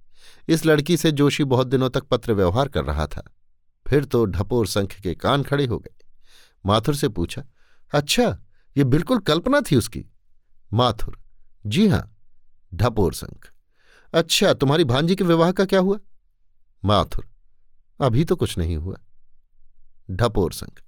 इस 0.49 0.67
लड़की 0.67 0.97
से 0.97 1.13
जोशी 1.13 1.45
बहुत 1.45 1.67
दिनों 1.67 1.91
तक 1.91 2.03
पत्र 2.03 2.33
व्यवहार 2.33 2.69
कर 2.69 2.85
रहा 2.85 3.07
था। 3.07 3.23
फिर 3.87 4.05
तो 4.05 4.25
ढपोर 4.27 4.67
संख 4.67 4.95
के 4.95 5.15
कान 5.15 5.43
खड़े 5.43 5.67
हो 5.67 5.79
गए। 5.79 5.95
माथुर 6.67 6.95
से 6.95 7.09
पूछा 7.09 7.43
अच्छा 7.93 8.39
ये 8.77 8.85
बिल्कुल 8.85 9.19
कल्पना 9.19 9.61
थी 9.61 9.77
उसकी? 9.77 10.05
माथुर, 10.73 11.19
जी 11.67 11.87
हाँ, 11.89 12.17
ढपोर 12.75 13.15
संख 13.15 13.51
अच्छा 14.15 14.53
तुम्हारी 14.55 14.85
भांजी 14.85 15.17
के 15.17 15.25
विवाह 15.25 15.53
का 15.53 15.65
क्या 15.65 15.81
हुआ? 15.81 15.99
माथुर, 16.85 17.29
अभी 18.01 18.25
तो 18.25 18.37
कुछ 18.37 18.57
नहीं 18.59 18.77
हुआ। 18.77 18.97
ढपोर 20.11 20.53
संख 20.53 20.83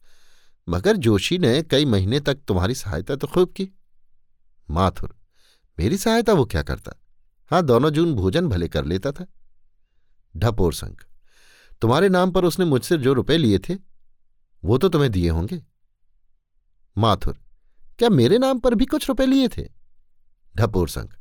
मगर 0.68 0.96
जोशी 0.96 1.38
ने 1.38 1.62
कई 1.62 1.84
महीने 1.84 2.20
तक 2.20 2.38
तुम्हारी 2.48 2.74
सहायता 2.74 3.16
तो 3.16 3.26
खूब 3.26 3.52
की। 3.52 3.68
माथुर, 4.70 5.16
मेरी 5.78 5.98
सहायता 5.98 6.32
वो 6.32 6.44
क्या 6.44 6.62
करता? 6.62 6.92
हाँ 7.50 7.62
दोनों 7.62 7.90
जून 7.90 8.14
भोजन 8.14 8.48
भले 8.48 8.68
कर 8.68 8.84
लेता 8.84 9.12
था। 9.12 9.26
ढपोर 10.36 10.74
संख 10.74 11.06
तुम्हारे 11.80 12.08
नाम 12.08 12.30
पर 12.30 12.44
उसने 12.44 12.64
मुझसे 12.64 12.98
जो 12.98 13.12
रुपए 13.12 13.36
लिए 13.36 13.58
थे, 13.58 13.74
वो 14.64 14.78
तो 14.78 14.88
तुम्हें 14.88 15.10
दिए 15.12 15.28
होंगे। 15.28 15.62
माथुर, 16.98 17.38
क्या 17.98 18.08
मेरे 18.08 18.38
नाम 18.38 18.58
पर 18.58 18.74
भी 18.74 18.86
कुछ 18.86 19.08
रुपए 19.08 19.26
लिए 19.26 19.48
थे? 19.48 19.68
ढपोर 20.56 20.88
संख 20.88 21.16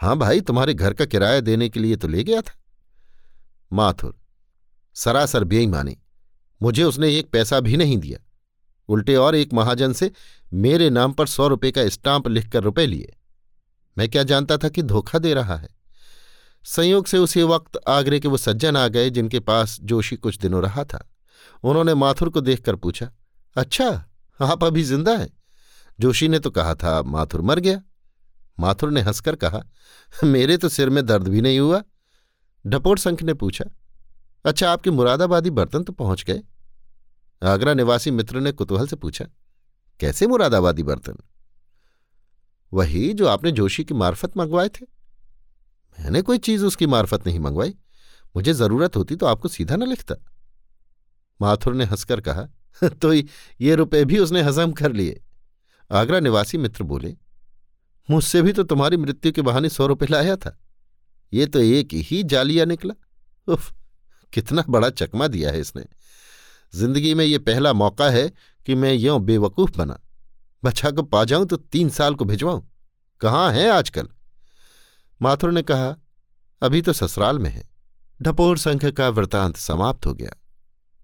हाँ 0.00 0.16
भाई, 0.16 0.40
तुम्हारे 0.40 0.74
घर 0.74 0.94
का 0.94 1.04
किराया 1.04 1.40
देने 1.40 1.68
के 1.68 1.80
लिए 1.80 1.96
तो 1.96 2.08
ले 2.08 2.24
गया 2.24 2.40
था। 2.40 2.58
माथुर, 3.72 4.20
सरासर 4.94 5.44
बेईमानी, 5.44 5.96
मुझे 6.62 6.82
उसने 6.84 7.18
एक 7.18 7.30
पैसा 7.30 7.60
भी 7.60 7.76
नहीं 7.76 7.98
दिया। 7.98 8.18
उल्टे 8.90 9.16
और 9.16 9.34
एक 9.34 9.52
महाजन 9.52 9.92
से, 9.92 10.10
मेरे 10.52 10.90
नाम 10.90 11.12
पर 11.12 11.26
सौ 11.26 11.46
रुपये 11.48 11.70
का 11.70 11.88
स्टाम्प 11.88 12.28
लिखकर 12.28 12.62
रुपए 12.62 12.86
लिए। 12.86 13.16
मैं 13.96 14.08
क्या 14.08 14.22
जानता 14.22 14.56
था 14.56 14.68
कि 14.68 14.82
धोखा 14.82 15.18
दे 15.18 15.34
रहा 15.34 15.56
है? 15.56 15.68
संयोग 16.64 17.06
से 17.06 17.18
उसी 17.18 17.42
वक्त 17.42 17.78
आगरे 17.88 18.20
के 18.20 18.28
वो 18.28 18.36
सज्जन 18.36 18.76
आ 18.76 18.86
गए, 18.88 19.10
जिनके 19.10 19.40
पास 19.40 19.78
जोशी 19.82 20.16
कुछ 20.16 20.38
दिनों 20.38 20.62
रहा 20.62 20.84
था। 20.84 21.06
उन्होंने 21.64 21.94
माथुर 21.94 22.28
को 22.28 22.40
देखकर 22.40 22.76
पूछा 22.76 23.10
अच्छा 23.56 23.88
आप 24.40 24.64
अभी 24.64 24.82
ज़िंदा 24.82 25.12
हैं? 25.12 25.28
जोशी 26.00 26.28
ने 26.28 26.38
तो 26.38 26.50
कहा 26.50 26.74
था, 26.74 27.02
माथुर 27.02 27.42
मर 27.42 27.58
गया। 27.58 27.80
माथुर 28.58 28.90
ने 28.90 29.00
हंसकर 29.00 29.36
कहा, 29.36 29.62
मेरे 30.24 30.56
तो 30.56 30.68
सिर 30.68 30.90
में 30.90 31.04
दर्द 31.06 31.28
भी 31.28 31.40
नहीं 31.40 31.58
हुआ। 31.58 31.82
ढपोट 32.64 32.98
संख 32.98 33.22
ने 33.22 33.34
पूछा 33.34 33.64
अच्छा 34.44 34.70
आपके 34.72 34.90
मुरादाबादी 34.90 35.50
बर्तन 35.50 35.82
तो 35.82 35.92
पहुँच 35.92 36.24
गए? 36.24 36.42
आगरा 37.42 37.74
निवासी 37.74 38.10
मित्र 38.10 38.40
ने 38.40 38.52
कुतूहल 38.52 38.86
से 38.86 38.96
पूछा, 38.96 39.24
कैसे 40.00 40.26
मुरादाबादी, 40.26 40.82
बर्तन? 40.82 41.16
वही 42.72 43.12
जो 43.12 43.26
आपने 43.28 43.52
जोशी 43.52 43.84
की 43.84 43.94
मार्फत 43.94 44.36
मंगवाए 44.36 44.68
थे। 44.70 44.86
मैंने 45.98 46.22
कोई 46.22 46.38
चीज़ 46.38 46.64
उसकी 46.64 46.86
मार्फत 46.86 47.26
नहीं 47.26 47.38
मंगवाई। 47.38 47.74
मुझे 48.36 48.52
ज़रूरत 48.52 48.96
होती 48.96 49.16
तो 49.16 49.26
आपको 49.26 49.48
सीधा 49.48 49.76
न 49.76 49.88
लिखता। 49.88 50.14
माथुर 51.40 51.74
ने 51.74 51.84
हंसकर 51.84 52.20
कहा 52.20 52.48
तो 52.82 53.12
ये 53.12 53.74
रुपए 53.74 54.04
भी 54.04 54.18
उसने 54.18 54.42
हजम 54.42 54.72
कर 54.72 54.92
लिए। 54.92 55.20
आगरा 55.90 56.20
निवासी 56.20 56.58
मित्र 56.58 56.84
बोले, 56.84 57.14
मुझसे 58.08 58.42
भी 58.42 58.52
तो 58.52 58.62
तुम्हारी 58.62 58.96
मृत्यु 58.96 59.32
के 59.32 59.42
बहाने 59.42 59.68
सौ 59.68 59.86
रुपये 59.86 60.08
लाया 60.10 60.36
था। 60.36 60.56
ये 61.32 61.46
तो 61.46 61.60
एक 61.60 61.92
ही 61.92 62.22
जालिया 62.24 62.64
निकला। 62.64 62.94
उफ, 63.48 63.72
कितना 64.32 64.64
बड़ा 64.68 64.90
चकमा 64.90 65.26
दिया 65.28 65.50
है 65.50 65.60
इसने। 65.60 65.84
ज़िंदगी 66.74 67.14
में 67.14 67.24
ये 67.24 67.38
पहला 67.38 67.72
मौका 67.72 68.10
है 68.10 68.32
कि 68.66 68.74
मैं 68.74 68.92
यों 68.94 69.24
बेवकूफ़ 69.24 69.76
बना। 69.78 69.98
बच्चा 70.64 70.90
को 70.90 71.02
पा 71.02 71.24
जाऊँ 71.24 71.46
तो 71.46 71.56
तीन 71.56 71.88
साल 71.88 72.14
को 72.14 72.24
भिजवाऊं। 72.24 72.62
कहाँ 73.20 73.52
है 73.52 73.68
आजकल? 73.70 74.08
माथुर 75.22 75.52
ने 75.52 75.62
कहा, 75.62 75.96
अभी 76.62 76.82
तो 76.82 76.92
ससुराल 76.92 77.38
में 77.38 77.50
है। 77.50 77.68
ढपोर 78.22 78.58
संघ 78.58 78.90
का 78.90 79.08
वृतांत 79.08 79.56
समाप्त 79.56 80.06
हो 80.06 80.14
गया। 80.14 80.30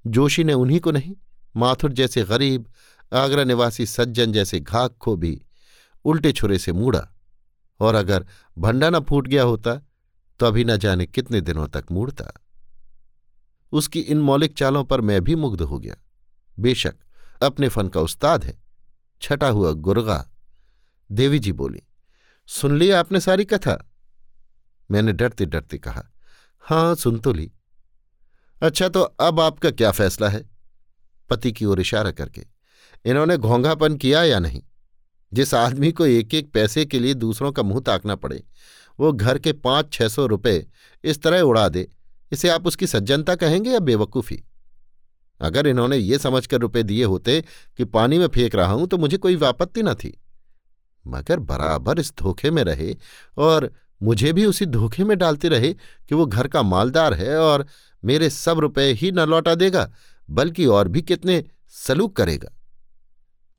जोशी 0.07 0.45
ने 0.45 0.53
उन्हीं 0.53 0.81
को 0.81 0.91
नहीं, 0.91 1.15
माथुर 1.57 1.93
जैसे 1.93 2.23
गरीब, 2.23 2.71
आगरा 3.13 3.45
निवासी 3.45 3.87
सज्जन 3.87 4.33
जैसे 4.33 4.61
घाक 4.61 4.97
को 5.01 5.17
भी 5.17 5.41
उल्टे 6.05 6.33
छुरे 6.33 6.59
से 6.59 6.73
मूड़ा। 6.73 7.07
और 7.81 7.95
अगर 7.95 8.27
भंडा 8.59 8.91
न 8.91 9.01
फूट 9.01 9.29
गया 9.29 9.43
होता 9.43 9.75
तो 10.41 10.47
अभी 10.47 10.65
न 10.65 10.77
जाने 10.77 11.07
कितने 11.07 11.41
दिनों 11.41 11.67
तक 11.69 11.85
मूड़ता। 11.93 12.33
उसकी 13.73 14.01
इन 14.01 14.21
मौलिक 14.21 14.57
चालों 14.57 14.85
पर 14.85 15.01
मैं 15.01 15.21
भी 15.21 15.35
मुग्ध 15.35 15.63
हो 15.63 15.79
गया। 15.79 15.97
बेशक, 16.59 16.95
अपने 17.43 17.69
फन 17.69 17.89
का 17.89 18.01
उस्ताद 18.01 18.45
है। 18.45 18.59
छटा 19.23 19.49
हुआ 19.49 19.73
गुर्गा। 19.73 20.25
देवी 21.11 21.39
जी 21.39 21.53
बोली, 21.53 21.83
सुन 22.49 22.79
ली 22.79 22.91
आपने 22.91 23.21
सारी 23.21 23.45
कथा? 23.45 23.79
मैंने 24.91 25.13
डरते 25.13 25.47
डरते 25.47 25.79
कहा 25.79 26.05
हाँ 26.65 26.95
सुन 26.95 27.19
तो 27.19 27.33
ली। 27.33 27.51
अच्छा 28.63 28.89
तो 28.89 29.01
अब 29.01 29.41
आपका 29.41 29.71
क्या 29.71 29.91
फैसला 29.91 30.29
है? 30.29 30.45
पति 31.31 31.53
की 31.53 31.65
ओर 31.65 31.81
इशारा 31.81 32.11
करके, 32.11 32.47
इन्होंने 33.05 33.37
घोंघापन 33.37 33.97
किया 33.97 34.23
या 34.25 34.39
नहीं? 34.39 34.63
जिस 35.33 35.55
आदमी 35.55 35.93
को 35.93 36.07
एक 36.07 36.35
एक 36.35 36.51
पैसे 36.53 36.85
के 36.85 36.99
लिए 36.99 37.15
दूसरों 37.15 37.53
का 37.53 37.63
मुँह 37.63 37.81
ताकना 37.81 38.15
पड़े, 38.15 38.43
वो 39.01 39.13
घर 39.13 39.39
के 39.39 39.53
पाँच 39.53 39.93
छह 39.93 40.09
सौ 40.09 40.27
रुपये 40.27 40.67
इस 41.05 41.23
तरह 41.23 41.41
उड़ा 41.41 41.69
दे 41.69 41.89
इसे 42.33 42.49
आप 42.49 42.67
उसकी 42.67 42.87
सज्जनता 42.87 43.35
कहेंगे 43.35 43.71
या 43.71 43.79
बेवकूफ़ी? 43.81 44.43
अगर 45.41 45.67
इन्होंने 45.67 45.97
ये 45.97 46.19
समझकर 46.19 46.61
रुपए 46.61 46.83
दिए 46.83 47.05
होते 47.05 47.41
कि 47.79 47.85
पानी 47.87 48.19
में 48.19 48.27
फेंक 48.27 48.55
रहा 48.55 48.73
हूँ 48.73 48.87
तो 48.87 48.99
मुझे 48.99 49.17
कोई 49.17 49.39
आपत्ति 49.45 49.83
न 49.83 49.95
थी। 49.95 50.13
मगर 51.05 51.39
बराबर 51.41 51.99
इस 52.01 52.13
धोखे 52.19 52.51
में 52.51 52.63
रहे 52.65 52.95
और 53.37 53.71
मुझे 54.01 54.33
भी 54.33 54.45
उसी 54.45 54.67
धोखे 54.67 55.05
में 55.05 55.17
डालते 55.19 55.49
रहे 55.49 55.73
कि 55.73 56.15
वो 56.15 56.27
घर 56.27 56.49
का 56.49 56.63
मालदार 56.63 57.15
है 57.15 57.37
और 57.39 57.67
मेरे 58.03 58.31
सब 58.31 58.59
रुपए 58.59 58.91
ही 58.93 59.11
न 59.13 59.21
लौटा 59.21 59.55
देगा, 59.55 59.91
बल्कि 60.29 60.67
और 60.67 60.89
भी 60.89 61.03
कितने 61.03 61.43
सलूक 61.77 62.17
करेगा। 62.17 62.51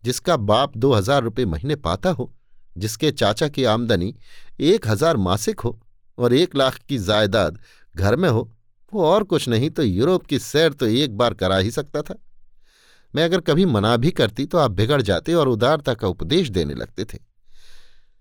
जिसका 0.03 0.37
बाप 0.37 0.77
दो 0.77 0.93
हज़ार 0.93 1.23
रुपये 1.23 1.45
महीने 1.45 1.75
पाता 1.77 2.09
हो, 2.09 2.31
जिसके 2.75 3.11
चाचा 3.11 3.47
की 3.47 3.63
आमदनी 3.65 4.13
एक 4.61 4.87
हज़ार 4.87 5.17
मासिक 5.19 5.59
हो 5.59 5.79
और 6.17 6.33
एक 6.33 6.55
लाख 6.55 6.77
की 6.79 6.97
जायदाद 6.99 7.59
घर 7.95 8.15
में 8.15 8.29
हो 8.29 8.49
वो 8.93 9.03
और 9.03 9.23
कुछ 9.23 9.47
नहीं 9.49 9.69
तो 9.69 9.83
यूरोप 9.83 10.25
की 10.25 10.39
सैर 10.39 10.73
तो 10.73 10.85
एक 10.87 11.17
बार 11.17 11.33
करा 11.33 11.57
ही 11.57 11.71
सकता 11.71 12.01
था। 12.01 12.15
मैं 13.13 13.23
अगर 13.25 13.41
कभी 13.41 13.65
मना 13.65 13.95
भी 13.97 14.11
करती 14.11 14.45
तो 14.45 14.57
आप 14.57 14.71
बिगड़ 14.71 15.01
जाते 15.01 15.33
और 15.33 15.47
उदारता 15.47 15.93
का 15.93 16.07
उपदेश 16.07 16.49
देने 16.49 16.73
लगते 16.73 17.05
थे। 17.05 17.17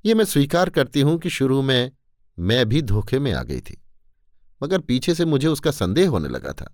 ये 0.05 0.15
मैं 0.15 0.25
स्वीकार 0.25 0.71
करती 0.71 1.01
हूँ 1.01 1.19
कि 1.19 1.31
शुरू 1.31 1.61
में 1.63 1.91
मैं 2.39 2.65
भी 2.69 2.83
धोखे 2.83 3.19
में 3.19 3.33
आ 3.33 3.43
गई 3.43 3.61
थी, 3.61 3.77
मगर 4.61 4.81
पीछे 4.81 5.15
से 5.15 5.25
मुझे 5.25 5.49
उसका 5.49 5.71
संदेह 5.73 6.09
होने 6.09 6.29
लगा 6.29 6.53
था। 6.53 6.73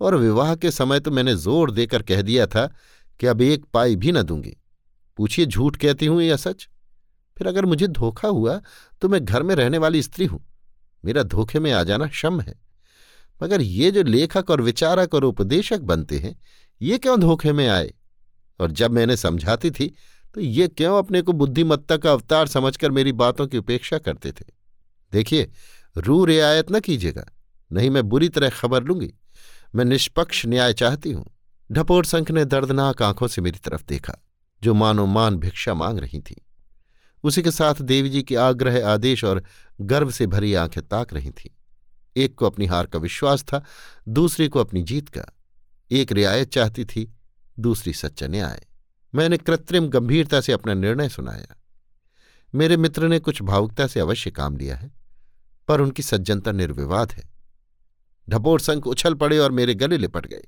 और 0.00 0.14
विवाह 0.16 0.54
के 0.54 0.70
समय 0.70 1.00
तो 1.00 1.10
मैंने 1.10 1.34
ज़ोर 1.36 1.70
देकर 1.70 2.02
कह 2.02 2.22
दिया 2.22 2.46
था 2.46 2.66
कि 3.20 3.26
अब 3.26 3.40
एक 3.42 3.64
पाई 3.64 3.96
भी 3.96 4.12
न 4.12 4.22
दूँगी। 4.22 4.56
पूछिए 5.18 5.46
झूठ 5.46 5.76
कहती 5.76 6.06
हूँ 6.06 6.22
या 6.22 6.36
सच? 6.36 6.68
फिर 7.36 7.46
अगर 7.46 7.64
मुझे 7.64 7.86
धोखा 7.88 8.28
हुआ 8.28 8.60
तो 9.02 9.08
मैं 9.08 9.24
घर 9.24 9.42
में 9.42 9.54
रहने 9.54 9.78
वाली 9.78 10.02
स्त्री 10.02 10.26
हूँ। 10.26 10.44
मेरा 11.04 11.22
धोखे 11.24 11.60
में 11.60 11.70
आ 11.72 11.82
जाना 11.82 12.08
शम 12.10 12.40
है। 12.40 12.54
मगर 13.40 13.60
ये 13.60 13.90
जो 13.90 14.02
लेखक 14.02 14.50
और 14.50 14.60
विचारक 14.60 15.14
और 15.14 15.24
उपदेशक 15.24 15.80
बनते 15.80 16.18
हैं, 16.18 16.38
ये 16.80 16.98
क्यों 16.98 17.20
धोखे 17.20 17.52
में 17.52 17.66
आए? 17.68 17.92
और 18.60 18.70
जब 18.70 18.90
मैंने 18.90 19.16
समझाती 19.16 19.70
थी 19.70 19.94
तो 20.34 20.40
ये 20.40 20.68
क्यों 20.68 20.98
अपने 20.98 21.22
को 21.22 21.32
बुद्धिमत्ता 21.32 21.96
का 21.96 22.12
अवतार 22.12 22.46
समझकर 22.46 22.90
मेरी 22.90 23.12
बातों 23.12 23.46
की 23.46 23.58
उपेक्षा 23.58 23.98
करते 23.98 24.32
थे? 24.32 24.44
देखिए, 25.12 25.50
रू 25.96 26.24
रियायत 26.24 26.72
न 26.72 26.80
कीजिएगा, 26.80 27.24
नहीं 27.70 27.90
मैं 27.90 28.02
बुरी 28.02 28.28
तरह 28.28 28.50
खबर 28.50 28.82
लूँगी। 28.82 29.12
मैं 29.74 29.84
निष्पक्ष 29.84 30.44
न्याय 30.46 30.72
चाहती 30.72 31.12
हूँ। 31.12 31.24
ढपोर 31.70 32.04
संख 32.04 32.30
ने 32.30 32.44
दर्दनाक 32.44 33.02
आँखों 33.02 33.28
से 33.28 33.42
मेरी 33.42 33.58
तरफ़ 33.58 33.84
देखा, 33.88 34.14
जो 34.62 34.74
मानो 34.74 35.06
मान 35.06 35.36
भिक्षा 35.36 35.74
मांग 35.74 35.98
रही 35.98 36.20
थी। 36.20 36.36
उसी 37.24 37.42
के 37.42 37.50
साथ 37.50 37.74
देवी 37.74 38.08
जी 38.08 38.22
की 38.22 38.34
आग्रह, 38.34 38.86
आदेश 38.88 39.24
और 39.24 39.42
गर्व 39.80 40.10
से 40.10 40.26
भरी 40.26 40.54
आँखें 40.54 40.82
ताक 40.86 41.12
रही 41.14 41.30
थीं। 41.30 41.50
एक 42.16 42.34
को 42.34 42.46
अपनी 42.46 42.66
हार 42.66 42.86
का 42.86 42.98
विश्वास 42.98 43.42
था, 43.42 43.64
दूसरे 44.08 44.48
को 44.48 44.60
अपनी 44.60 44.82
जीत 44.82 45.08
का। 45.08 45.24
एक 45.90 46.12
रियायत 46.12 46.48
चाहती 46.48 46.84
थी, 46.84 47.12
दूसरी 47.58 47.92
सच्चा 47.92 48.26
न्याय। 48.26 48.66
मैंने 49.14 49.36
कृत्रिम 49.36 49.88
गंभीरता 49.88 50.40
से 50.40 50.52
अपना 50.52 50.74
निर्णय 50.74 51.08
सुनाया। 51.08 51.56
मेरे 52.54 52.76
मित्र 52.76 53.08
ने 53.08 53.18
कुछ 53.18 53.42
भावुकता 53.42 53.86
से 53.86 54.00
अवश्य 54.00 54.30
काम 54.30 54.56
लिया 54.56 54.76
है, 54.76 54.90
पर 55.68 55.80
उनकी 55.80 56.02
सज्जनता 56.02 56.52
निर्विवाद 56.52 57.12
है। 57.12 57.28
ढपोर 58.28 58.60
संख 58.60 58.86
उछल 58.86 59.14
पड़े 59.14 59.38
और 59.38 59.50
मेरे 59.50 59.74
गले 59.74 59.98
लिपट 59.98 60.26
गए। 60.26 60.44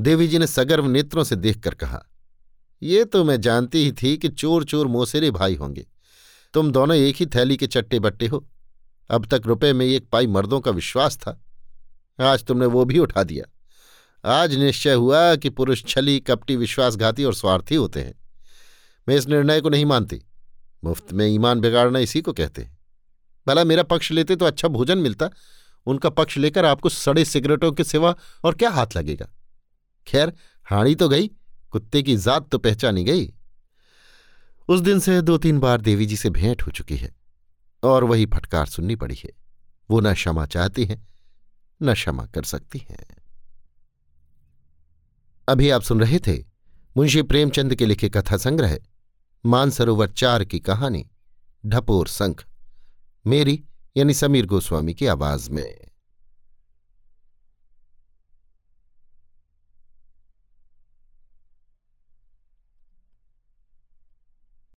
देवी 0.00 0.28
जी 0.28 0.38
ने 0.38 0.46
सगर्व 0.46 0.86
नेत्रों 0.86 1.24
से 1.24 1.36
देखकर 1.36 1.74
कहा, 1.74 2.04
ये 2.82 3.04
तो 3.04 3.24
मैं 3.24 3.40
जानती 3.40 3.84
ही 3.84 3.92
थी 3.92 4.16
कि 4.16 4.28
चोर 4.28 4.64
चोर 4.64 4.86
मोसेरे 4.86 5.30
भाई 5.30 5.54
होंगे। 5.54 5.86
तुम 6.54 6.70
दोनों 6.72 6.96
एक 6.96 7.16
ही 7.16 7.26
थैली 7.26 7.56
के 7.56 7.66
चट्टे 7.66 7.98
बट्टे 7.98 8.26
हो। 8.26 8.46
अब 9.10 9.26
तक 9.26 9.42
रुपए 9.46 9.72
में 9.72 9.86
एक 9.86 10.08
पाई 10.08 10.26
मर्दों 10.26 10.60
का 10.60 10.70
विश्वास 10.70 11.16
था। 11.16 11.44
आज 12.20 12.44
तुमने 12.44 12.66
वो 12.66 12.84
भी 12.84 12.98
उठा 12.98 13.22
दिया। 13.22 13.44
आज 14.24 14.54
निश्चय 14.54 14.92
हुआ 14.92 15.36
कि 15.36 15.50
पुरुष 15.50 15.84
छली, 15.84 16.20
कपटी, 16.20 16.56
विश्वासघाती 16.56 17.24
और 17.24 17.34
स्वार्थी 17.34 17.74
होते 17.74 18.00
हैं। 18.00 18.14
मैं 19.08 19.16
इस 19.16 19.28
निर्णय 19.28 19.60
को 19.60 19.68
नहीं 19.68 19.86
मानती। 19.86 20.22
मुफ़्त 20.84 21.12
में 21.12 21.26
ईमान 21.26 21.60
बिगाड़ना 21.60 21.98
इसी 21.98 22.20
को 22.20 22.32
कहते 22.32 22.62
हैं। 22.62 22.78
भला 23.46 23.64
मेरा 23.64 23.82
पक्ष 23.82 24.12
लेते 24.12 24.36
तो 24.36 24.44
अच्छा 24.44 24.68
भोजन 24.68 24.98
मिलता। 24.98 25.30
उनका 25.86 26.10
पक्ष 26.10 26.36
लेकर 26.36 26.64
आपको 26.64 26.88
सड़े 26.88 27.24
सिगरेटों 27.24 27.72
के 27.72 27.84
सिवा 27.84 28.16
और 28.44 28.54
क्या 28.54 28.70
हाथ 28.70 28.86
लगेगा? 28.96 29.28
खैर, 30.06 30.32
हाड़ी 30.64 30.94
तो 30.94 31.08
गई, 31.08 31.30
कुत्ते 31.70 32.02
की 32.02 32.16
जात 32.16 32.48
तो 32.50 32.58
पहचानी 32.58 33.04
गई। 33.04 33.34
उस 34.68 34.80
दिन 34.80 35.00
से 35.00 35.22
दो 35.22 35.38
तीन 35.38 35.58
बार 35.58 35.80
देवी 35.80 36.06
जी 36.06 36.16
से 36.16 36.30
भेंट 36.30 36.62
हो 36.62 36.72
चुकी 36.72 36.96
है। 36.96 37.23
और 37.84 38.04
वही 38.04 38.26
फटकार 38.26 38.66
सुननी 38.66 38.96
पड़ी 38.96 39.14
है। 39.14 39.30
वो 39.90 40.00
न 40.00 40.14
क्षमा 40.14 40.46
चाहती 40.46 40.84
हैं, 40.84 41.08
न 41.82 41.94
क्षमा 41.94 42.26
कर 42.26 42.42
सकती 42.42 42.78
हैं। 42.90 43.16
अभी 45.48 45.70
आप 45.70 45.82
सुन 45.82 46.00
रहे 46.00 46.18
थे 46.18 46.44
मुंशी 46.96 47.22
प्रेमचंद 47.22 47.74
के 47.74 47.86
लिखे 47.86 48.08
कथा 48.08 48.36
संग्रह, 48.36 48.78
मानसरोवर 49.46 50.08
चार 50.08 50.44
की 50.44 50.60
कहानी, 50.60 51.10
ढपोर 51.66 52.08
संख, 52.08 52.44
मेरी 53.26 53.64
यानी 53.96 54.14
समीर 54.14 54.46
गोस्वामी 54.46 54.94
की 54.94 55.06
आवाज़ 55.06 55.50
में। 55.50 55.93